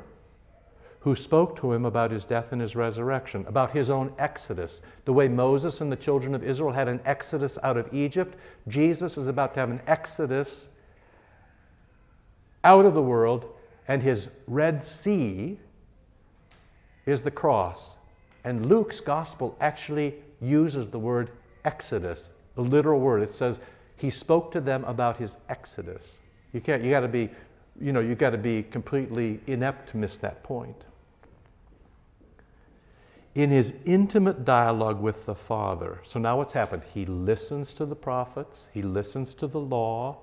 who 1.06 1.14
spoke 1.14 1.54
to 1.54 1.72
him 1.72 1.84
about 1.84 2.10
his 2.10 2.24
death 2.24 2.50
and 2.50 2.60
his 2.60 2.74
resurrection, 2.74 3.44
about 3.46 3.70
his 3.70 3.90
own 3.90 4.12
exodus. 4.18 4.80
The 5.04 5.12
way 5.12 5.28
Moses 5.28 5.80
and 5.80 5.92
the 5.92 5.94
children 5.94 6.34
of 6.34 6.42
Israel 6.42 6.72
had 6.72 6.88
an 6.88 7.00
exodus 7.04 7.60
out 7.62 7.76
of 7.76 7.88
Egypt, 7.94 8.36
Jesus 8.66 9.16
is 9.16 9.28
about 9.28 9.54
to 9.54 9.60
have 9.60 9.70
an 9.70 9.80
exodus 9.86 10.68
out 12.64 12.84
of 12.84 12.94
the 12.94 13.02
world, 13.02 13.54
and 13.86 14.02
his 14.02 14.26
Red 14.48 14.82
Sea 14.82 15.56
is 17.06 17.22
the 17.22 17.30
cross. 17.30 17.98
And 18.42 18.66
Luke's 18.66 18.98
gospel 18.98 19.56
actually 19.60 20.16
uses 20.40 20.88
the 20.88 20.98
word 20.98 21.30
exodus, 21.64 22.30
the 22.56 22.62
literal 22.62 22.98
word. 22.98 23.22
It 23.22 23.32
says 23.32 23.60
he 23.96 24.10
spoke 24.10 24.50
to 24.50 24.60
them 24.60 24.82
about 24.86 25.18
his 25.18 25.36
exodus. 25.48 26.18
You 26.52 26.60
can't, 26.60 26.82
you 26.82 26.90
got 26.90 27.00
to 27.02 27.08
be, 27.08 27.30
you 27.80 27.92
know, 27.92 28.00
you 28.00 28.16
got 28.16 28.30
to 28.30 28.38
be 28.38 28.64
completely 28.64 29.38
inept 29.46 29.90
to 29.90 29.98
miss 29.98 30.18
that 30.18 30.42
point 30.42 30.82
in 33.36 33.50
his 33.50 33.74
intimate 33.84 34.46
dialogue 34.46 34.98
with 34.98 35.26
the 35.26 35.34
Father. 35.34 36.00
So 36.04 36.18
now 36.18 36.38
what's 36.38 36.54
happened? 36.54 36.82
He 36.94 37.04
listens 37.04 37.74
to 37.74 37.84
the 37.84 37.94
prophets, 37.94 38.68
he 38.72 38.80
listens 38.80 39.34
to 39.34 39.46
the 39.46 39.60
law, 39.60 40.16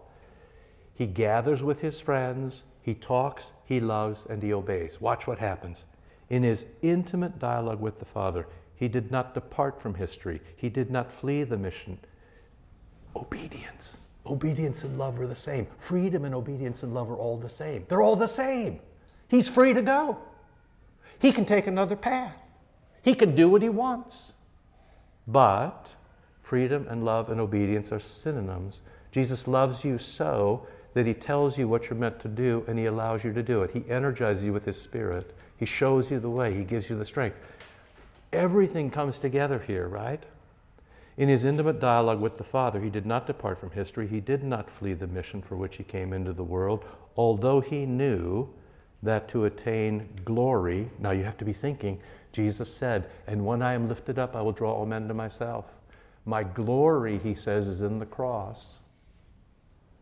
he 0.96 1.06
gathers 1.06 1.62
with 1.62 1.80
his 1.80 2.00
friends, 2.00 2.64
he 2.82 2.96
talks, 2.96 3.54
he 3.66 3.80
loves, 3.80 4.26
and 4.26 4.42
he 4.42 4.52
obeys. 4.52 5.00
Watch 5.00 5.28
what 5.28 5.38
happens. 5.38 5.84
In 6.32 6.42
his 6.42 6.66
intimate 6.82 7.38
dialogue 7.38 7.80
with 7.80 8.00
the 8.00 8.06
Father, 8.06 8.48
he 8.76 8.88
did 8.88 9.12
not 9.12 9.36
depart 9.36 9.80
from 9.80 9.94
history, 9.94 10.42
he 10.56 10.68
did 10.68 10.90
not 10.90 11.12
flee 11.12 11.44
the 11.44 11.58
mission. 11.58 12.00
Obedience. 13.16 14.00
Obedience 14.26 14.84
and 14.84 14.98
love 14.98 15.20
are 15.20 15.28
the 15.28 15.36
same. 15.36 15.68
Freedom 15.78 16.26
and 16.26 16.34
obedience 16.34 16.82
and 16.82 16.96
love 16.96 17.12
are 17.12 17.18
all 17.18 17.38
the 17.38 17.50
same. 17.50 17.86
They're 17.90 18.02
all 18.02 18.16
the 18.16 18.28
same. 18.28 18.80
He's 19.28 19.48
free 19.48 19.74
to 19.74 19.84
go. 19.84 20.18
He 21.20 21.32
can 21.32 21.46
take 21.46 21.68
another 21.68 21.96
path. 21.96 22.43
He 23.04 23.14
can 23.14 23.36
do 23.36 23.48
what 23.50 23.62
he 23.62 23.70
wants. 23.70 24.34
But 25.28 25.94
freedom 26.42 26.88
and 26.90 27.06
love 27.06 27.30
and 27.30 27.40
obedience 27.40 27.92
are 27.92 28.00
synonyms. 28.00 28.82
Jesus 29.12 29.48
loves 29.48 29.84
you 29.84 29.98
so 29.98 30.66
that 30.94 31.06
he 31.06 31.14
tells 31.14 31.58
you 31.58 31.68
what 31.68 31.90
you're 31.90 32.00
meant 32.00 32.20
to 32.22 32.28
do 32.28 32.64
and 32.68 32.80
he 32.80 32.86
allows 32.86 33.24
you 33.24 33.34
to 33.34 33.44
do 33.44 33.62
it. 33.62 33.72
He 33.72 33.84
energizes 33.90 34.46
you 34.46 34.54
with 34.54 34.66
his 34.66 34.80
spirit. 34.80 35.34
He 35.58 35.66
shows 35.66 36.10
you 36.12 36.20
the 36.20 36.30
way. 36.30 36.54
He 36.54 36.64
gives 36.64 36.90
you 36.90 36.98
the 36.98 37.06
strength. 37.06 37.38
Everything 38.32 38.90
comes 38.90 39.20
together 39.20 39.60
here, 39.60 39.88
right? 39.88 40.24
In 41.18 41.30
his 41.30 41.46
intimate 41.46 41.80
dialogue 41.80 42.20
with 42.20 42.38
the 42.38 42.44
Father, 42.44 42.80
he 42.80 42.90
did 42.90 43.06
not 43.06 43.28
depart 43.28 43.60
from 43.60 43.70
history. 43.70 44.08
He 44.08 44.20
did 44.20 44.44
not 44.44 44.70
flee 44.70 44.94
the 44.94 45.08
mission 45.08 45.42
for 45.42 45.56
which 45.56 45.76
he 45.76 45.84
came 45.84 46.12
into 46.14 46.34
the 46.34 46.44
world, 46.44 46.86
although 47.16 47.62
he 47.62 47.86
knew 47.86 48.50
that 49.04 49.28
to 49.28 49.46
attain 49.46 50.10
glory, 50.26 50.90
now 50.98 51.12
you 51.12 51.24
have 51.24 51.38
to 51.38 51.46
be 51.46 51.54
thinking, 51.54 52.00
Jesus 52.34 52.74
said, 52.74 53.10
And 53.28 53.46
when 53.46 53.62
I 53.62 53.74
am 53.74 53.88
lifted 53.88 54.20
up, 54.20 54.36
I 54.36 54.42
will 54.42 54.52
draw 54.52 54.74
all 54.74 54.86
men 54.86 55.08
to 55.08 55.14
myself. 55.14 55.66
My 56.26 56.44
glory, 56.44 57.20
he 57.20 57.36
says, 57.36 57.68
is 57.68 57.82
in 57.82 58.00
the 58.00 58.06
cross. 58.06 58.80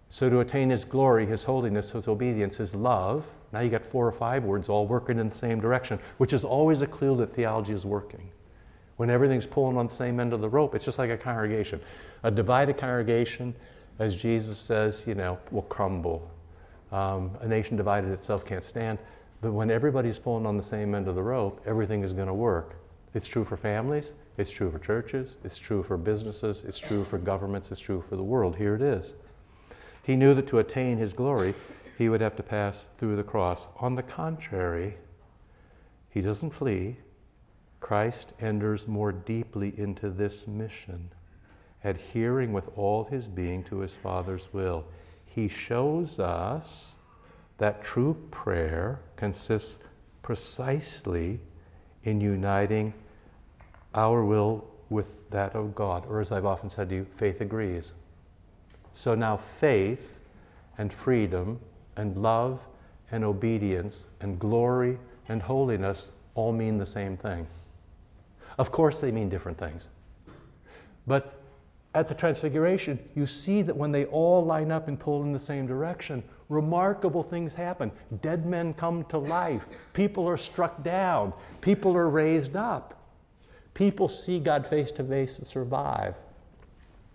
So 0.09 0.29
to 0.29 0.39
attain 0.39 0.69
his 0.69 0.83
glory, 0.83 1.25
his 1.25 1.43
holiness, 1.43 1.91
his 1.91 2.07
obedience, 2.07 2.57
his 2.57 2.73
love, 2.73 3.25
now 3.53 3.59
you 3.59 3.69
got 3.69 3.85
four 3.85 4.07
or 4.07 4.11
five 4.11 4.43
words 4.43 4.69
all 4.69 4.87
working 4.87 5.19
in 5.19 5.29
the 5.29 5.35
same 5.35 5.59
direction, 5.59 5.99
which 6.17 6.33
is 6.33 6.43
always 6.43 6.81
a 6.81 6.87
clue 6.87 7.15
that 7.17 7.33
theology 7.33 7.73
is 7.73 7.85
working. 7.85 8.29
When 8.97 9.09
everything's 9.09 9.45
pulling 9.45 9.77
on 9.77 9.87
the 9.87 9.93
same 9.93 10.19
end 10.19 10.33
of 10.33 10.41
the 10.41 10.49
rope, 10.49 10.75
it's 10.75 10.85
just 10.85 10.99
like 10.99 11.09
a 11.09 11.17
congregation. 11.17 11.81
A 12.23 12.31
divided 12.31 12.77
congregation, 12.77 13.55
as 13.99 14.15
Jesus 14.15 14.57
says, 14.57 15.05
you 15.07 15.15
know, 15.15 15.37
will 15.49 15.63
crumble. 15.63 16.29
Um, 16.91 17.31
a 17.39 17.47
nation 17.47 17.77
divided 17.77 18.11
itself 18.11 18.45
can't 18.45 18.63
stand. 18.63 18.99
But 19.41 19.53
when 19.53 19.71
everybody's 19.71 20.19
pulling 20.19 20.45
on 20.45 20.55
the 20.55 20.63
same 20.63 20.93
end 20.93 21.07
of 21.07 21.15
the 21.15 21.23
rope, 21.23 21.61
everything 21.65 22.03
is 22.03 22.13
going 22.13 22.27
to 22.27 22.33
work. 22.33 22.75
It's 23.13 23.27
true 23.27 23.43
for 23.43 23.57
families, 23.57 24.13
it's 24.37 24.51
true 24.51 24.71
for 24.71 24.79
churches, 24.79 25.35
it's 25.43 25.57
true 25.57 25.83
for 25.83 25.97
businesses, 25.97 26.63
it's 26.63 26.79
true 26.79 27.03
for 27.03 27.17
governments, 27.17 27.71
it's 27.71 27.79
true 27.79 28.03
for 28.07 28.15
the 28.15 28.23
world. 28.23 28.55
Here 28.55 28.75
it 28.75 28.81
is. 28.81 29.15
He 30.03 30.15
knew 30.15 30.33
that 30.35 30.47
to 30.47 30.59
attain 30.59 30.97
his 30.97 31.11
glory, 31.11 31.55
he 31.97 32.07
would 32.07 32.21
have 32.21 32.35
to 32.37 32.43
pass 32.43 32.85
through 32.97 33.15
the 33.15 33.23
cross. 33.23 33.67
On 33.77 33.95
the 33.95 34.03
contrary, 34.03 34.97
he 36.09 36.21
doesn't 36.21 36.51
flee. 36.51 36.97
Christ 37.79 38.33
enters 38.39 38.87
more 38.87 39.11
deeply 39.11 39.73
into 39.77 40.09
this 40.09 40.47
mission, 40.47 41.11
adhering 41.83 42.53
with 42.53 42.69
all 42.77 43.03
his 43.05 43.27
being 43.27 43.63
to 43.65 43.79
his 43.79 43.93
Father's 43.93 44.47
will. 44.53 44.85
He 45.25 45.47
shows 45.47 46.19
us 46.19 46.93
that 47.61 47.83
true 47.83 48.17
prayer 48.31 48.99
consists 49.15 49.75
precisely 50.23 51.39
in 52.05 52.19
uniting 52.19 52.91
our 53.93 54.25
will 54.25 54.65
with 54.89 55.29
that 55.29 55.55
of 55.55 55.75
God. 55.75 56.03
Or, 56.07 56.19
as 56.19 56.31
I've 56.31 56.47
often 56.47 56.71
said 56.71 56.89
to 56.89 56.95
you, 56.95 57.05
faith 57.17 57.39
agrees. 57.39 57.93
So 58.95 59.13
now 59.13 59.37
faith 59.37 60.19
and 60.79 60.91
freedom 60.91 61.59
and 61.97 62.17
love 62.17 62.59
and 63.11 63.23
obedience 63.23 64.07
and 64.21 64.39
glory 64.39 64.97
and 65.29 65.39
holiness 65.39 66.09
all 66.33 66.51
mean 66.51 66.79
the 66.79 66.85
same 66.87 67.15
thing. 67.15 67.45
Of 68.57 68.71
course, 68.71 68.97
they 68.97 69.11
mean 69.11 69.29
different 69.29 69.59
things. 69.59 69.87
But 71.05 71.39
at 71.93 72.07
the 72.07 72.15
Transfiguration, 72.15 72.97
you 73.15 73.25
see 73.25 73.61
that 73.63 73.75
when 73.75 73.91
they 73.91 74.05
all 74.05 74.45
line 74.45 74.71
up 74.71 74.87
and 74.87 74.99
pull 74.99 75.23
in 75.23 75.33
the 75.33 75.39
same 75.39 75.67
direction, 75.67 76.23
remarkable 76.47 77.21
things 77.21 77.53
happen. 77.53 77.91
Dead 78.21 78.45
men 78.45 78.73
come 78.73 79.03
to 79.05 79.17
life, 79.17 79.67
people 79.93 80.27
are 80.27 80.37
struck 80.37 80.83
down, 80.83 81.33
people 81.59 81.95
are 81.95 82.09
raised 82.09 82.55
up, 82.55 83.01
people 83.73 84.07
see 84.07 84.39
God 84.39 84.65
face 84.65 84.91
to 84.93 85.03
face 85.03 85.37
and 85.37 85.47
survive. 85.47 86.15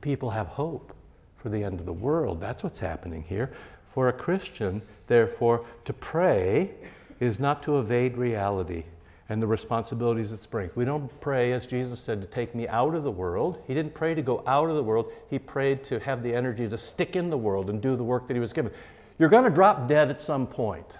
People 0.02 0.30
have 0.30 0.46
hope 0.46 0.94
for 1.36 1.48
the 1.48 1.64
end 1.64 1.80
of 1.80 1.86
the 1.86 1.92
world. 1.92 2.40
That's 2.40 2.62
what's 2.62 2.78
happening 2.78 3.24
here. 3.26 3.52
For 3.92 4.08
a 4.08 4.12
Christian, 4.12 4.82
therefore, 5.06 5.64
to 5.86 5.92
pray 5.94 6.72
is 7.18 7.40
not 7.40 7.62
to 7.62 7.78
evade 7.78 8.16
reality 8.16 8.84
and 9.28 9.42
the 9.42 9.46
responsibilities 9.46 10.30
it 10.32 10.46
brings. 10.50 10.74
We 10.76 10.84
don't 10.84 11.10
pray, 11.20 11.52
as 11.52 11.66
Jesus 11.66 11.98
said, 12.00 12.20
to 12.20 12.26
take 12.26 12.54
me 12.54 12.68
out 12.68 12.94
of 12.94 13.02
the 13.02 13.10
world. 13.10 13.62
He 13.66 13.74
didn't 13.74 13.94
pray 13.94 14.14
to 14.14 14.22
go 14.22 14.42
out 14.46 14.70
of 14.70 14.76
the 14.76 14.82
world. 14.82 15.12
He 15.28 15.38
prayed 15.38 15.82
to 15.84 15.98
have 16.01 16.22
the 16.22 16.32
energy 16.32 16.68
to 16.68 16.78
stick 16.78 17.16
in 17.16 17.28
the 17.28 17.36
world 17.36 17.68
and 17.70 17.80
do 17.80 17.96
the 17.96 18.05
work 18.05 18.28
that 18.28 18.34
he 18.34 18.40
was 18.40 18.53
given. 18.53 18.72
You're 19.18 19.28
going 19.28 19.44
to 19.44 19.51
drop 19.51 19.88
dead 19.88 20.11
at 20.11 20.22
some 20.22 20.46
point. 20.46 20.98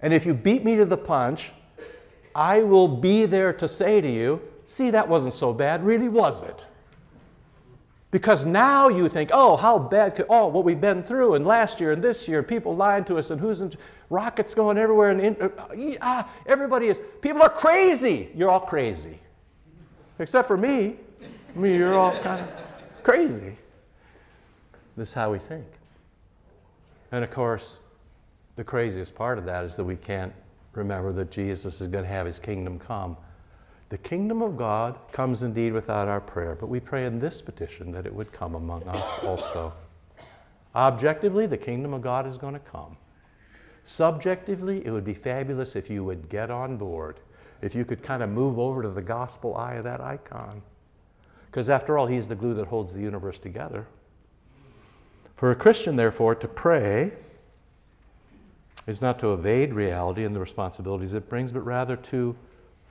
And 0.00 0.14
if 0.14 0.24
you 0.24 0.32
beat 0.32 0.64
me 0.64 0.76
to 0.76 0.84
the 0.84 0.96
punch, 0.96 1.50
I 2.34 2.62
will 2.62 2.88
be 2.88 3.26
there 3.26 3.52
to 3.52 3.68
say 3.68 4.00
to 4.00 4.08
you, 4.08 4.40
see, 4.64 4.90
that 4.90 5.06
wasn't 5.06 5.34
so 5.34 5.52
bad, 5.52 5.84
really, 5.84 6.08
was 6.08 6.42
it? 6.42 6.66
Because 8.10 8.46
now 8.46 8.88
you 8.88 9.08
think, 9.08 9.30
oh, 9.34 9.56
how 9.56 9.78
bad 9.78 10.16
could, 10.16 10.26
oh, 10.30 10.46
what 10.46 10.64
we've 10.64 10.80
been 10.80 11.02
through, 11.02 11.34
and 11.34 11.46
last 11.46 11.78
year 11.78 11.92
and 11.92 12.02
this 12.02 12.26
year, 12.26 12.42
people 12.42 12.74
lying 12.74 13.04
to 13.04 13.18
us, 13.18 13.30
and 13.30 13.38
who's 13.38 13.60
in, 13.60 13.72
rockets 14.08 14.54
going 14.54 14.78
everywhere, 14.78 15.10
and 15.10 15.20
in, 15.20 15.36
uh, 15.42 15.50
ah, 16.00 16.30
everybody 16.46 16.86
is, 16.86 17.02
people 17.20 17.42
are 17.42 17.50
crazy. 17.50 18.30
You're 18.34 18.48
all 18.48 18.60
crazy. 18.60 19.18
Except 20.18 20.48
for 20.48 20.56
me. 20.56 20.96
I 21.54 21.58
mean, 21.58 21.74
you're 21.74 21.98
all 21.98 22.18
kind 22.20 22.42
of 22.42 22.48
crazy. 23.02 23.56
This 24.96 25.08
is 25.08 25.14
how 25.14 25.30
we 25.30 25.38
think. 25.38 25.66
And 27.12 27.22
of 27.22 27.30
course, 27.30 27.78
the 28.56 28.64
craziest 28.64 29.14
part 29.14 29.38
of 29.38 29.44
that 29.44 29.64
is 29.64 29.76
that 29.76 29.84
we 29.84 29.96
can't 29.96 30.32
remember 30.72 31.12
that 31.12 31.30
Jesus 31.30 31.80
is 31.80 31.88
going 31.88 32.04
to 32.04 32.10
have 32.10 32.26
his 32.26 32.38
kingdom 32.38 32.78
come 32.78 33.16
The 33.90 33.98
kingdom 33.98 34.42
of 34.42 34.56
God 34.58 34.98
comes 35.12 35.42
indeed 35.42 35.72
without 35.72 36.08
our 36.08 36.20
prayer, 36.20 36.54
but 36.54 36.68
we 36.68 36.78
pray 36.78 37.06
in 37.06 37.18
this 37.18 37.40
petition 37.40 37.90
that 37.92 38.04
it 38.04 38.14
would 38.14 38.32
come 38.32 38.54
among 38.54 38.86
us 38.86 39.24
also. 39.24 39.72
Objectively, 40.74 41.46
the 41.46 41.56
kingdom 41.56 41.94
of 41.94 42.02
God 42.02 42.26
is 42.26 42.36
going 42.36 42.52
to 42.52 42.60
come. 42.60 42.96
Subjectively, 43.84 44.84
it 44.84 44.90
would 44.90 45.04
be 45.04 45.14
fabulous 45.14 45.74
if 45.74 45.88
you 45.88 46.04
would 46.04 46.28
get 46.28 46.50
on 46.50 46.76
board, 46.76 47.20
if 47.62 47.74
you 47.74 47.86
could 47.86 48.02
kind 48.02 48.22
of 48.22 48.28
move 48.28 48.58
over 48.58 48.82
to 48.82 48.90
the 48.90 49.00
gospel 49.00 49.56
eye 49.56 49.74
of 49.74 49.84
that 49.84 50.02
icon. 50.02 50.60
Because 51.46 51.70
after 51.70 51.96
all, 51.96 52.06
He's 52.06 52.28
the 52.28 52.34
glue 52.34 52.52
that 52.54 52.66
holds 52.66 52.92
the 52.92 53.00
universe 53.00 53.38
together. 53.38 53.86
For 55.36 55.50
a 55.50 55.56
Christian, 55.56 55.96
therefore, 55.96 56.34
to 56.34 56.48
pray 56.48 57.12
is 58.86 59.00
not 59.00 59.18
to 59.20 59.32
evade 59.32 59.72
reality 59.72 60.24
and 60.24 60.36
the 60.36 60.40
responsibilities 60.40 61.14
it 61.14 61.30
brings, 61.30 61.52
but 61.52 61.60
rather 61.60 61.96
to 61.96 62.36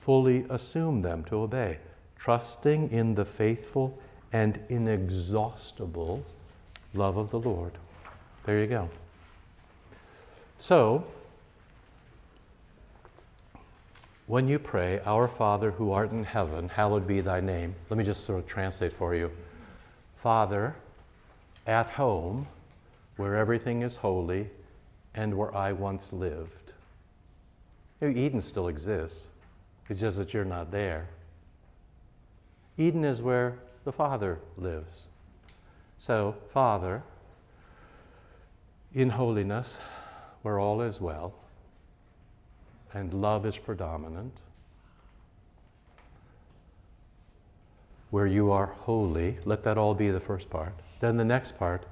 fully 0.08 0.46
assume 0.48 1.02
them, 1.02 1.22
to 1.22 1.36
obey, 1.36 1.76
trusting 2.18 2.90
in 2.90 3.14
the 3.14 3.26
faithful 3.26 3.98
and 4.32 4.58
inexhaustible 4.70 6.24
love 6.94 7.18
of 7.18 7.30
the 7.30 7.38
Lord. 7.38 7.72
There 8.44 8.58
you 8.58 8.66
go. 8.66 8.88
So, 10.58 11.04
when 14.28 14.48
you 14.48 14.58
pray, 14.58 14.98
Our 15.04 15.28
Father 15.28 15.72
who 15.72 15.92
art 15.92 16.10
in 16.10 16.24
heaven, 16.24 16.70
hallowed 16.70 17.06
be 17.06 17.20
thy 17.20 17.40
name, 17.40 17.74
let 17.90 17.98
me 17.98 18.04
just 18.04 18.24
sort 18.24 18.38
of 18.38 18.46
translate 18.46 18.94
for 18.94 19.14
you. 19.14 19.30
Father, 20.16 20.74
at 21.66 21.86
home, 21.86 22.46
where 23.18 23.36
everything 23.36 23.82
is 23.82 23.96
holy 23.96 24.48
and 25.14 25.36
where 25.36 25.54
I 25.54 25.72
once 25.72 26.14
lived. 26.14 26.72
You 28.00 28.08
know, 28.08 28.18
Eden 28.18 28.40
still 28.40 28.68
exists, 28.68 29.28
it's 29.88 30.00
just 30.00 30.16
that 30.18 30.34
you're 30.34 30.44
not 30.44 30.70
there. 30.70 31.08
Eden 32.76 33.04
is 33.04 33.22
where 33.22 33.58
the 33.84 33.92
Father 33.92 34.38
lives. 34.56 35.08
So, 35.98 36.34
Father, 36.52 37.02
in 38.94 39.10
holiness, 39.10 39.78
where 40.42 40.58
all 40.58 40.80
is 40.80 41.00
well 41.00 41.34
and 42.94 43.12
love 43.12 43.44
is 43.44 43.56
predominant, 43.58 44.32
where 48.10 48.26
you 48.26 48.50
are 48.50 48.66
holy, 48.66 49.36
let 49.44 49.62
that 49.64 49.76
all 49.76 49.94
be 49.94 50.10
the 50.10 50.20
first 50.20 50.48
part. 50.48 50.72
Then 51.00 51.16
the 51.16 51.24
next 51.24 51.58
part, 51.58 51.84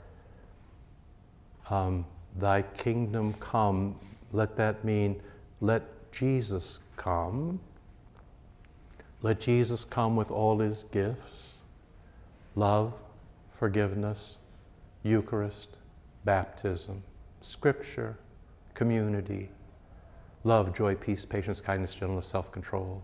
um, 1.68 2.06
thy 2.38 2.62
kingdom 2.62 3.34
come, 3.34 3.98
let 4.32 4.56
that 4.56 4.84
mean, 4.84 5.20
let 5.60 5.82
Jesus 6.12 6.80
come. 6.96 7.60
Let 9.22 9.40
Jesus 9.40 9.84
come 9.84 10.16
with 10.16 10.30
all 10.30 10.58
his 10.58 10.84
gifts 10.84 11.54
love, 12.54 12.94
forgiveness, 13.58 14.38
Eucharist, 15.02 15.70
baptism, 16.24 17.02
Scripture, 17.40 18.16
community, 18.74 19.50
love, 20.44 20.74
joy, 20.74 20.94
peace, 20.94 21.24
patience, 21.24 21.60
kindness, 21.60 21.94
gentleness, 21.94 22.26
self 22.26 22.50
control. 22.50 23.02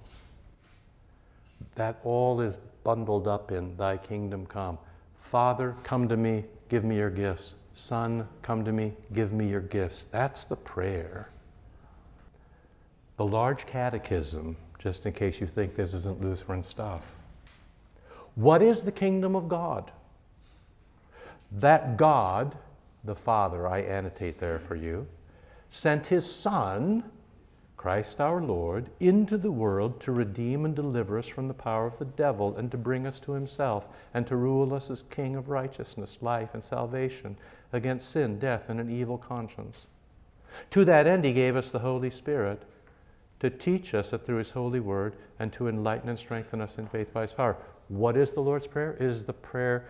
That 1.76 2.00
all 2.04 2.40
is 2.40 2.58
bundled 2.84 3.28
up 3.28 3.52
in 3.52 3.76
Thy 3.76 3.96
kingdom 3.96 4.46
come. 4.46 4.78
Father, 5.16 5.76
come 5.82 6.08
to 6.08 6.16
me, 6.16 6.44
give 6.68 6.84
me 6.84 6.96
your 6.96 7.10
gifts. 7.10 7.54
Son, 7.74 8.28
come 8.42 8.64
to 8.64 8.72
me, 8.72 8.92
give 9.12 9.32
me 9.32 9.48
your 9.48 9.60
gifts. 9.60 10.04
That's 10.10 10.44
the 10.44 10.56
prayer. 10.56 11.30
The 13.16 13.24
large 13.24 13.66
catechism, 13.66 14.56
just 14.82 15.06
in 15.06 15.12
case 15.12 15.40
you 15.40 15.46
think 15.46 15.76
this 15.76 15.94
isn't 15.94 16.20
Lutheran 16.20 16.62
stuff. 16.64 17.02
What 18.34 18.62
is 18.62 18.82
the 18.82 18.90
kingdom 18.90 19.36
of 19.36 19.48
God? 19.48 19.92
That 21.52 21.96
God, 21.96 22.56
the 23.04 23.14
Father, 23.14 23.68
I 23.68 23.80
annotate 23.80 24.40
there 24.40 24.58
for 24.58 24.74
you, 24.74 25.06
sent 25.68 26.06
his 26.06 26.28
Son, 26.28 27.04
Christ 27.76 28.20
our 28.20 28.42
Lord, 28.42 28.86
into 28.98 29.36
the 29.36 29.52
world 29.52 30.00
to 30.00 30.12
redeem 30.12 30.64
and 30.64 30.74
deliver 30.74 31.16
us 31.18 31.28
from 31.28 31.46
the 31.46 31.54
power 31.54 31.86
of 31.86 31.98
the 31.98 32.04
devil 32.04 32.56
and 32.56 32.70
to 32.70 32.76
bring 32.76 33.06
us 33.06 33.20
to 33.20 33.32
himself 33.32 33.86
and 34.14 34.26
to 34.26 34.36
rule 34.36 34.74
us 34.74 34.90
as 34.90 35.04
King 35.04 35.36
of 35.36 35.48
righteousness, 35.48 36.18
life, 36.22 36.54
and 36.54 36.64
salvation 36.64 37.36
against 37.72 38.10
sin, 38.10 38.38
death, 38.38 38.68
and 38.68 38.80
an 38.80 38.90
evil 38.90 39.18
conscience. 39.18 39.86
To 40.70 40.84
that 40.86 41.06
end, 41.06 41.24
he 41.24 41.32
gave 41.32 41.54
us 41.54 41.70
the 41.70 41.78
Holy 41.78 42.10
Spirit 42.10 42.62
to 43.42 43.50
teach 43.50 43.92
us 43.92 44.12
it 44.12 44.24
through 44.24 44.36
his 44.36 44.50
holy 44.50 44.78
word 44.78 45.16
and 45.40 45.52
to 45.52 45.66
enlighten 45.66 46.08
and 46.08 46.16
strengthen 46.16 46.60
us 46.60 46.78
in 46.78 46.86
faith 46.86 47.12
by 47.12 47.22
his 47.22 47.32
power. 47.32 47.56
What 47.88 48.16
is 48.16 48.30
the 48.30 48.40
Lord's 48.40 48.68
Prayer? 48.68 48.92
It 49.00 49.02
is 49.02 49.24
the 49.24 49.32
prayer 49.32 49.86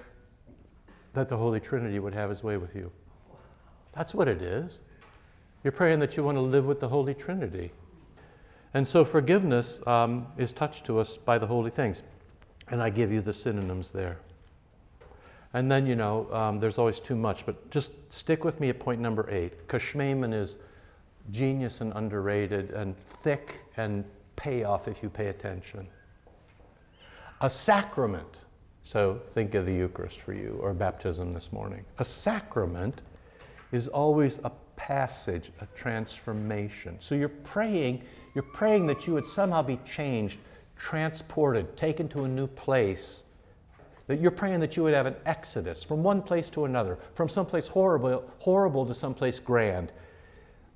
that 1.12 1.28
the 1.28 1.36
Holy 1.36 1.60
Trinity 1.60 1.98
would 1.98 2.14
have 2.14 2.30
his 2.30 2.42
way 2.42 2.56
with 2.56 2.74
you. 2.74 2.90
That's 3.92 4.14
what 4.14 4.26
it 4.26 4.40
is. 4.40 4.80
You're 5.62 5.72
praying 5.72 5.98
that 5.98 6.16
you 6.16 6.24
want 6.24 6.36
to 6.36 6.40
live 6.40 6.64
with 6.64 6.80
the 6.80 6.88
Holy 6.88 7.12
Trinity. 7.12 7.72
And 8.72 8.88
so 8.88 9.04
forgiveness 9.04 9.86
um, 9.86 10.28
is 10.38 10.54
touched 10.54 10.86
to 10.86 10.98
us 10.98 11.18
by 11.18 11.36
the 11.36 11.46
holy 11.46 11.70
things. 11.70 12.02
And 12.68 12.82
I 12.82 12.88
give 12.88 13.12
you 13.12 13.20
the 13.20 13.34
synonyms 13.34 13.90
there. 13.90 14.16
And 15.52 15.70
then, 15.70 15.84
you 15.84 15.94
know, 15.94 16.26
um, 16.32 16.58
there's 16.58 16.78
always 16.78 17.00
too 17.00 17.16
much, 17.16 17.44
but 17.44 17.70
just 17.70 17.92
stick 18.10 18.44
with 18.44 18.60
me 18.60 18.70
at 18.70 18.78
point 18.78 18.98
number 18.98 19.28
eight, 19.28 19.58
because 19.58 19.82
is 20.32 20.56
genius 21.30 21.80
and 21.80 21.92
underrated 21.94 22.70
and 22.70 22.96
thick 22.96 23.60
and 23.76 24.04
payoff 24.36 24.88
if 24.88 25.02
you 25.02 25.08
pay 25.08 25.28
attention. 25.28 25.86
A 27.40 27.50
sacrament, 27.50 28.40
so 28.82 29.20
think 29.32 29.54
of 29.54 29.66
the 29.66 29.74
Eucharist 29.74 30.20
for 30.20 30.32
you 30.32 30.58
or 30.60 30.72
baptism 30.72 31.32
this 31.32 31.52
morning. 31.52 31.84
A 31.98 32.04
sacrament 32.04 33.02
is 33.72 33.88
always 33.88 34.38
a 34.44 34.52
passage, 34.76 35.50
a 35.60 35.66
transformation. 35.76 36.96
So 37.00 37.14
you're 37.14 37.28
praying, 37.28 38.02
you're 38.34 38.42
praying 38.42 38.86
that 38.86 39.06
you 39.06 39.14
would 39.14 39.26
somehow 39.26 39.62
be 39.62 39.78
changed, 39.90 40.38
transported, 40.76 41.76
taken 41.76 42.08
to 42.08 42.24
a 42.24 42.28
new 42.28 42.46
place. 42.46 43.24
That 44.08 44.20
you're 44.20 44.32
praying 44.32 44.60
that 44.60 44.76
you 44.76 44.82
would 44.82 44.94
have 44.94 45.06
an 45.06 45.16
exodus 45.26 45.84
from 45.84 46.02
one 46.02 46.22
place 46.22 46.50
to 46.50 46.64
another, 46.64 46.98
from 47.14 47.28
someplace 47.28 47.68
horrible, 47.68 48.24
horrible 48.38 48.84
to 48.86 48.94
someplace 48.94 49.38
grand. 49.38 49.92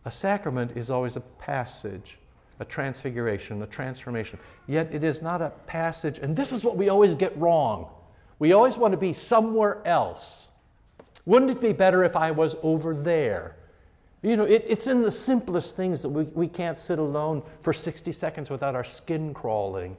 A 0.06 0.10
sacrament 0.10 0.76
is 0.76 0.88
always 0.88 1.16
a 1.16 1.20
passage, 1.20 2.16
a 2.60 2.64
transfiguration, 2.64 3.60
a 3.62 3.66
transformation. 3.66 4.38
Yet 4.68 4.88
it 4.94 5.02
is 5.02 5.20
not 5.20 5.42
a 5.42 5.50
passage, 5.66 6.18
and 6.18 6.36
this 6.36 6.52
is 6.52 6.62
what 6.62 6.76
we 6.76 6.88
always 6.88 7.14
get 7.14 7.36
wrong. 7.36 7.88
We 8.38 8.52
always 8.52 8.78
want 8.78 8.92
to 8.92 8.98
be 8.98 9.12
somewhere 9.12 9.82
else. 9.84 10.48
Wouldn't 11.24 11.50
it 11.50 11.60
be 11.60 11.72
better 11.72 12.04
if 12.04 12.14
I 12.14 12.30
was 12.30 12.54
over 12.62 12.94
there? 12.94 13.56
You 14.22 14.36
know, 14.36 14.44
it, 14.44 14.64
it's 14.68 14.86
in 14.86 15.02
the 15.02 15.10
simplest 15.10 15.76
things 15.76 16.02
that 16.02 16.08
we, 16.08 16.22
we 16.22 16.46
can't 16.46 16.78
sit 16.78 17.00
alone 17.00 17.42
for 17.60 17.72
60 17.72 18.12
seconds 18.12 18.48
without 18.48 18.76
our 18.76 18.84
skin 18.84 19.34
crawling, 19.34 19.96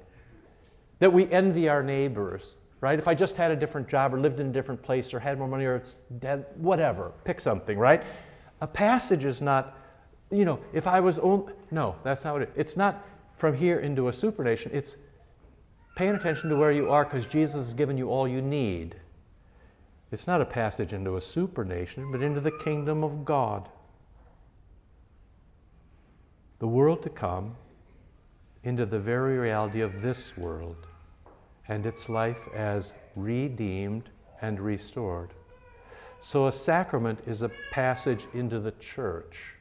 that 0.99 1.12
we 1.12 1.30
envy 1.32 1.68
our 1.68 1.84
neighbors, 1.84 2.55
right? 2.80 2.97
If 2.97 3.10
I 3.10 3.14
just 3.14 3.36
had 3.36 3.51
a 3.51 3.58
different 3.58 3.89
job 3.89 4.14
or 4.14 4.20
lived 4.22 4.39
in 4.39 4.47
a 4.47 4.51
different 4.51 4.82
place 4.82 5.14
or 5.14 5.20
had 5.20 5.38
more 5.38 5.49
money 5.49 5.66
or 5.66 5.76
it's 5.76 5.99
dead, 6.20 6.45
whatever, 6.55 7.12
pick 7.26 7.41
something, 7.41 7.78
right? 7.78 8.03
A 8.62 8.68
passage 8.68 9.26
is 9.26 9.41
not, 9.41 9.78
you 10.32 10.45
know, 10.45 10.59
if 10.73 10.88
I 10.88 10.99
was 10.99 11.19
only, 11.19 11.53
no, 11.71 11.95
that's 12.03 12.23
not 12.23 12.34
what 12.34 12.41
it, 12.43 12.51
it's 12.55 12.78
not 12.78 13.05
from 13.36 13.55
here 13.55 13.80
into 13.80 14.07
a 14.07 14.13
supernature. 14.13 14.69
It's 14.73 14.97
paying 15.95 16.15
attention 16.15 16.49
to 16.49 16.55
where 16.55 16.71
you 16.71 16.89
are 16.89 17.05
because 17.05 17.28
Jesus 17.28 17.67
has 17.67 17.73
given 17.73 17.97
you 17.97 18.09
all 18.09 18.28
you 18.28 18.41
need. 18.41 18.95
It's 20.11 20.28
not 20.28 20.41
a 20.41 20.45
passage 20.45 20.93
into 20.93 21.17
a 21.17 21.21
supernature, 21.21 22.05
but 22.11 22.21
into 22.21 22.39
the 22.39 22.51
kingdom 22.51 23.03
of 23.03 23.25
God 23.25 23.69
the 26.59 26.67
world 26.67 27.03
to 27.03 27.09
come 27.09 27.55
into 28.63 28.86
the 28.86 28.99
very 28.99 29.38
reality 29.38 29.82
of 29.82 30.01
this 30.01 30.36
world 30.38 30.88
and 31.67 31.86
its 31.86 32.09
life 32.09 32.47
as 32.55 32.95
redeemed 33.15 34.09
and 34.41 34.59
restored. 34.59 35.30
So, 36.19 36.47
a 36.47 36.51
sacrament 36.51 37.19
is 37.28 37.43
a 37.43 37.51
passage 37.71 38.25
into 38.34 38.59
the 38.59 38.71
church, 38.71 39.53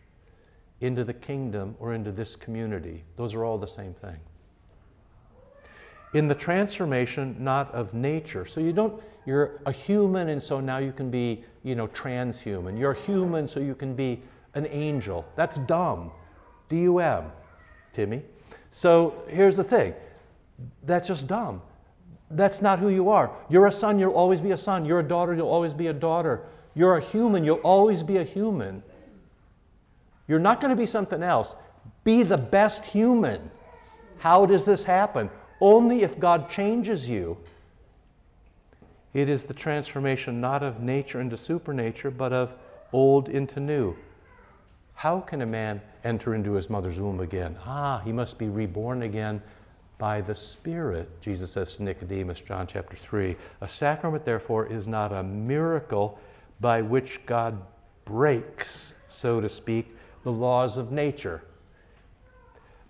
into 0.80 1.04
the 1.04 1.14
kingdom, 1.14 1.74
or 1.78 1.94
into 1.94 2.12
this 2.12 2.36
community. 2.36 3.04
Those 3.16 3.34
are 3.34 3.44
all 3.44 3.58
the 3.58 3.66
same 3.66 3.94
thing. 3.94 4.18
In 6.12 6.28
the 6.28 6.34
transformation, 6.34 7.36
not 7.38 7.72
of 7.72 7.94
nature. 7.94 8.46
So, 8.46 8.60
you 8.60 8.72
don't, 8.72 9.02
you're 9.24 9.60
a 9.66 9.72
human, 9.72 10.28
and 10.28 10.42
so 10.42 10.60
now 10.60 10.78
you 10.78 10.92
can 10.92 11.10
be, 11.10 11.44
you 11.62 11.74
know, 11.74 11.88
transhuman. 11.88 12.78
You're 12.78 12.94
human, 12.94 13.48
so 13.48 13.60
you 13.60 13.74
can 13.74 13.94
be 13.94 14.20
an 14.54 14.66
angel. 14.66 15.26
That's 15.34 15.58
dumb. 15.58 16.10
D-U-M, 16.68 17.24
Timmy. 17.92 18.22
So 18.70 19.24
here's 19.28 19.56
the 19.56 19.64
thing. 19.64 19.94
That's 20.84 21.08
just 21.08 21.26
dumb. 21.26 21.62
That's 22.30 22.60
not 22.60 22.78
who 22.78 22.88
you 22.88 23.08
are. 23.08 23.30
You're 23.48 23.66
a 23.66 23.72
son, 23.72 23.98
you'll 23.98 24.12
always 24.12 24.40
be 24.40 24.50
a 24.50 24.58
son. 24.58 24.84
You're 24.84 25.00
a 25.00 25.06
daughter, 25.06 25.34
you'll 25.34 25.48
always 25.48 25.72
be 25.72 25.86
a 25.86 25.92
daughter. 25.92 26.42
You're 26.74 26.98
a 26.98 27.00
human, 27.00 27.44
you'll 27.44 27.56
always 27.58 28.02
be 28.02 28.18
a 28.18 28.24
human. 28.24 28.82
You're 30.28 30.38
not 30.38 30.60
going 30.60 30.70
to 30.70 30.76
be 30.76 30.86
something 30.86 31.22
else. 31.22 31.56
Be 32.04 32.22
the 32.22 32.38
best 32.38 32.84
human. 32.84 33.50
How 34.18 34.46
does 34.46 34.64
this 34.64 34.84
happen? 34.84 35.30
Only 35.60 36.02
if 36.02 36.18
God 36.18 36.50
changes 36.50 37.08
you. 37.08 37.38
It 39.14 39.28
is 39.28 39.44
the 39.44 39.54
transformation 39.54 40.40
not 40.40 40.62
of 40.62 40.80
nature 40.80 41.20
into 41.20 41.38
supernature, 41.38 42.10
but 42.10 42.32
of 42.32 42.54
old 42.92 43.28
into 43.28 43.60
new. 43.60 43.96
How 44.94 45.20
can 45.20 45.42
a 45.42 45.46
man 45.46 45.80
enter 46.04 46.34
into 46.34 46.52
his 46.52 46.68
mother's 46.68 46.98
womb 46.98 47.20
again? 47.20 47.56
Ah, 47.64 48.00
he 48.04 48.12
must 48.12 48.38
be 48.38 48.48
reborn 48.48 49.02
again 49.02 49.42
by 49.98 50.20
the 50.20 50.34
Spirit, 50.34 51.08
Jesus 51.20 51.52
says 51.52 51.76
to 51.76 51.82
Nicodemus, 51.82 52.40
John 52.40 52.66
chapter 52.66 52.96
3. 52.96 53.36
A 53.62 53.68
sacrament, 53.68 54.24
therefore, 54.24 54.66
is 54.66 54.86
not 54.86 55.12
a 55.12 55.22
miracle 55.22 56.18
by 56.60 56.82
which 56.82 57.20
God 57.24 57.58
breaks, 58.04 58.92
so 59.08 59.40
to 59.40 59.48
speak, 59.48 59.95
the 60.26 60.32
laws 60.32 60.76
of 60.76 60.90
nature, 60.90 61.40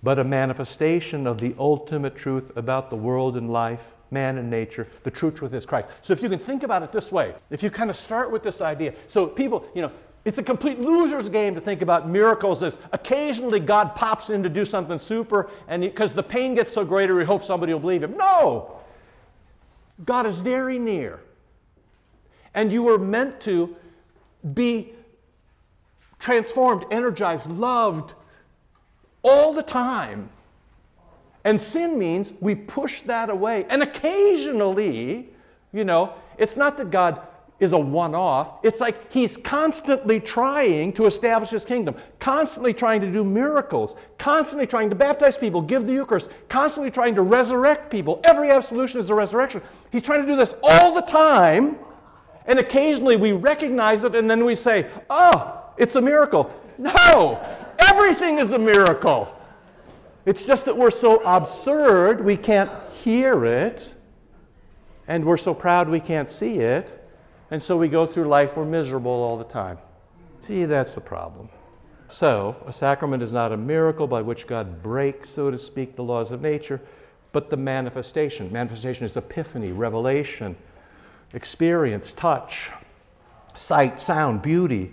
but 0.03 0.19
a 0.19 0.25
manifestation 0.25 1.27
of 1.27 1.39
the 1.39 1.55
ultimate 1.59 2.17
truth 2.17 2.51
about 2.57 2.89
the 2.89 2.97
world 2.97 3.37
and 3.37 3.53
life, 3.53 3.93
man 4.11 4.39
and 4.39 4.49
nature, 4.49 4.89
the 5.03 5.11
true 5.11 5.31
truth 5.31 5.53
is 5.53 5.67
Christ. 5.67 5.91
So 6.01 6.15
if 6.15 6.23
you 6.23 6.31
can 6.31 6.39
think 6.39 6.63
about 6.63 6.83
it 6.83 6.93
this 6.93 7.13
way, 7.13 7.35
if 7.51 7.63
you 7.63 7.69
kind 7.69 7.91
of 7.91 7.97
start 7.97 8.33
with 8.33 8.43
this 8.43 8.63
idea, 8.63 8.95
so 9.07 9.27
people, 9.27 9.69
you 9.75 9.83
know, 9.83 9.93
it's 10.25 10.39
a 10.39 10.43
complete 10.43 10.81
loser's 10.81 11.29
game 11.29 11.55
to 11.55 11.61
think 11.61 11.83
about 11.83 12.09
miracles 12.09 12.63
as 12.63 12.79
occasionally 12.93 13.61
God 13.61 13.95
pops 13.95 14.31
in 14.31 14.43
to 14.43 14.49
do 14.49 14.65
something 14.65 14.99
super, 14.99 15.51
and 15.69 15.83
because 15.83 16.15
the 16.15 16.23
pain 16.23 16.55
gets 16.55 16.73
so 16.73 16.87
greater, 16.87 17.19
he 17.19 17.27
hopes 17.27 17.47
somebody 17.47 17.75
will 17.75 17.81
believe 17.81 18.03
him. 18.03 18.17
No! 18.17 18.81
God 20.07 20.27
is 20.27 20.39
very 20.39 20.79
near. 20.79 21.21
And 22.55 22.73
you 22.73 22.83
were 22.83 22.97
meant 22.97 23.43
to 23.43 23.77
be 24.55 24.95
transformed, 26.19 26.85
energized, 26.91 27.51
loved 27.51 28.15
all 29.23 29.53
the 29.53 29.63
time. 29.63 30.31
And 31.45 31.61
sin 31.61 31.99
means 31.99 32.33
we 32.41 32.55
push 32.55 33.03
that 33.03 33.31
away. 33.31 33.65
And 33.71 33.83
occasionally, 33.83 35.29
you 35.73 35.85
know, 35.85 36.15
it's 36.39 36.57
not 36.57 36.77
that 36.79 36.91
God 36.91 37.21
is 37.59 37.73
a 37.73 37.79
one 37.79 38.15
off. 38.15 38.59
It's 38.63 38.81
like 38.81 39.13
he's 39.13 39.37
constantly 39.37 40.21
trying 40.21 40.93
to 40.95 41.07
establish 41.07 41.51
his 41.51 41.65
kingdom, 41.65 41.95
constantly 42.19 42.75
trying 42.75 43.01
to 43.01 43.11
do 43.11 43.25
miracles, 43.25 43.97
constantly 44.19 44.67
trying 44.67 44.91
to 44.91 44.97
baptize 44.97 45.39
people, 45.39 45.63
give 45.63 45.87
the 45.87 45.93
Eucharist, 45.93 46.31
constantly 46.49 46.91
trying 46.91 47.15
to 47.15 47.23
resurrect 47.23 47.91
people. 47.91 48.21
Every 48.25 48.51
absolution 48.51 49.01
is 49.01 49.09
a 49.09 49.15
resurrection. 49.15 49.63
He's 49.91 50.03
trying 50.03 50.23
to 50.23 50.27
do 50.27 50.37
this 50.37 50.55
all 50.63 50.95
the 50.95 51.03
time. 51.03 51.79
And 52.47 52.59
occasionally 52.59 53.17
we 53.17 53.33
recognize 53.33 54.05
it 54.05 54.15
and 54.15 54.31
then 54.31 54.45
we 54.45 54.55
say, 54.55 54.89
oh, 55.09 55.63
it's 55.77 55.97
a 55.97 56.01
miracle. 56.01 56.53
No, 56.79 57.41
everything 57.79 58.39
is 58.39 58.53
a 58.53 58.59
miracle. 58.59 59.33
It's 60.25 60.45
just 60.45 60.65
that 60.65 60.77
we're 60.77 60.91
so 60.91 61.23
absurd 61.25 62.25
we 62.25 62.37
can't 62.37 62.71
hear 62.91 63.45
it, 63.45 63.95
and 65.07 65.25
we're 65.25 65.37
so 65.37 65.55
proud 65.55 65.89
we 65.89 66.01
can't 66.01 66.29
see 66.29 66.59
it. 66.59 67.03
And 67.51 67.63
so 67.63 67.77
we 67.77 67.89
go 67.89 68.07
through 68.07 68.25
life, 68.25 68.57
we're 68.57 68.65
miserable 68.65 69.11
all 69.11 69.37
the 69.37 69.45
time. 69.45 69.79
See, 70.41 70.65
that's 70.65 70.95
the 70.95 71.01
problem. 71.01 71.49
So, 72.09 72.57
a 72.67 72.73
sacrament 72.73 73.23
is 73.23 73.33
not 73.33 73.53
a 73.53 73.57
miracle 73.57 74.07
by 74.07 74.23
which 74.23 74.47
God 74.47 74.83
breaks, 74.83 75.31
so 75.31 75.51
to 75.51 75.59
speak, 75.59 75.97
the 75.97 76.03
laws 76.03 76.31
of 76.31 76.41
nature, 76.41 76.81
but 77.33 77.51
the 77.51 77.57
manifestation. 77.57 78.53
Manifestation 78.53 79.05
is 79.05 79.17
epiphany, 79.17 79.73
revelation, 79.73 80.57
experience, 81.35 82.13
touch, 82.13 82.71
sight, 83.55 84.01
sound, 84.01 84.43
beauty 84.43 84.93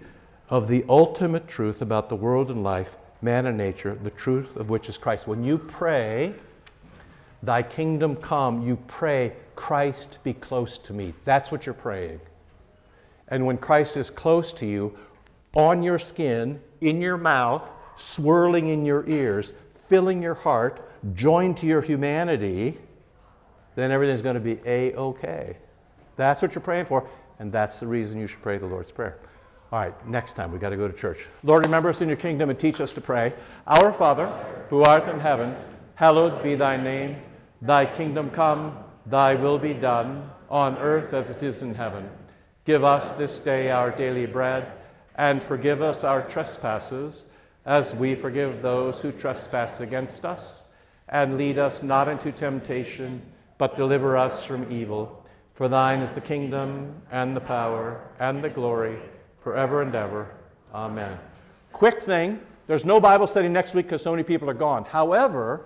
of 0.50 0.68
the 0.68 0.86
ultimate 0.90 1.48
truth 1.48 1.82
about 1.82 2.10
the 2.10 2.16
world 2.16 2.52
and 2.52 2.64
life, 2.64 2.96
man 3.22 3.46
and 3.46 3.58
nature, 3.58 3.98
the 4.04 4.10
truth 4.12 4.56
of 4.56 4.70
which 4.70 4.90
is 4.90 4.98
Christ. 4.98 5.28
When 5.28 5.44
you 5.44 5.58
pray, 5.58 6.34
Thy 7.44 7.62
kingdom 7.62 8.16
come, 8.16 8.66
you 8.66 8.78
pray, 8.88 9.34
Christ 9.56 10.20
be 10.24 10.32
close 10.34 10.78
to 10.80 10.94
me. 10.94 11.14
That's 11.26 11.52
what 11.52 11.66
you're 11.66 11.74
praying. 11.74 12.22
And 13.28 13.46
when 13.46 13.58
Christ 13.58 13.98
is 13.98 14.10
close 14.10 14.54
to 14.54 14.66
you, 14.66 14.98
on 15.54 15.84
your 15.84 16.00
skin, 16.00 16.62
in 16.80 17.02
your 17.02 17.18
mouth, 17.18 17.70
swirling 17.98 18.68
in 18.68 18.86
your 18.86 19.08
ears, 19.10 19.52
filling 19.88 20.22
your 20.22 20.34
heart, 20.36 20.90
joined 21.16 21.58
to 21.58 21.66
your 21.66 21.82
humanity, 21.82 22.78
then 23.76 23.92
everything's 23.92 24.22
going 24.22 24.36
to 24.36 24.40
be 24.40 24.60
A 24.66 24.94
OK. 24.94 25.58
That's 26.16 26.42
what 26.42 26.56
you're 26.56 26.62
praying 26.62 26.86
for, 26.86 27.08
and 27.40 27.52
that's 27.52 27.82
the 27.82 27.88
reason 27.88 28.20
you 28.22 28.28
should 28.28 28.42
pray 28.42 28.58
the 28.58 28.66
Lord's 28.66 28.92
Prayer. 28.92 29.20
All 29.74 29.80
right, 29.80 30.08
next 30.08 30.34
time 30.34 30.52
we 30.52 30.60
got 30.60 30.70
to 30.70 30.78
go 30.78 30.88
to 30.88 30.96
church. 30.96 31.26
Lord, 31.42 31.66
remember 31.66 31.90
us 31.90 32.00
in 32.00 32.08
your 32.08 32.16
kingdom 32.16 32.52
and 32.52 32.60
teach 32.60 32.80
us 32.80 32.92
to 32.92 33.02
pray. 33.02 33.34
Our 33.66 33.92
Father, 33.92 34.28
who 34.70 34.84
art 34.84 35.08
in 35.08 35.20
heaven, 35.20 35.56
hallowed 35.96 36.44
be 36.44 36.54
thy 36.54 36.78
name. 36.78 37.16
Thy 37.60 37.88
kingdom 37.88 38.30
come, 38.30 38.78
thy 39.08 39.34
will 39.34 39.58
be 39.58 39.74
done, 39.74 40.30
on 40.48 40.78
earth 40.78 41.16
as 41.16 41.32
it 41.32 41.42
is 41.42 41.64
in 41.64 41.74
heaven. 41.74 42.08
Give 42.66 42.84
us 42.84 43.14
this 43.14 43.40
day 43.40 43.72
our 43.72 43.90
daily 43.90 44.28
bread, 44.28 44.72
and 45.16 45.42
forgive 45.42 45.82
us 45.82 46.04
our 46.04 46.22
trespasses, 46.22 47.26
as 47.66 47.96
we 47.96 48.14
forgive 48.14 48.62
those 48.62 49.02
who 49.02 49.12
trespass 49.12 49.80
against 49.80 50.24
us. 50.24 50.66
And 51.10 51.36
lead 51.40 51.58
us 51.58 51.82
not 51.82 52.08
into 52.08 52.32
temptation, 52.32 53.24
but 53.58 53.76
deliver 53.76 54.18
us 54.18 54.44
from 54.44 54.72
evil. 54.72 55.26
For 55.56 55.68
thine 55.68 56.02
is 56.02 56.14
the 56.14 56.22
kingdom, 56.22 57.02
and 57.10 57.36
the 57.36 57.42
power, 57.42 58.08
and 58.20 58.44
the 58.44 58.52
glory, 58.52 59.00
forever 59.44 59.82
and 59.82 59.94
ever. 59.94 60.30
Amen. 60.74 61.18
Quick 61.72 62.02
thing 62.02 62.40
there's 62.66 62.86
no 62.86 63.02
Bible 63.02 63.28
study 63.28 63.50
next 63.50 63.74
week 63.74 63.88
because 63.88 64.02
so 64.02 64.12
many 64.12 64.24
people 64.24 64.50
are 64.50 64.54
gone. 64.54 64.86
However, 64.86 65.66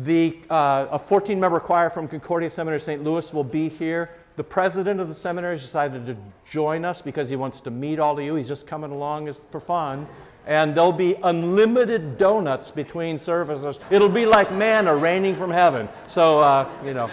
the, 0.00 0.38
uh, 0.48 0.86
a 0.90 0.98
14 0.98 1.38
member 1.38 1.60
choir 1.60 1.90
from 1.90 2.08
Concordia 2.08 2.48
Seminary 2.48 2.80
St. 2.80 3.04
Louis 3.04 3.32
will 3.34 3.44
be 3.44 3.68
here 3.68 4.10
the 4.36 4.44
president 4.44 5.00
of 5.00 5.08
the 5.08 5.14
seminary 5.14 5.54
has 5.54 5.62
decided 5.62 6.06
to 6.06 6.16
join 6.50 6.84
us 6.84 7.00
because 7.00 7.30
he 7.30 7.36
wants 7.36 7.60
to 7.62 7.70
meet 7.70 7.98
all 7.98 8.18
of 8.18 8.24
you. 8.24 8.34
He's 8.34 8.48
just 8.48 8.66
coming 8.66 8.92
along 8.92 9.28
as, 9.28 9.40
for 9.50 9.60
fun. 9.60 10.06
And 10.46 10.76
there'll 10.76 10.92
be 10.92 11.16
unlimited 11.24 12.18
donuts 12.18 12.70
between 12.70 13.18
services. 13.18 13.80
It'll 13.90 14.10
be 14.10 14.26
like 14.26 14.52
manna 14.52 14.94
raining 14.94 15.34
from 15.34 15.50
heaven. 15.50 15.88
So, 16.06 16.40
uh, 16.40 16.70
you 16.84 16.94
know. 16.94 17.04